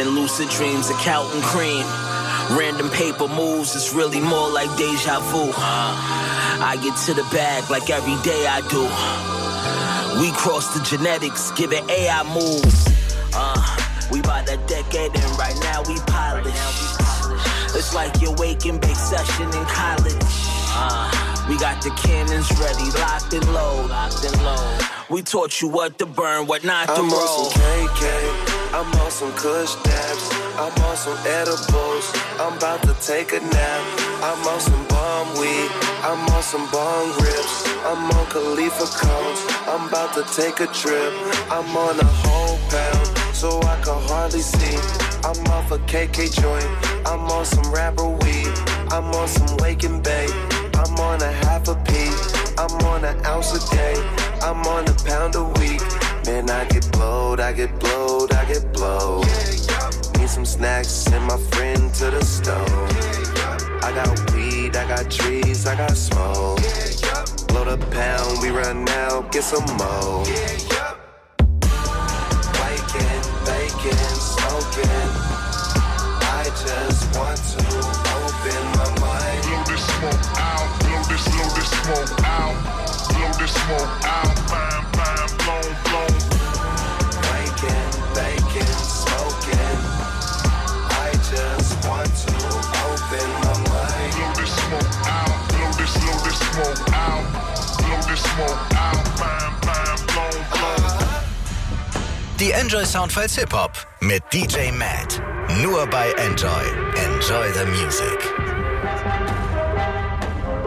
Having 0.00 0.14
lucid 0.14 0.48
dreams 0.48 0.90
of 0.90 0.96
counting 0.98 1.42
cream. 1.42 1.84
Random 2.56 2.88
paper 2.90 3.28
moves, 3.28 3.76
it's 3.76 3.92
really 3.92 4.20
more 4.20 4.50
like 4.50 4.68
deja 4.76 5.20
vu. 5.30 5.52
I 5.54 6.78
get 6.82 6.96
to 7.06 7.14
the 7.14 7.26
bag 7.32 7.68
like 7.70 7.90
every 7.90 8.16
day 8.22 8.46
I 8.46 8.60
do. 8.68 8.82
We 10.20 10.32
cross 10.32 10.72
the 10.74 10.82
genetics, 10.84 11.50
give 11.52 11.72
it 11.72 11.88
AI 11.88 12.22
moves. 12.34 12.86
Uh, 13.34 13.60
we 14.10 14.20
by 14.22 14.42
that 14.42 14.66
decade 14.66 15.14
and 15.14 15.38
right 15.38 15.56
now 15.62 15.82
we 15.86 15.96
polish. 16.06 16.54
It's 17.76 17.94
like 17.94 18.20
your 18.20 18.34
waking 18.36 18.78
big 18.78 18.96
session 18.96 19.46
in 19.46 19.64
college. 19.66 20.24
Uh, 20.72 21.46
we 21.48 21.58
got 21.58 21.82
the 21.82 21.90
cannons 21.90 22.50
ready, 22.58 22.90
locked 22.98 23.32
and 23.32 23.46
low, 23.52 23.86
locked 23.86 24.24
and 24.24 24.42
low. 24.42 24.78
We 25.08 25.22
taught 25.22 25.60
you 25.60 25.68
what 25.68 25.98
to 25.98 26.06
burn, 26.06 26.46
what 26.46 26.64
not 26.64 26.86
to 26.88 26.94
I'm 26.94 27.10
roll. 27.10 27.50
KK, 27.50 28.49
I'm 28.72 28.86
on 29.02 29.10
some 29.10 29.32
Kush 29.32 29.74
dabs, 29.82 30.30
I'm 30.54 30.72
on 30.84 30.96
some 30.96 31.18
edibles, 31.26 32.06
I'm 32.38 32.56
about 32.56 32.82
to 32.82 32.94
take 33.04 33.32
a 33.32 33.40
nap. 33.40 33.82
I'm 34.22 34.46
on 34.46 34.60
some 34.60 34.86
bomb 34.86 35.28
weed, 35.40 35.70
I'm 36.06 36.22
on 36.30 36.42
some 36.42 36.70
bong 36.70 37.10
rips, 37.18 37.66
I'm 37.84 38.10
on 38.10 38.26
Khalifa 38.30 38.86
cones, 38.96 39.40
I'm 39.66 39.88
about 39.88 40.14
to 40.14 40.22
take 40.40 40.60
a 40.60 40.68
trip. 40.68 41.12
I'm 41.50 41.76
on 41.76 41.98
a 41.98 42.04
whole 42.22 42.58
pound, 42.70 43.34
so 43.34 43.60
I 43.62 43.74
can 43.82 44.00
hardly 44.06 44.40
see. 44.40 44.76
I'm 45.24 45.44
off 45.48 45.72
a 45.72 45.78
KK 45.90 46.30
joint, 46.40 46.70
I'm 47.06 47.28
on 47.28 47.44
some 47.44 47.72
rapper 47.72 48.08
weed, 48.08 48.52
I'm 48.92 49.12
on 49.14 49.26
some 49.26 49.56
wake 49.56 49.82
and 49.82 50.00
bake, 50.00 50.30
I'm 50.74 50.94
on 51.00 51.20
a 51.22 51.32
half 51.44 51.66
a 51.66 51.74
P, 51.74 51.92
I'm 52.56 52.70
on 52.86 53.04
an 53.04 53.18
ounce 53.26 53.52
a 53.52 53.74
day, 53.74 53.94
I'm 54.42 54.62
on 54.66 54.86
a 54.86 54.94
pound 55.04 55.34
a 55.34 55.44
week. 55.58 55.82
Man, 56.26 56.50
I 56.50 56.64
get 56.66 56.90
blowed, 56.92 57.40
I 57.40 57.52
get 57.52 57.78
blowed, 57.80 58.32
I 58.32 58.44
get 58.44 58.72
blowed. 58.72 59.26
Need 60.18 60.28
some 60.28 60.44
snacks, 60.44 60.88
send 60.88 61.24
my 61.24 61.38
friend 61.50 61.92
to 61.94 62.10
the 62.10 62.22
stove. 62.24 62.68
I 63.82 63.92
got 63.94 64.32
weed, 64.32 64.76
I 64.76 64.86
got 64.86 65.10
trees, 65.10 65.66
I 65.66 65.76
got 65.76 65.96
smoke. 65.96 66.60
Blow 67.48 67.64
the 67.64 67.78
pound. 67.90 68.42
We 68.42 68.50
run 68.50 68.88
out, 68.88 69.32
get 69.32 69.44
some 69.44 69.64
more. 69.76 70.22
Waking, 72.60 73.22
baking, 73.48 74.04
smoking. 74.20 75.10
I 76.38 76.44
just 76.44 77.16
want 77.16 77.40
to 77.52 77.62
open 78.20 78.62
my 78.78 78.88
mind. 79.00 79.42
Blow 79.42 79.64
this 79.66 79.84
smoke 79.96 80.24
out, 80.38 80.68
blow 80.80 81.02
this, 81.08 81.24
blow 81.32 81.48
this 81.56 81.70
smoke 81.80 82.12
out, 82.24 82.54
blow 83.08 83.32
this 83.40 83.52
smoke 83.52 83.94
out, 84.04 84.36
Die 102.40 102.52
Enjoy 102.52 102.86
Soundfiles 102.86 103.36
Hip 103.36 103.52
Hop 103.52 103.72
mit 104.00 104.22
DJ 104.32 104.72
Matt. 104.72 105.20
Nur 105.60 105.86
bei 105.88 106.10
Enjoy. 106.12 106.64
Enjoy 106.96 107.52
the 107.52 107.66
Music. 107.66 109.39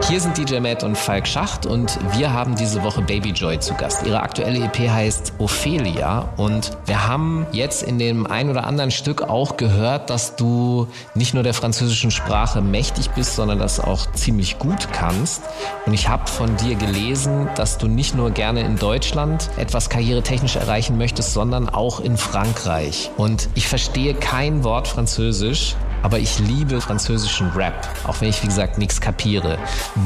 Hier 0.06 0.20
sind 0.20 0.36
DJ 0.36 0.60
Matt 0.60 0.84
und 0.84 0.98
Falk 0.98 1.26
Schacht 1.26 1.64
und 1.64 1.98
wir 2.14 2.30
haben 2.30 2.56
diese 2.56 2.84
Woche 2.84 3.00
Baby 3.00 3.30
Joy 3.30 3.58
zu 3.58 3.72
Gast. 3.72 4.04
Ihre 4.06 4.20
aktuelle 4.20 4.62
EP 4.62 4.90
heißt 4.90 5.32
Ophelia 5.38 6.28
und 6.36 6.72
wir 6.84 7.08
haben 7.08 7.46
jetzt 7.52 7.82
in 7.82 7.98
dem 7.98 8.26
ein 8.26 8.50
oder 8.50 8.64
anderen 8.66 8.90
Stück 8.90 9.22
auch 9.22 9.56
gehört, 9.56 10.10
dass 10.10 10.36
du 10.36 10.88
nicht 11.14 11.32
nur 11.32 11.42
der 11.42 11.54
französischen 11.54 12.10
Sprache 12.10 12.60
mächtig 12.60 13.12
bist, 13.12 13.34
sondern 13.34 13.58
das 13.58 13.80
auch 13.80 14.12
ziemlich 14.12 14.58
gut 14.58 14.92
kannst. 14.92 15.42
Und 15.86 15.94
ich 15.94 16.06
habe 16.06 16.26
von 16.26 16.54
dir 16.58 16.74
gelesen, 16.74 17.48
dass 17.54 17.78
du 17.78 17.88
nicht 17.88 18.14
nur 18.14 18.30
gerne 18.30 18.60
in 18.60 18.76
Deutschland 18.76 19.48
etwas 19.56 19.88
karrieretechnisch 19.88 20.56
erreichen 20.56 20.98
möchtest, 20.98 21.32
sondern 21.32 21.70
auch 21.70 22.00
in 22.00 22.18
Frankreich. 22.18 23.10
Und 23.16 23.48
ich 23.54 23.68
verstehe 23.68 24.12
kein 24.12 24.64
Wort 24.64 24.86
Französisch. 24.86 25.76
Aber 26.04 26.18
ich 26.18 26.38
liebe 26.38 26.82
französischen 26.82 27.48
Rap, 27.52 27.88
auch 28.04 28.20
wenn 28.20 28.28
ich 28.28 28.42
wie 28.42 28.46
gesagt 28.46 28.76
nichts 28.76 29.00
kapiere. 29.00 29.56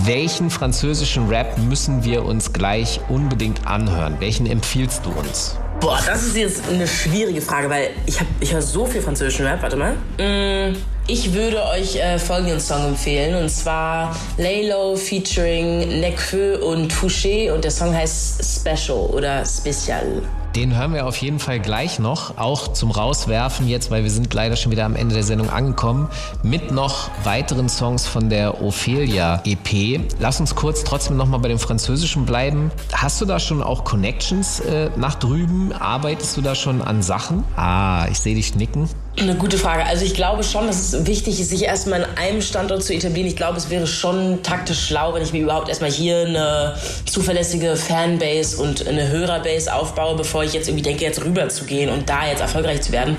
Welchen 0.05 0.49
französischen 0.49 1.29
Rap 1.29 1.59
müssen 1.59 2.05
wir 2.05 2.25
uns 2.25 2.53
gleich 2.53 3.01
unbedingt 3.09 3.67
anhören? 3.67 4.15
Welchen 4.21 4.47
empfiehlst 4.47 5.05
du 5.05 5.11
uns? 5.11 5.57
Boah, 5.81 5.99
das 6.07 6.23
ist 6.23 6.37
jetzt 6.37 6.69
eine 6.69 6.87
schwierige 6.87 7.41
Frage, 7.41 7.69
weil 7.69 7.91
ich, 8.07 8.17
ich 8.39 8.53
höre 8.53 8.63
so 8.63 8.87
viel 8.87 9.03
französischen 9.03 9.45
Rap. 9.45 9.61
Warte 9.61 9.75
mal. 9.75 9.95
Mm, 10.19 10.77
ich 11.09 11.35
würde 11.35 11.65
euch 11.65 11.97
äh, 11.97 12.17
folgenden 12.21 12.61
Song 12.61 12.91
empfehlen 12.91 13.35
und 13.35 13.49
zwar 13.49 14.15
Laylo 14.37 14.95
featuring 14.95 15.99
Nekfeu 15.99 16.59
und 16.65 16.93
Touché 16.93 17.51
und 17.53 17.65
der 17.65 17.73
Song 17.73 17.93
heißt 17.93 18.61
Special 18.61 18.99
oder 18.99 19.45
Special. 19.45 20.23
Den 20.59 20.77
hören 20.77 20.93
wir 20.93 21.07
auf 21.07 21.17
jeden 21.19 21.39
Fall 21.39 21.61
gleich 21.61 22.01
noch, 22.01 22.37
auch 22.37 22.73
zum 22.73 22.91
Rauswerfen 22.91 23.69
jetzt, 23.69 23.93
weil 23.93 24.03
wir 24.03 24.11
sind 24.11 24.35
leider 24.35 24.57
schon 24.57 24.73
wieder 24.73 24.87
am 24.87 24.97
Ende 24.97 25.15
der 25.15 25.23
Sendung 25.23 25.51
angekommen, 25.51 26.09
mit 26.43 26.73
noch 26.73 27.11
weiteren 27.23 27.69
Songs 27.69 28.09
von 28.09 28.29
der 28.29 28.61
Ophelia 28.61 29.41
EP. 29.45 30.01
Lass 30.19 30.41
uns 30.41 30.57
kurz 30.57 30.83
trotzdem 30.83 31.17
nochmal 31.17 31.39
bei 31.39 31.47
dem 31.47 31.61
Französischen 31.61 32.27
bleiben. 32.27 32.73
Hast 32.93 33.21
du 33.21 33.25
da 33.25 33.39
schon 33.39 33.63
auch 33.63 33.85
Connections 33.85 34.59
äh, 34.59 34.91
nach 34.97 35.15
drüben? 35.15 35.73
Arbeitest 35.73 36.37
du 36.37 36.41
da 36.41 36.57
schon 36.57 36.83
an 36.83 37.03
Sachen? 37.03 37.45
Ah, 37.55 38.09
ich 38.11 38.19
sehe 38.19 38.35
dich 38.35 38.57
nicken. 38.57 38.89
Eine 39.21 39.35
gute 39.35 39.59
Frage. 39.59 39.85
Also 39.85 40.05
ich 40.05 40.15
glaube 40.15 40.45
schon, 40.45 40.69
dass 40.69 40.79
es 40.79 41.07
wichtig 41.07 41.41
ist, 41.41 41.51
sich 41.51 41.65
erstmal 41.65 42.03
in 42.03 42.07
einem 42.17 42.41
Standort 42.41 42.85
zu 42.85 42.95
etablieren. 42.95 43.27
Ich 43.27 43.35
glaube, 43.35 43.57
es 43.57 43.69
wäre 43.69 43.87
schon 43.89 44.45
taktisch 44.45 44.87
schlau, 44.87 45.13
wenn 45.13 45.23
ich 45.23 45.33
mir 45.33 45.43
überhaupt 45.43 45.69
erstmal 45.69 45.91
hier 45.91 46.25
eine 46.27 46.77
zuverlässige 47.05 47.75
Fanbase 47.75 48.63
und 48.63 48.87
eine 48.87 49.09
Hörerbase 49.09 49.75
aufbaue, 49.75 50.17
bevor 50.17 50.45
ich 50.45 50.53
jetzt 50.53 50.69
irgendwie 50.69 50.85
denke, 50.85 51.05
jetzt 51.05 51.25
rüber 51.25 51.49
zu 51.49 51.65
gehen 51.65 51.91
und 51.91 52.09
da 52.09 52.29
jetzt 52.29 52.41
erfolgreich 52.41 52.81
zu 52.83 52.93
werden. 52.93 53.17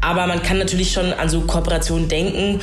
Aber 0.00 0.26
man 0.26 0.42
kann 0.42 0.56
natürlich 0.56 0.92
schon 0.92 1.12
an 1.12 1.28
so 1.28 1.42
Kooperationen 1.42 2.08
denken. 2.08 2.60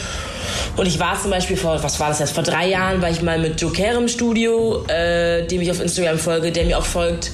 Und 0.76 0.88
ich 0.88 1.00
war 1.00 1.20
zum 1.22 1.30
Beispiel 1.30 1.58
vor, 1.58 1.84
was 1.84 2.00
war 2.00 2.10
das 2.10 2.20
jetzt, 2.20 2.34
vor 2.34 2.44
drei 2.44 2.70
Jahren 2.70 3.04
war 3.04 3.10
ich 3.12 3.22
mal 3.22 3.38
mit 3.38 3.62
Joker 3.62 3.92
im 3.98 4.08
Studio, 4.08 4.84
äh, 4.88 5.46
dem 5.46 5.62
ich 5.62 5.70
auf 5.70 5.80
Instagram 5.80 6.18
folge, 6.18 6.52
der 6.52 6.66
mir 6.66 6.80
auch 6.80 6.86
folgt 6.86 7.32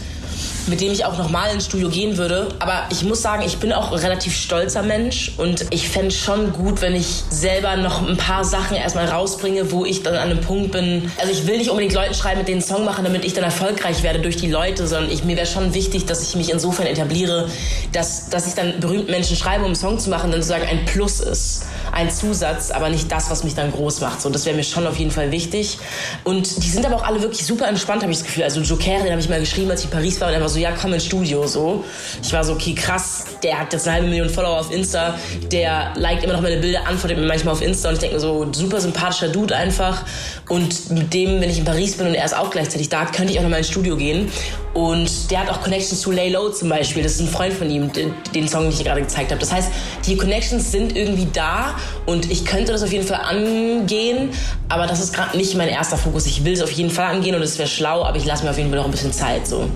mit 0.69 0.81
dem 0.81 0.91
ich 0.91 1.05
auch 1.05 1.17
nochmal 1.17 1.53
ins 1.53 1.65
Studio 1.65 1.89
gehen 1.89 2.17
würde. 2.17 2.49
Aber 2.59 2.83
ich 2.91 3.03
muss 3.03 3.21
sagen, 3.21 3.43
ich 3.45 3.57
bin 3.57 3.73
auch 3.73 3.91
ein 3.91 3.97
relativ 3.97 4.35
stolzer 4.35 4.83
Mensch 4.83 5.31
und 5.37 5.65
ich 5.71 5.89
fände 5.89 6.11
schon 6.11 6.53
gut, 6.53 6.81
wenn 6.81 6.95
ich 6.95 7.23
selber 7.29 7.75
noch 7.75 8.07
ein 8.07 8.17
paar 8.17 8.43
Sachen 8.43 8.77
erstmal 8.77 9.05
rausbringe, 9.05 9.71
wo 9.71 9.85
ich 9.85 10.03
dann 10.03 10.15
an 10.15 10.29
einem 10.29 10.41
Punkt 10.41 10.71
bin. 10.71 11.11
Also 11.19 11.31
ich 11.31 11.47
will 11.47 11.57
nicht 11.57 11.69
unbedingt 11.69 11.93
Leuten 11.93 12.13
schreiben, 12.13 12.39
mit 12.39 12.47
denen 12.47 12.61
Song 12.61 12.85
machen, 12.85 13.03
damit 13.03 13.25
ich 13.25 13.33
dann 13.33 13.43
erfolgreich 13.43 14.03
werde 14.03 14.19
durch 14.19 14.37
die 14.37 14.49
Leute, 14.49 14.87
sondern 14.87 15.11
ich, 15.11 15.23
mir 15.23 15.35
wäre 15.35 15.47
schon 15.47 15.73
wichtig, 15.73 16.05
dass 16.05 16.21
ich 16.21 16.35
mich 16.35 16.51
insofern 16.51 16.85
etabliere, 16.85 17.49
dass, 17.91 18.29
dass 18.29 18.47
ich 18.47 18.53
dann 18.53 18.79
berühmten 18.79 19.11
Menschen 19.11 19.35
schreibe, 19.35 19.61
um 19.61 19.67
einen 19.67 19.75
Song 19.75 19.99
zu 19.99 20.09
machen, 20.09 20.31
dann 20.31 20.41
sozusagen 20.41 20.69
ein 20.69 20.85
Plus 20.85 21.19
ist. 21.19 21.65
Ein 21.91 22.11
Zusatz, 22.11 22.71
aber 22.71 22.89
nicht 22.89 23.11
das, 23.11 23.29
was 23.31 23.43
mich 23.43 23.55
dann 23.55 23.71
groß 23.71 24.01
macht. 24.01 24.21
So, 24.21 24.29
das 24.29 24.45
wäre 24.45 24.55
mir 24.55 24.63
schon 24.63 24.85
auf 24.85 24.97
jeden 24.97 25.11
Fall 25.11 25.31
wichtig. 25.31 25.79
Und 26.23 26.63
die 26.63 26.69
sind 26.69 26.85
aber 26.85 26.97
auch 26.97 27.03
alle 27.03 27.21
wirklich 27.21 27.45
super 27.45 27.67
entspannt, 27.67 28.03
habe 28.03 28.11
ich 28.11 28.19
das 28.19 28.27
Gefühl. 28.27 28.43
Also 28.43 28.61
Joker, 28.61 28.99
den 29.03 29.11
habe 29.11 29.19
ich 29.19 29.29
mal 29.29 29.39
geschrieben, 29.39 29.71
als 29.71 29.81
ich 29.81 29.85
in 29.85 29.91
Paris 29.91 30.21
war 30.21 30.27
und 30.27 30.35
er 30.35 30.41
war 30.41 30.49
ja, 30.59 30.71
komm 30.79 30.93
ins 30.93 31.05
Studio, 31.05 31.45
so. 31.47 31.83
Ich 32.21 32.31
war 32.33 32.43
so, 32.43 32.53
okay, 32.53 32.73
krass, 32.73 33.25
der 33.43 33.59
hat 33.59 33.73
jetzt 33.73 33.87
eine 33.87 33.95
halbe 33.97 34.07
Million 34.09 34.29
Follower 34.29 34.59
auf 34.59 34.71
Insta, 34.71 35.15
der 35.51 35.93
liked 35.95 36.23
immer 36.23 36.33
noch 36.33 36.41
meine 36.41 36.57
Bilder, 36.57 36.87
antwortet 36.87 37.17
mir 37.17 37.25
manchmal 37.25 37.53
auf 37.53 37.61
Insta 37.61 37.89
und 37.89 37.95
ich 37.95 37.99
denke 37.99 38.15
mir 38.15 38.21
so, 38.21 38.47
super 38.51 38.79
sympathischer 38.79 39.29
Dude 39.29 39.55
einfach. 39.55 40.03
Und 40.49 40.89
mit 40.91 41.13
dem, 41.13 41.41
wenn 41.41 41.49
ich 41.49 41.59
in 41.59 41.65
Paris 41.65 41.97
bin 41.97 42.07
und 42.07 42.15
er 42.15 42.25
ist 42.25 42.35
auch 42.35 42.49
gleichzeitig 42.49 42.89
da, 42.89 43.05
könnte 43.05 43.33
ich 43.33 43.39
auch 43.39 43.43
noch 43.43 43.49
mal 43.49 43.57
ins 43.57 43.69
Studio 43.69 43.95
gehen. 43.95 44.31
Und 44.73 45.31
der 45.31 45.41
hat 45.41 45.49
auch 45.49 45.61
Connections 45.61 46.01
zu 46.01 46.11
Lay 46.11 46.29
Low 46.29 46.49
zum 46.49 46.69
Beispiel. 46.69 47.01
Das 47.01 47.13
ist 47.13 47.21
ein 47.21 47.27
Freund 47.27 47.53
von 47.53 47.69
ihm, 47.69 47.91
den, 47.91 48.13
den 48.33 48.47
Song, 48.47 48.63
den 48.63 48.71
ich 48.71 48.83
gerade 48.83 49.01
gezeigt 49.01 49.31
habe. 49.31 49.39
Das 49.39 49.51
heißt, 49.51 49.69
die 50.05 50.15
Connections 50.15 50.71
sind 50.71 50.95
irgendwie 50.95 51.27
da 51.33 51.75
und 52.05 52.31
ich 52.31 52.45
könnte 52.45 52.71
das 52.71 52.83
auf 52.83 52.91
jeden 52.91 53.05
Fall 53.05 53.21
angehen, 53.21 54.29
aber 54.69 54.87
das 54.87 54.99
ist 54.99 55.13
gerade 55.13 55.37
nicht 55.37 55.55
mein 55.55 55.69
erster 55.69 55.97
Fokus. 55.97 56.25
Ich 56.25 56.45
will 56.45 56.53
es 56.53 56.61
auf 56.61 56.71
jeden 56.71 56.89
Fall 56.89 57.07
angehen 57.07 57.35
und 57.35 57.41
es 57.41 57.57
wäre 57.57 57.67
schlau, 57.67 58.03
aber 58.03 58.17
ich 58.17 58.25
lasse 58.25 58.43
mir 58.43 58.51
auf 58.51 58.57
jeden 58.57 58.69
Fall 58.69 58.79
noch 58.79 58.85
ein 58.85 58.91
bisschen 58.91 59.13
Zeit 59.13 59.47
so. 59.47 59.69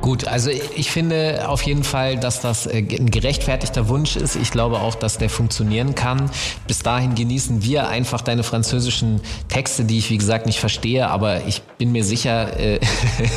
Gut, 0.00 0.26
also 0.26 0.48
ich 0.50 0.90
finde 0.90 1.46
auf 1.46 1.62
jeden 1.62 1.84
Fall, 1.84 2.16
dass 2.16 2.40
das 2.40 2.66
äh, 2.66 2.78
ein 2.78 3.10
gerechtfertigter 3.10 3.88
Wunsch 3.88 4.16
ist. 4.16 4.34
Ich 4.36 4.50
glaube 4.50 4.80
auch, 4.80 4.94
dass 4.94 5.18
der 5.18 5.28
funktionieren 5.28 5.94
kann. 5.94 6.30
Bis 6.66 6.78
dahin 6.78 7.14
genießen 7.14 7.62
wir 7.62 7.88
einfach 7.88 8.22
deine 8.22 8.42
französischen 8.42 9.20
Texte, 9.48 9.84
die 9.84 9.98
ich 9.98 10.08
wie 10.08 10.16
gesagt 10.16 10.46
nicht 10.46 10.58
verstehe, 10.58 11.08
aber 11.08 11.46
ich 11.46 11.60
bin 11.76 11.92
mir 11.92 12.02
sicher, 12.02 12.58
äh, 12.58 12.80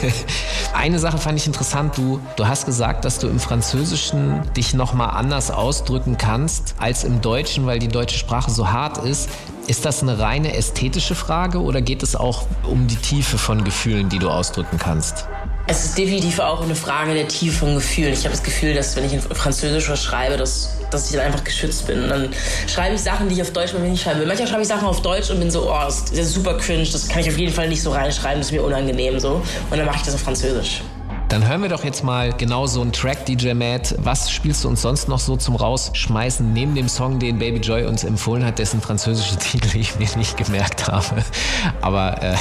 eine 0.74 1.00
Sache 1.00 1.18
fand 1.18 1.38
ich 1.38 1.48
interessant. 1.48 1.98
Du, 1.98 2.22
du 2.38 2.48
hast 2.48 2.66
gesagt, 2.66 3.04
dass 3.04 3.20
du 3.20 3.28
im 3.28 3.40
Französischen 3.40 4.42
dich 4.56 4.74
nochmal 4.74 5.18
anders 5.18 5.52
ausdrücken 5.52 6.18
kannst 6.18 6.76
als 6.80 7.04
im 7.04 7.20
Deutschen, 7.20 7.66
weil 7.66 7.80
die 7.80 7.90
deutsche 7.90 8.18
Sprache 8.18 8.52
so 8.52 8.72
hart 8.72 9.00
ist. 9.00 9.30
Ist 9.68 9.86
das 9.86 10.02
eine 10.02 10.20
reine 10.20 10.56
ästhetische 10.56 11.16
Frage 11.16 11.62
oder 11.62 11.82
geht 11.82 12.04
es 12.04 12.16
auch 12.16 12.46
um 12.64 12.88
die 12.88 12.98
Tiefe 12.98 13.38
von 13.38 13.64
Gefühlen, 13.66 14.08
die 14.08 14.20
du 14.20 14.30
ausdrücken 14.30 14.78
kannst? 14.78 15.28
Es 15.66 15.86
ist 15.86 15.98
definitiv 15.98 16.40
auch 16.40 16.62
eine 16.62 16.76
Frage 16.76 17.14
der 17.14 17.26
Tiefe 17.30 17.60
von 17.60 17.76
Gefühlen. 17.76 18.12
Ich 18.12 18.26
habe 18.26 18.32
das 18.32 18.44
Gefühl, 18.44 18.74
dass 18.74 18.98
wenn 18.98 19.06
ich 19.06 19.14
in 19.14 19.22
Französisch 19.22 19.90
was 19.90 20.04
schreibe, 20.04 20.36
dass, 20.36 20.78
dass 20.92 21.10
ich 21.10 21.16
dann 21.16 21.26
einfach 21.26 21.44
geschützt 21.44 21.88
bin. 21.88 22.04
Und 22.04 22.10
dann 22.10 22.30
schreibe 22.68 22.96
ich 22.96 23.02
Sachen, 23.02 23.30
die 23.30 23.36
ich 23.36 23.42
auf 23.42 23.52
Deutsch 23.52 23.72
mal 23.72 23.80
nicht 23.80 24.04
schreiben 24.04 24.20
will. 24.20 24.28
Manchmal 24.28 24.50
schreibe 24.50 24.64
ich 24.64 24.68
Sachen 24.68 24.86
auf 24.86 25.02
Deutsch 25.02 25.30
und 25.30 25.40
bin 25.40 25.50
so, 25.50 25.72
oh, 25.72 25.80
das 25.86 26.12
ist 26.12 26.34
super 26.34 26.58
cringe, 26.58 26.86
das 26.92 27.08
kann 27.08 27.22
ich 27.22 27.30
auf 27.30 27.38
jeden 27.38 27.54
Fall 27.54 27.70
nicht 27.70 27.82
so 27.82 27.92
reinschreiben, 27.92 28.40
das 28.40 28.48
ist 28.48 28.52
mir 28.52 28.62
unangenehm 28.62 29.20
so. 29.22 29.42
Und 29.70 29.78
dann 29.78 29.86
mache 29.86 29.98
ich 29.98 30.04
das 30.04 30.16
auf 30.16 30.22
Französisch. 30.22 30.82
Dann 31.34 31.48
hören 31.48 31.64
wir 31.64 31.70
doch 31.70 31.84
jetzt 31.84 32.04
mal 32.04 32.32
genau 32.32 32.68
so 32.68 32.80
einen 32.80 32.92
Track, 32.92 33.26
DJ 33.26 33.56
Matt. 33.56 33.96
Was 33.98 34.30
spielst 34.30 34.64
du 34.64 34.68
uns 34.68 34.84
sonst 34.84 35.08
noch 35.08 35.18
so 35.18 35.36
zum 35.36 35.56
Rausschmeißen, 35.56 36.54
neben 36.54 36.76
dem 36.76 36.88
Song, 36.88 37.18
den 37.18 37.40
Baby 37.40 37.58
Joy 37.58 37.86
uns 37.86 38.04
empfohlen 38.04 38.46
hat, 38.46 38.60
dessen 38.60 38.82
französische 38.82 39.36
Titel 39.40 39.76
ich 39.76 39.98
mir 39.98 40.08
nicht 40.16 40.38
gemerkt 40.38 40.88
habe. 40.88 41.24
Aber, 41.82 42.22
äh, 42.22 42.36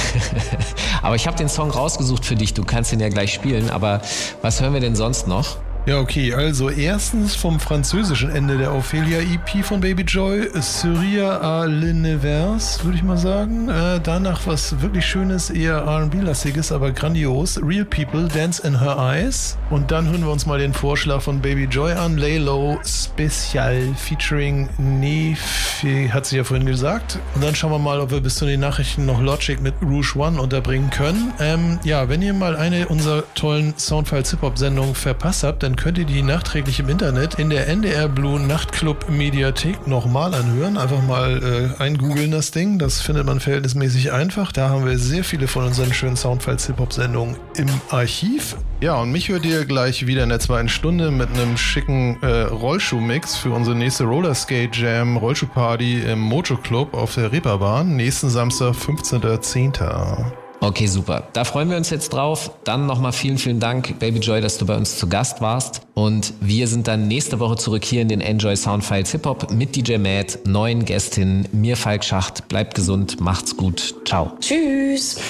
aber 1.01 1.15
ich 1.15 1.25
habe 1.25 1.35
den 1.35 1.49
Song 1.49 1.71
rausgesucht 1.71 2.23
für 2.23 2.35
dich, 2.35 2.53
du 2.53 2.63
kannst 2.63 2.93
ihn 2.93 2.99
ja 2.99 3.09
gleich 3.09 3.33
spielen. 3.33 3.71
Aber 3.71 3.99
was 4.43 4.61
hören 4.61 4.75
wir 4.75 4.79
denn 4.79 4.95
sonst 4.95 5.27
noch? 5.27 5.57
Ja, 5.85 5.99
okay, 5.99 6.33
also 6.33 6.69
erstens 6.69 7.35
vom 7.35 7.59
französischen 7.59 8.29
Ende 8.29 8.57
der 8.57 8.73
Ophelia 8.73 9.19
EP 9.19 9.65
von 9.65 9.81
Baby 9.81 10.03
Joy, 10.03 10.47
Syria 10.61 11.41
à 11.41 11.67
l'Univers, 11.67 12.81
würde 12.85 12.95
ich 12.95 13.03
mal 13.03 13.17
sagen. 13.17 13.67
Äh, 13.67 13.99
danach 14.01 14.47
was 14.47 14.79
wirklich 14.79 15.05
Schönes, 15.05 15.49
eher 15.49 15.85
RB-lastiges, 15.85 16.71
aber 16.71 16.93
grandios. 16.93 17.59
Real 17.61 17.83
People, 17.83 18.29
Dance 18.29 18.65
in 18.65 18.79
Her 18.79 18.95
Eyes. 18.97 19.57
Und 19.71 19.91
dann 19.91 20.09
hören 20.09 20.21
wir 20.21 20.31
uns 20.31 20.45
mal 20.45 20.57
den 20.57 20.71
Vorschlag 20.73 21.21
von 21.21 21.41
Baby 21.41 21.65
Joy 21.65 21.91
an, 21.91 22.15
Lay 22.15 22.37
Low 22.37 22.79
Special 22.85 23.93
featuring 23.97 24.69
Nefi, 24.77 26.07
hat 26.13 26.25
sie 26.25 26.37
ja 26.37 26.45
vorhin 26.45 26.65
gesagt. 26.65 27.19
Und 27.35 27.43
dann 27.43 27.55
schauen 27.55 27.71
wir 27.71 27.79
mal, 27.79 27.99
ob 27.99 28.11
wir 28.11 28.21
bis 28.21 28.35
zu 28.35 28.45
den 28.45 28.61
Nachrichten 28.61 29.05
noch 29.05 29.21
Logic 29.21 29.59
mit 29.61 29.73
Rouge 29.81 30.13
One 30.15 30.39
unterbringen 30.39 30.89
können. 30.91 31.33
Ähm, 31.41 31.77
ja, 31.83 32.07
wenn 32.07 32.21
ihr 32.21 32.33
mal 32.33 32.55
eine 32.55 32.87
unserer 32.87 33.25
tollen 33.35 33.73
Soundfiles 33.77 34.31
Hip-Hop-Sendungen 34.31 34.95
verpasst 34.95 35.43
habt, 35.43 35.61
dann 35.63 35.72
dann 35.73 35.83
könnt 35.83 35.97
ihr 35.97 36.05
die 36.05 36.21
nachträglich 36.21 36.79
im 36.79 36.87
Internet 36.87 37.39
in 37.39 37.49
der 37.49 37.67
NDR 37.67 38.07
Blue 38.07 38.39
Nachtclub 38.39 39.09
Mediathek 39.09 39.87
nochmal 39.87 40.35
anhören. 40.35 40.77
Einfach 40.77 41.01
mal 41.01 41.73
äh, 41.79 41.81
eingoogeln 41.81 42.29
das 42.29 42.51
Ding. 42.51 42.77
Das 42.77 43.01
findet 43.01 43.25
man 43.25 43.39
verhältnismäßig 43.39 44.11
einfach. 44.11 44.51
Da 44.51 44.69
haben 44.69 44.85
wir 44.85 44.99
sehr 44.99 45.23
viele 45.23 45.47
von 45.47 45.65
unseren 45.65 45.91
schönen 45.91 46.15
Soundfiles-Hip-Hop-Sendungen 46.15 47.37
im 47.55 47.69
Archiv. 47.89 48.55
Ja, 48.81 48.97
und 49.01 49.11
mich 49.11 49.29
hört 49.29 49.45
ihr 49.45 49.65
gleich 49.65 50.05
wieder 50.05 50.21
in 50.21 50.29
der 50.29 50.39
zweiten 50.39 50.69
Stunde 50.69 51.09
mit 51.09 51.29
einem 51.29 51.57
schicken 51.57 52.21
äh, 52.21 52.41
Rollschuh-Mix 52.43 53.37
für 53.37 53.49
unsere 53.49 53.75
nächste 53.75 54.03
Rollerskate 54.03 54.79
Jam 54.79 55.17
Rollschuh-Party 55.17 56.03
im 56.03 56.19
Mojo 56.19 56.57
Club 56.57 56.93
auf 56.93 57.15
der 57.15 57.31
Reeperbahn. 57.31 57.95
Nächsten 57.95 58.29
Samstag, 58.29 58.75
15.10. 58.75 60.42
Okay, 60.63 60.87
super. 60.87 61.27
Da 61.33 61.43
freuen 61.43 61.69
wir 61.69 61.75
uns 61.75 61.89
jetzt 61.89 62.13
drauf. 62.13 62.49
Dann 62.63 62.85
nochmal 62.85 63.11
vielen, 63.11 63.37
vielen 63.37 63.59
Dank, 63.59 63.99
Baby 63.99 64.19
Joy, 64.19 64.39
dass 64.39 64.57
du 64.57 64.65
bei 64.65 64.77
uns 64.77 64.97
zu 64.97 65.09
Gast 65.09 65.41
warst. 65.41 65.81
Und 65.93 66.33
wir 66.39 66.69
sind 66.69 66.87
dann 66.87 67.09
nächste 67.09 67.41
Woche 67.41 67.57
zurück 67.57 67.83
hier 67.83 68.01
in 68.01 68.07
den 68.07 68.21
Enjoy 68.21 68.55
Soundfiles 68.55 69.11
Hip 69.11 69.25
Hop 69.25 69.51
mit 69.51 69.75
DJ 69.75 69.97
Matt, 69.97 70.39
neuen 70.45 70.85
Gästin, 70.85 71.49
mir 71.51 71.75
Falk 71.75 72.05
Schacht. 72.05 72.47
Bleibt 72.47 72.75
gesund, 72.75 73.19
macht's 73.19 73.57
gut. 73.57 73.93
Ciao. 74.05 74.31
Tschüss. 74.39 75.19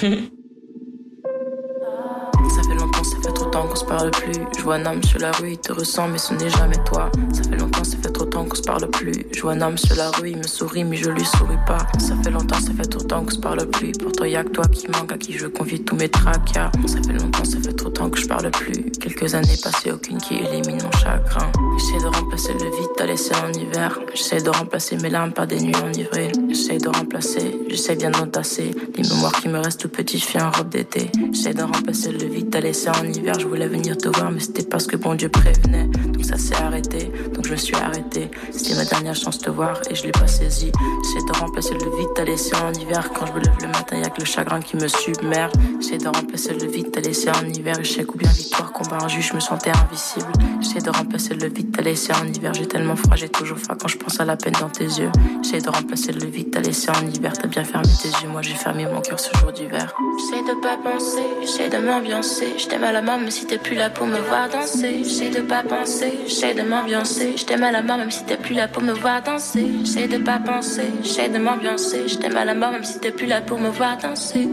Ça 2.54 2.62
fait 2.62 2.74
longtemps, 2.74 3.02
ça 3.02 3.16
fait 3.22 3.32
trop 3.32 3.50
longtemps 3.50 3.73
qu'on 3.74 3.80
se 3.80 3.84
parle 3.84 4.10
plus. 4.10 4.34
Je 4.56 4.62
vois 4.62 4.76
un 4.76 4.86
homme 4.86 5.02
sur 5.02 5.18
la 5.18 5.32
rue, 5.32 5.52
il 5.52 5.58
te 5.58 5.72
ressent, 5.72 6.06
mais 6.08 6.18
ce 6.18 6.32
n'est 6.34 6.48
jamais 6.48 6.76
toi. 6.84 7.10
Ça 7.32 7.42
fait 7.42 7.56
longtemps, 7.56 7.82
ça 7.82 7.96
fait 7.96 8.10
trop 8.10 8.24
longtemps 8.24 8.44
qu'on 8.44 8.54
se 8.54 8.62
parle 8.62 8.88
plus. 8.88 9.26
Je 9.32 9.42
vois 9.42 9.52
un 9.52 9.60
homme 9.62 9.78
sur 9.78 9.96
la 9.96 10.10
rue, 10.10 10.30
il 10.30 10.38
me 10.38 10.46
sourit, 10.46 10.84
mais 10.84 10.96
je 10.96 11.10
lui 11.10 11.24
souris 11.24 11.58
pas. 11.66 11.78
Ça 11.98 12.14
fait 12.22 12.30
longtemps, 12.30 12.60
ça 12.60 12.72
fait 12.72 12.88
trop 12.88 13.00
longtemps 13.00 13.24
qu'on 13.24 13.30
se 13.30 13.40
parle 13.40 13.66
plus. 13.66 13.92
Pourtant, 13.92 14.24
y'a 14.24 14.44
que 14.44 14.50
toi 14.50 14.64
qui 14.66 14.86
manque, 14.88 15.12
à 15.12 15.18
qui 15.18 15.32
je 15.32 15.46
confie 15.46 15.82
tous 15.82 15.96
mes 15.96 16.08
tracas. 16.08 16.70
Ça 16.86 16.98
fait 17.02 17.18
longtemps, 17.18 17.44
ça 17.44 17.58
fait 17.58 17.72
trop 17.72 17.86
longtemps 17.86 18.10
que 18.10 18.20
je 18.20 18.28
parle 18.28 18.50
plus. 18.50 18.90
Quelques 19.00 19.34
années 19.34 19.56
passées, 19.62 19.90
aucune 19.90 20.18
qui 20.18 20.36
élimine 20.36 20.82
mon 20.82 20.92
chagrin. 20.92 21.50
J'essaie 21.78 22.04
de 22.04 22.16
remplacer 22.16 22.52
le 22.52 22.76
vide, 22.76 22.90
t'as 22.96 23.06
laissé 23.06 23.32
en 23.34 23.52
hiver. 23.52 23.98
J'essaie 24.14 24.40
de 24.40 24.50
remplacer 24.50 24.96
mes 24.98 25.10
larmes 25.10 25.32
par 25.32 25.48
des 25.48 25.60
nuits 25.60 25.74
enivrées. 25.84 26.30
J'essaie 26.48 26.78
de 26.78 26.88
remplacer, 26.88 27.58
j'essaie 27.68 27.96
bien 27.96 28.10
d'entasser. 28.10 28.70
Les 28.96 29.08
mémoires 29.08 29.32
qui 29.32 29.48
me 29.48 29.58
restent 29.58 29.80
tout 29.80 29.88
petit, 29.88 30.18
je 30.18 30.26
fais 30.26 30.40
en 30.40 30.52
robe 30.52 30.68
d'été. 30.68 31.10
J'essaie 31.32 31.54
de 31.54 31.62
remplacer 31.62 32.12
le 32.12 32.24
vide, 32.24 32.50
t'as 32.50 32.60
laissé 32.60 32.88
en 32.88 33.04
hiver. 33.04 33.34
Venir 33.68 33.96
te 33.96 34.08
voir, 34.08 34.30
mais 34.30 34.40
c'était 34.40 34.62
parce 34.64 34.86
que 34.86 34.96
bon 34.96 35.14
Dieu 35.14 35.28
prévenait. 35.28 35.86
Donc 35.86 36.24
ça 36.24 36.38
s'est 36.38 36.54
arrêté, 36.54 37.10
donc 37.32 37.46
je 37.46 37.52
me 37.52 37.56
suis 37.56 37.74
arrêté. 37.76 38.30
C'était 38.50 38.74
ma 38.74 38.84
dernière 38.84 39.14
chance 39.14 39.38
de 39.38 39.44
te 39.44 39.50
voir 39.50 39.80
et 39.90 39.94
je 39.94 40.04
l'ai 40.04 40.12
pas 40.12 40.26
saisi. 40.26 40.70
J'essaie 41.02 41.26
de 41.26 41.38
remplacer 41.38 41.74
le 41.74 41.96
vide, 41.96 42.08
t'as 42.14 42.24
laissé 42.24 42.54
en 42.56 42.72
hiver. 42.72 43.10
Quand 43.14 43.26
je 43.26 43.32
me 43.32 43.40
lève 43.40 43.56
le 43.60 43.68
matin, 43.68 43.96
y'a 43.98 44.10
que 44.10 44.20
le 44.20 44.26
chagrin 44.26 44.60
qui 44.60 44.76
me 44.76 44.88
submerge. 44.88 45.52
J'essaie 45.80 45.98
de 45.98 46.08
remplacer 46.08 46.54
le 46.54 46.66
vide, 46.66 46.90
t'as 46.92 47.00
laissé 47.00 47.28
en 47.30 47.46
hiver. 47.46 47.78
Échec 47.80 48.14
ou 48.14 48.18
bien 48.18 48.30
victoire, 48.30 48.72
combat 48.72 48.98
injuste, 49.04 49.30
je 49.30 49.34
me 49.34 49.40
sentais 49.40 49.70
invisible. 49.70 50.32
J'essaie 50.60 50.80
de 50.80 50.90
remplacer 50.90 51.34
le 51.34 51.48
vide, 51.48 51.74
t'as 51.76 51.82
laissé 51.82 52.12
en 52.12 52.26
hiver. 52.26 52.54
J'ai 52.54 52.66
tellement 52.66 52.96
froid, 52.96 53.16
j'ai 53.16 53.28
toujours 53.28 53.58
froid 53.58 53.76
quand 53.80 53.88
je 53.88 53.98
pense 53.98 54.20
à 54.20 54.24
la 54.24 54.36
peine 54.36 54.54
dans 54.60 54.68
tes 54.68 54.84
yeux. 54.84 55.10
J'essaie 55.42 55.60
de 55.60 55.70
remplacer 55.70 56.12
le 56.12 56.26
vide, 56.26 56.50
t'as 56.52 56.60
laissé 56.60 56.90
en 56.90 57.06
hiver. 57.06 57.32
T'as 57.32 57.48
bien 57.48 57.64
fermé 57.64 57.88
tes 58.02 58.08
yeux, 58.08 58.28
moi 58.30 58.42
j'ai 58.42 58.54
fermé 58.54 58.86
mon 58.86 59.00
cœur 59.00 59.20
ce 59.20 59.36
jour 59.38 59.52
d'hiver. 59.52 59.94
J'essaie 60.18 60.42
de 60.42 60.60
pas 60.60 60.76
penser, 60.76 61.24
j'essaie 61.40 61.68
de 61.68 61.78
m'ambiancer. 61.78 62.54
Je 62.58 62.66
t'aime 62.66 62.84
à 62.84 62.92
la 62.92 63.02
main, 63.02 63.18
même 63.18 63.30
si 63.30 63.46
t'es 63.54 63.60
plus 63.60 63.76
là 63.76 63.90
pour 63.90 64.06
me 64.06 64.18
voir 64.18 64.48
danser. 64.48 65.04
J'essaie 65.04 65.30
de 65.30 65.40
pas 65.40 65.62
penser, 65.62 66.12
j'essaie 66.26 66.54
de 66.54 66.62
m'ambiancer. 66.62 67.36
Je 67.36 67.44
t'aime 67.44 67.62
à 67.62 67.70
la 67.70 67.82
main, 67.82 67.96
même 67.98 68.10
si 68.10 68.24
t'es 68.24 68.36
plus 68.36 68.54
là 68.54 68.66
pour 68.66 68.82
me 68.82 68.92
voir 68.92 69.22
danser. 69.22 69.66
J'essaie 69.84 70.08
de 70.08 70.18
pas 70.18 70.38
penser, 70.38 70.82
j'essaie 71.02 71.28
de 71.28 71.38
m'ambiancer. 71.38 72.08
Je 72.08 72.16
t'aime 72.16 72.36
à 72.36 72.44
la 72.44 72.54
main, 72.54 72.72
même 72.72 72.84
si 72.84 72.98
t'es 72.98 73.12
plus 73.12 73.26
là 73.26 73.40
pour 73.40 73.58
me 73.60 73.68
voir 73.68 73.96
danser. 73.98 74.48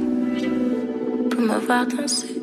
Pour 1.31 1.41
me 1.41 1.57
voir 1.57 1.87
danser. 1.87 2.40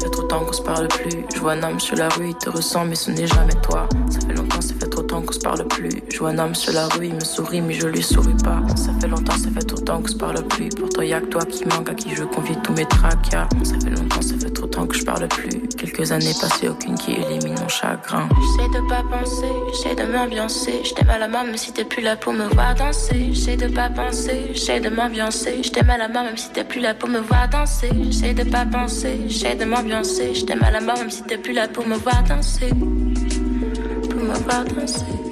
Ça 0.00 0.06
fait 0.06 0.10
trop 0.12 0.22
longtemps 0.22 0.44
qu'on 0.46 0.52
se 0.52 0.62
parle 0.62 0.88
plus. 0.88 1.24
Je 1.34 1.40
vois 1.40 1.52
un 1.52 1.62
homme 1.62 1.78
sur 1.78 1.96
la 1.96 2.08
rue, 2.08 2.28
il 2.28 2.34
te 2.34 2.48
ressent, 2.48 2.84
mais 2.86 2.94
ce 2.94 3.10
n'est 3.10 3.26
jamais 3.26 3.54
toi. 3.62 3.86
Ça 4.08 4.20
fait 4.26 4.34
longtemps, 4.34 4.60
ça 4.60 4.74
fait 4.74 4.88
trop 4.88 5.02
longtemps 5.02 5.22
qu'on 5.22 5.32
se 5.32 5.38
parle 5.40 5.68
plus. 5.68 5.90
Je 6.10 6.18
vois 6.18 6.30
un 6.30 6.38
homme 6.38 6.54
sur 6.54 6.72
la 6.72 6.88
rue, 6.88 7.06
il 7.08 7.14
me 7.14 7.20
sourit, 7.20 7.60
mais 7.60 7.74
je 7.74 7.86
lui 7.86 8.02
souris 8.02 8.34
pas. 8.42 8.62
Ça 8.76 8.92
fait 8.98 9.08
longtemps, 9.08 9.36
ça 9.36 9.50
fait 9.50 9.66
trop 9.66 9.76
longtemps 9.76 10.00
qu'on 10.00 10.08
se 10.08 10.16
parle 10.16 10.42
plus. 10.48 10.68
Pourtant, 10.70 11.02
y'a 11.02 11.20
que 11.20 11.26
toi 11.26 11.44
qui 11.44 11.66
manque, 11.66 11.90
à 11.90 11.94
qui 11.94 12.14
je 12.14 12.24
confie 12.24 12.56
tous 12.62 12.72
mes 12.72 12.86
tracas. 12.86 13.48
Ça 13.62 13.74
fait 13.78 13.90
longtemps, 13.90 14.22
ça 14.22 14.34
fait 14.40 14.50
trop 14.50 14.64
longtemps 14.64 14.86
que 14.86 14.96
je 14.96 15.04
parle 15.04 15.28
plus. 15.28 15.60
Quelques 15.76 16.12
années 16.12 16.32
passées, 16.40 16.68
aucune 16.70 16.94
qui 16.94 17.12
élimine 17.12 17.58
mon 17.60 17.68
chagrin. 17.68 18.26
J'essaie 18.56 18.68
de 18.70 18.88
pas 18.88 19.02
penser, 19.10 19.52
j'essaie 19.72 19.94
de 19.94 20.10
m'ambiancer. 20.10 20.80
Je 20.82 20.94
t'aime 20.94 21.10
à 21.10 21.18
la 21.18 21.28
main, 21.28 21.44
même 21.44 21.58
si 21.58 21.72
t'es 21.72 21.84
plus 21.84 22.02
là 22.02 22.16
pour 22.16 22.32
me 22.32 22.46
voir 22.46 22.74
danser. 22.74 23.32
J'essaie 23.32 23.56
de 23.56 23.68
pas 23.68 23.90
penser, 23.90 24.50
j'essaie 24.54 24.80
de 24.80 24.88
m'ambiancer. 24.88 25.62
Je 25.62 25.70
t'aime 25.70 25.90
à 25.90 25.98
la 25.98 26.08
main, 26.08 26.24
même 26.24 26.38
si 26.38 26.48
t'es 26.50 26.64
plus 26.64 26.80
là 26.80 26.94
pour 26.94 27.10
me 27.10 27.18
voir 27.18 27.48
danser. 27.50 27.90
J'essaie 28.10 28.32
de 28.32 28.44
pas 28.44 28.64
penser, 28.64 29.20
j'essaie 29.26 29.56
de 29.56 29.66
m'ambiancer. 29.66 29.89
Je 29.92 30.44
t'aime 30.44 30.62
à 30.62 30.70
la 30.70 30.80
main, 30.80 30.94
même 30.94 31.10
si 31.10 31.24
t'es 31.24 31.36
plus 31.36 31.52
là 31.52 31.66
pour 31.66 31.84
me 31.84 31.96
voir 31.96 32.22
danser. 32.22 32.68
Pour 32.68 34.20
me 34.20 34.34
voir 34.44 34.64
danser. 34.64 35.29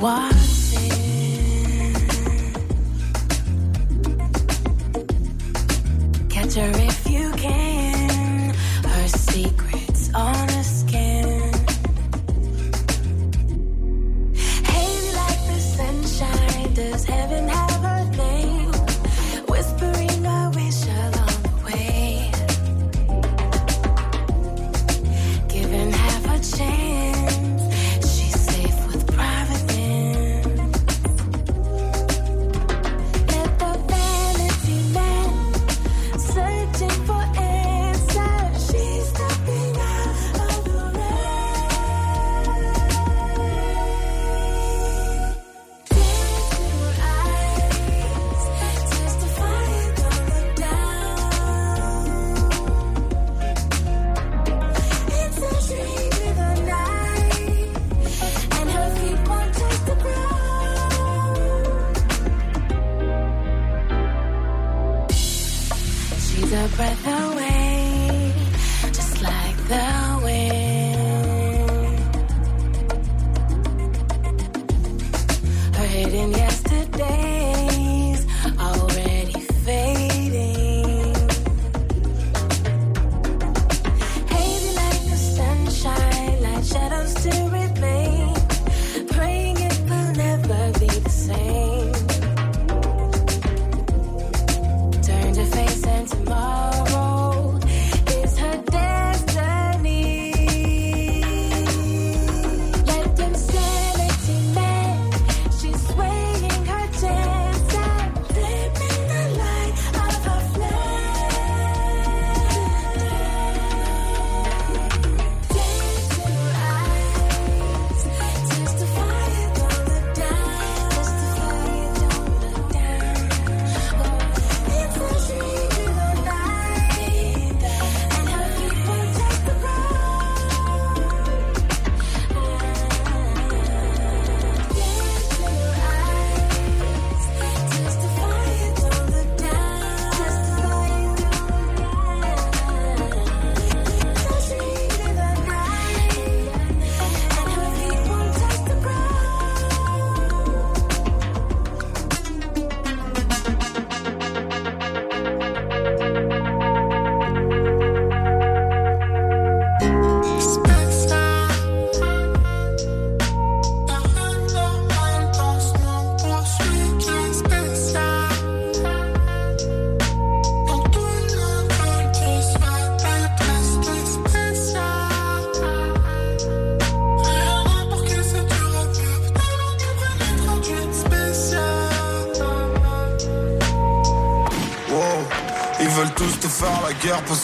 why? 0.00 0.39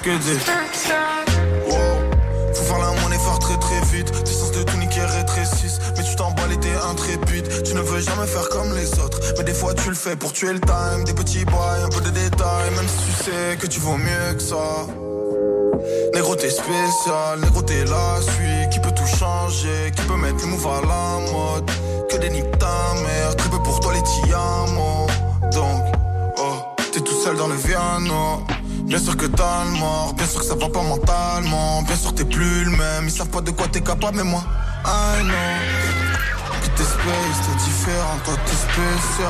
Faut 0.06 0.12
faire 2.62 2.78
la 2.78 2.92
monnaie, 3.02 3.18
faire 3.18 3.38
très 3.40 3.56
très 3.56 3.80
vite. 3.92 4.12
Tes 4.24 4.30
sens 4.30 4.52
de 4.52 4.62
tout 4.62 4.76
niquer 4.76 5.00
rétrécissent. 5.00 5.80
Mais 5.96 6.04
tu 6.04 6.12
et 6.52 6.60
t'es 6.60 6.76
intrépide. 6.88 7.64
Tu 7.64 7.74
ne 7.74 7.80
veux 7.80 7.98
jamais 7.98 8.28
faire 8.28 8.48
comme 8.50 8.72
les 8.76 9.00
autres. 9.00 9.18
Mais 9.36 9.42
des 9.42 9.52
fois 9.52 9.74
tu 9.74 9.88
le 9.88 9.96
fais 9.96 10.14
pour 10.14 10.32
tuer 10.32 10.52
le 10.52 10.60
time. 10.60 11.02
Des 11.04 11.12
petits 11.12 11.44
boys, 11.44 11.78
un 11.84 11.88
peu 11.88 12.00
de 12.02 12.10
détails. 12.10 12.70
Même 12.76 12.86
si 12.86 13.04
tu 13.04 13.24
sais 13.24 13.56
que 13.58 13.66
tu 13.66 13.80
vaux 13.80 13.96
mieux 13.96 14.34
que 14.36 14.42
ça. 14.42 14.86
Négro 16.14 16.36
t'es 16.36 16.50
spécial, 16.50 17.40
négro 17.42 17.62
t'es 17.62 17.84
la 17.84 18.20
suite 18.22 18.70
Qui 18.70 18.80
peut 18.80 18.92
tout 18.92 19.06
changer, 19.06 19.92
qui 19.94 20.02
peut 20.02 20.16
mettre 20.16 20.38
le 20.42 20.46
move 20.46 20.66
à 20.68 20.80
la 20.82 21.32
mode? 21.32 21.68
Que 22.08 22.16
des 22.16 22.30
niques 22.30 22.58
ta 22.58 22.94
mère, 23.02 23.34
très 23.34 23.50
peu 23.50 23.58
pour 23.58 23.80
toi 23.80 23.92
les 23.92 24.02
tiamos 24.02 25.08
Donc, 25.52 25.82
oh, 26.38 26.58
t'es 26.92 27.00
tout 27.00 27.20
seul 27.24 27.36
dans 27.36 27.48
le 27.48 27.56
Viano 27.56 28.46
Bien 28.86 28.98
sûr 28.98 29.16
que 29.16 29.26
t'as 29.26 29.64
le 29.64 29.70
mort, 29.80 30.14
bien 30.14 30.26
sûr 30.26 30.40
que 30.40 30.46
ça 30.46 30.54
va 30.54 30.68
pas 30.68 30.82
mentalement. 30.82 31.82
Bien 31.82 31.96
sûr 31.96 32.14
t'es 32.14 32.24
plus 32.24 32.64
le 32.64 32.70
même, 32.70 33.04
ils 33.04 33.10
savent 33.10 33.28
pas 33.28 33.40
de 33.40 33.50
quoi 33.50 33.66
t'es 33.66 33.80
capable 33.80 34.16
mais 34.16 34.22
moi, 34.22 34.44
I 34.84 35.22
know. 35.22 35.34
T'es 36.76 36.84
space, 36.84 37.40
t'es 37.46 37.64
différent, 37.64 38.18
toi 38.24 38.34
t'es 38.44 38.52
spécial 38.52 39.26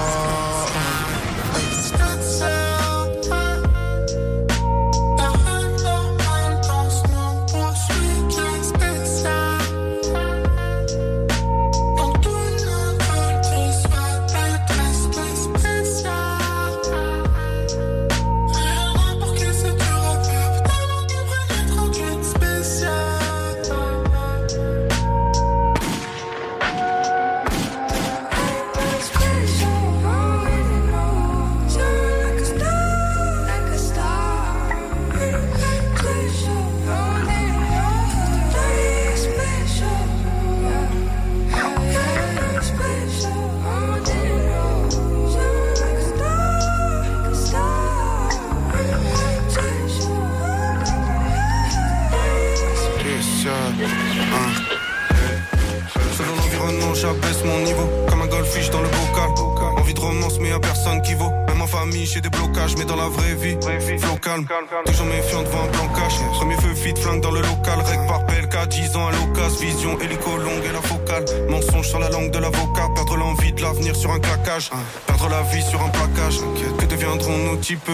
calme. 64.45 64.67
Toujours 64.85 65.07
méfiant 65.07 65.43
devant 65.43 65.65
un 65.65 65.69
plan 65.69 65.89
cash. 65.95 66.15
Premier 66.35 66.57
feu 66.57 66.73
vite, 66.73 66.99
flingue 66.99 67.21
dans 67.21 67.31
le 67.31 67.41
local. 67.41 67.81
Règle 67.85 68.07
par 68.07 68.27
PLK, 68.27 68.69
10 68.69 68.97
ans 68.97 69.09
à 69.09 69.13
l'occasion. 69.13 69.61
Vision, 69.61 70.01
hélico 70.01 70.37
longue 70.37 70.65
et 70.65 70.73
la 70.73 70.83
focale. 70.83 71.25
Mensonge 71.49 71.89
sur 71.89 71.99
la 71.99 72.11
langue 72.11 72.31
de 72.31 72.39
l'avocat. 72.39 72.89
Perdre 72.95 73.17
l'envie 73.17 73.53
de 73.53 73.63
l'avenir 73.63 73.95
sur 73.97 74.11
un 74.11 74.19
claquage. 74.19 74.71
Perdre 75.07 75.29
la 75.29 75.43
vie 75.43 75.63
sur 75.63 75.81
un 75.83 75.89
plaquage. 75.89 76.41
Que 76.79 76.85
deviendront 76.87 77.39
nos 77.39 77.57
types 77.57 77.91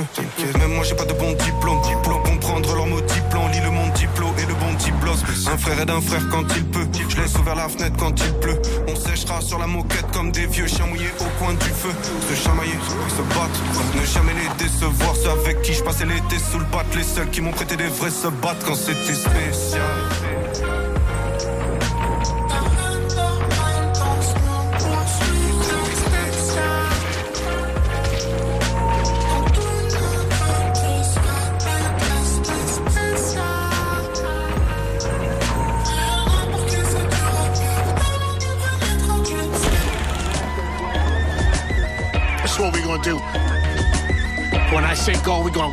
Même 0.58 0.74
moi, 0.74 0.84
j'ai 0.84 0.94
pas 0.94 1.04
de 1.04 1.12
bon 1.12 1.32
diplôme. 1.32 1.80
Diplôme, 1.82 2.22
comprendre 2.22 2.74
leurs 2.74 2.86
mots 2.86 3.00
diplôme. 3.00 3.50
Lis 3.52 3.60
le 3.60 3.70
monde 3.70 3.92
diplôme 3.92 4.34
et 4.38 4.46
le 4.46 4.51
Un 5.12 5.58
frère 5.58 5.80
aide 5.80 5.90
un 5.90 6.00
frère 6.00 6.26
quand 6.30 6.44
il 6.56 6.64
peut. 6.66 6.86
Je 7.08 7.16
laisse 7.20 7.36
ouvert 7.38 7.54
la 7.54 7.68
fenêtre 7.68 7.96
quand 7.98 8.18
il 8.18 8.32
pleut. 8.40 8.60
On 8.88 8.96
séchera 8.96 9.40
sur 9.40 9.58
la 9.58 9.66
moquette 9.66 10.10
comme 10.12 10.32
des 10.32 10.46
vieux 10.46 10.66
chiens 10.66 10.86
mouillés 10.86 11.12
au 11.20 11.42
coin 11.42 11.52
du 11.52 11.66
feu. 11.66 11.90
Se 12.30 12.34
chamailler, 12.34 12.78
se 13.08 13.22
battre. 13.34 13.60
Ne 13.94 14.06
jamais 14.06 14.32
les 14.34 14.64
décevoir. 14.64 15.14
Ceux 15.16 15.30
avec 15.30 15.60
qui 15.62 15.74
je 15.74 15.82
passais 15.82 16.06
l'été 16.06 16.38
sous 16.38 16.58
le 16.58 16.64
bat. 16.66 16.84
Les 16.96 17.02
seuls 17.02 17.30
qui 17.30 17.40
m'ont 17.42 17.50
prêté 17.50 17.76
des 17.76 17.88
vrais 17.88 18.10
se 18.10 18.28
battent 18.28 18.64
quand 18.64 18.74
c'était 18.74 19.14
spécial. 19.14 19.80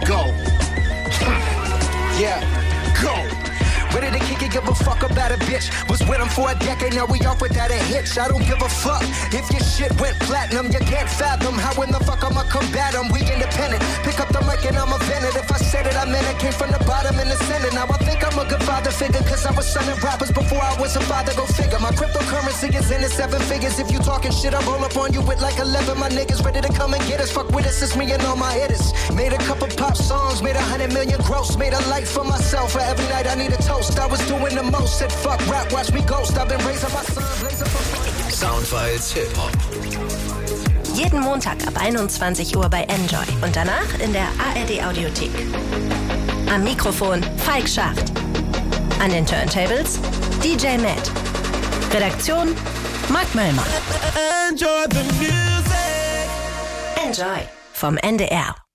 Go. 0.06 0.34
Yeah, 2.20 2.42
go. 3.02 3.16
Ready 3.96 4.20
to 4.20 4.26
kick 4.26 4.42
it, 4.42 4.52
give 4.52 4.68
a 4.68 4.76
fuck 4.76 5.04
about 5.04 5.32
a 5.32 5.36
bitch. 5.36 5.72
With 6.10 6.20
for 6.34 6.50
a 6.50 6.56
decade, 6.58 6.96
now 6.96 7.06
we 7.06 7.20
off 7.26 7.42
without 7.42 7.70
a 7.70 7.80
hitch. 7.92 8.18
I 8.18 8.28
don't 8.28 8.42
give 8.42 8.62
a 8.62 8.70
fuck 8.70 9.04
if 9.30 9.46
your 9.52 9.62
shit 9.62 9.92
went 10.02 10.18
platinum. 10.20 10.72
You 10.72 10.80
can't 10.80 11.10
fathom 11.10 11.56
how 11.56 11.82
in 11.84 11.92
the 11.92 12.00
fuck 12.00 12.24
I'ma 12.24 12.44
combat. 12.50 12.98
We 13.14 13.22
independent. 13.22 13.82
Pick 14.04 14.20
up 14.20 14.30
the 14.30 14.42
mic 14.48 14.66
and 14.66 14.78
I'ma 14.78 14.98
vent 15.06 15.26
it. 15.26 15.36
If 15.36 15.52
I 15.52 15.58
said 15.58 15.86
it, 15.86 15.96
I 15.96 16.06
meant 16.06 16.26
it. 16.28 16.40
Came 16.40 16.52
from 16.52 16.72
the 16.72 16.82
bottom 16.86 17.20
and 17.20 17.30
the 17.30 17.38
center. 17.46 17.72
Now 17.76 17.86
I 17.86 17.98
think 18.02 18.26
I'm 18.26 18.38
a 18.40 18.46
good 18.50 18.64
father 18.64 18.92
figure, 18.92 19.22
cause 19.22 19.46
I 19.46 19.52
was 19.52 19.68
selling 19.68 20.00
rappers 20.02 20.32
before 20.32 20.62
I 20.62 20.74
was 20.82 20.96
a 20.96 21.02
father. 21.02 21.34
Go 21.36 21.46
figure. 21.46 21.80
My 21.80 21.92
cryptocurrency 21.92 22.74
is 22.74 22.92
in 22.92 23.02
the 23.02 23.10
seven 23.10 23.42
figures. 23.42 23.80
If 23.80 23.92
you 23.92 24.00
talking 24.00 24.32
shit, 24.32 24.54
I 24.54 24.62
roll 24.66 24.84
up 24.84 24.98
on 24.98 25.14
you 25.14 25.22
with 25.22 25.42
like 25.42 25.60
11. 25.60 25.98
My 26.00 26.10
niggas 26.10 26.44
ready 26.44 26.62
to 26.62 26.74
come 26.74 26.94
and 26.94 27.04
get 27.08 27.20
us. 27.20 27.32
Fuck 27.32 27.52
with 27.52 27.68
us, 27.68 27.82
it's 27.82 27.96
me 27.96 28.12
and 28.12 28.24
all 28.24 28.36
my 28.36 28.54
hitters. 28.54 28.94
Made 29.14 29.34
a 29.34 29.42
couple 29.50 29.68
pop 29.78 29.96
songs, 29.96 30.42
made 30.42 30.56
a 30.56 30.66
hundred 30.72 30.94
million 30.94 31.22
gross. 31.22 31.58
Made 31.58 31.74
a 31.74 31.82
life 31.90 32.10
for 32.10 32.24
myself. 32.24 32.74
For 32.74 32.82
every 32.82 33.08
night 33.10 33.28
I 33.28 33.36
need 33.36 33.54
a 33.54 33.62
toast. 33.62 34.00
I 34.00 34.08
was 34.08 34.22
doing 34.28 34.56
the 34.56 34.64
most. 34.64 35.00
Said 35.00 35.12
fuck 35.12 35.40
rap, 35.48 35.72
watch 35.72 35.92
me 35.92 35.99
Soundfiles 38.32 39.12
Hip 39.14 39.30
Hop. 39.38 39.52
Jeden 40.96 41.22
Montag 41.22 41.66
ab 41.68 41.74
21 41.80 42.56
Uhr 42.56 42.70
bei 42.70 42.84
Enjoy 42.84 43.26
und 43.42 43.56
danach 43.56 44.00
in 44.00 44.14
der 44.14 44.28
ARD 44.38 44.84
Audiothek. 44.86 45.32
Am 46.52 46.64
Mikrofon 46.64 47.24
Falk 47.38 47.68
Schacht. 47.68 48.12
An 49.02 49.12
den 49.12 49.26
Turntables 49.26 50.00
DJ 50.44 50.78
Matt. 50.78 51.12
Redaktion 51.94 52.56
Mark 53.10 53.34
Möllmann. 53.34 53.66
Enjoy 54.50 54.86
the 54.90 55.04
music. 55.20 56.30
Enjoy 57.04 57.48
vom 57.74 57.98
NDR. 57.98 58.69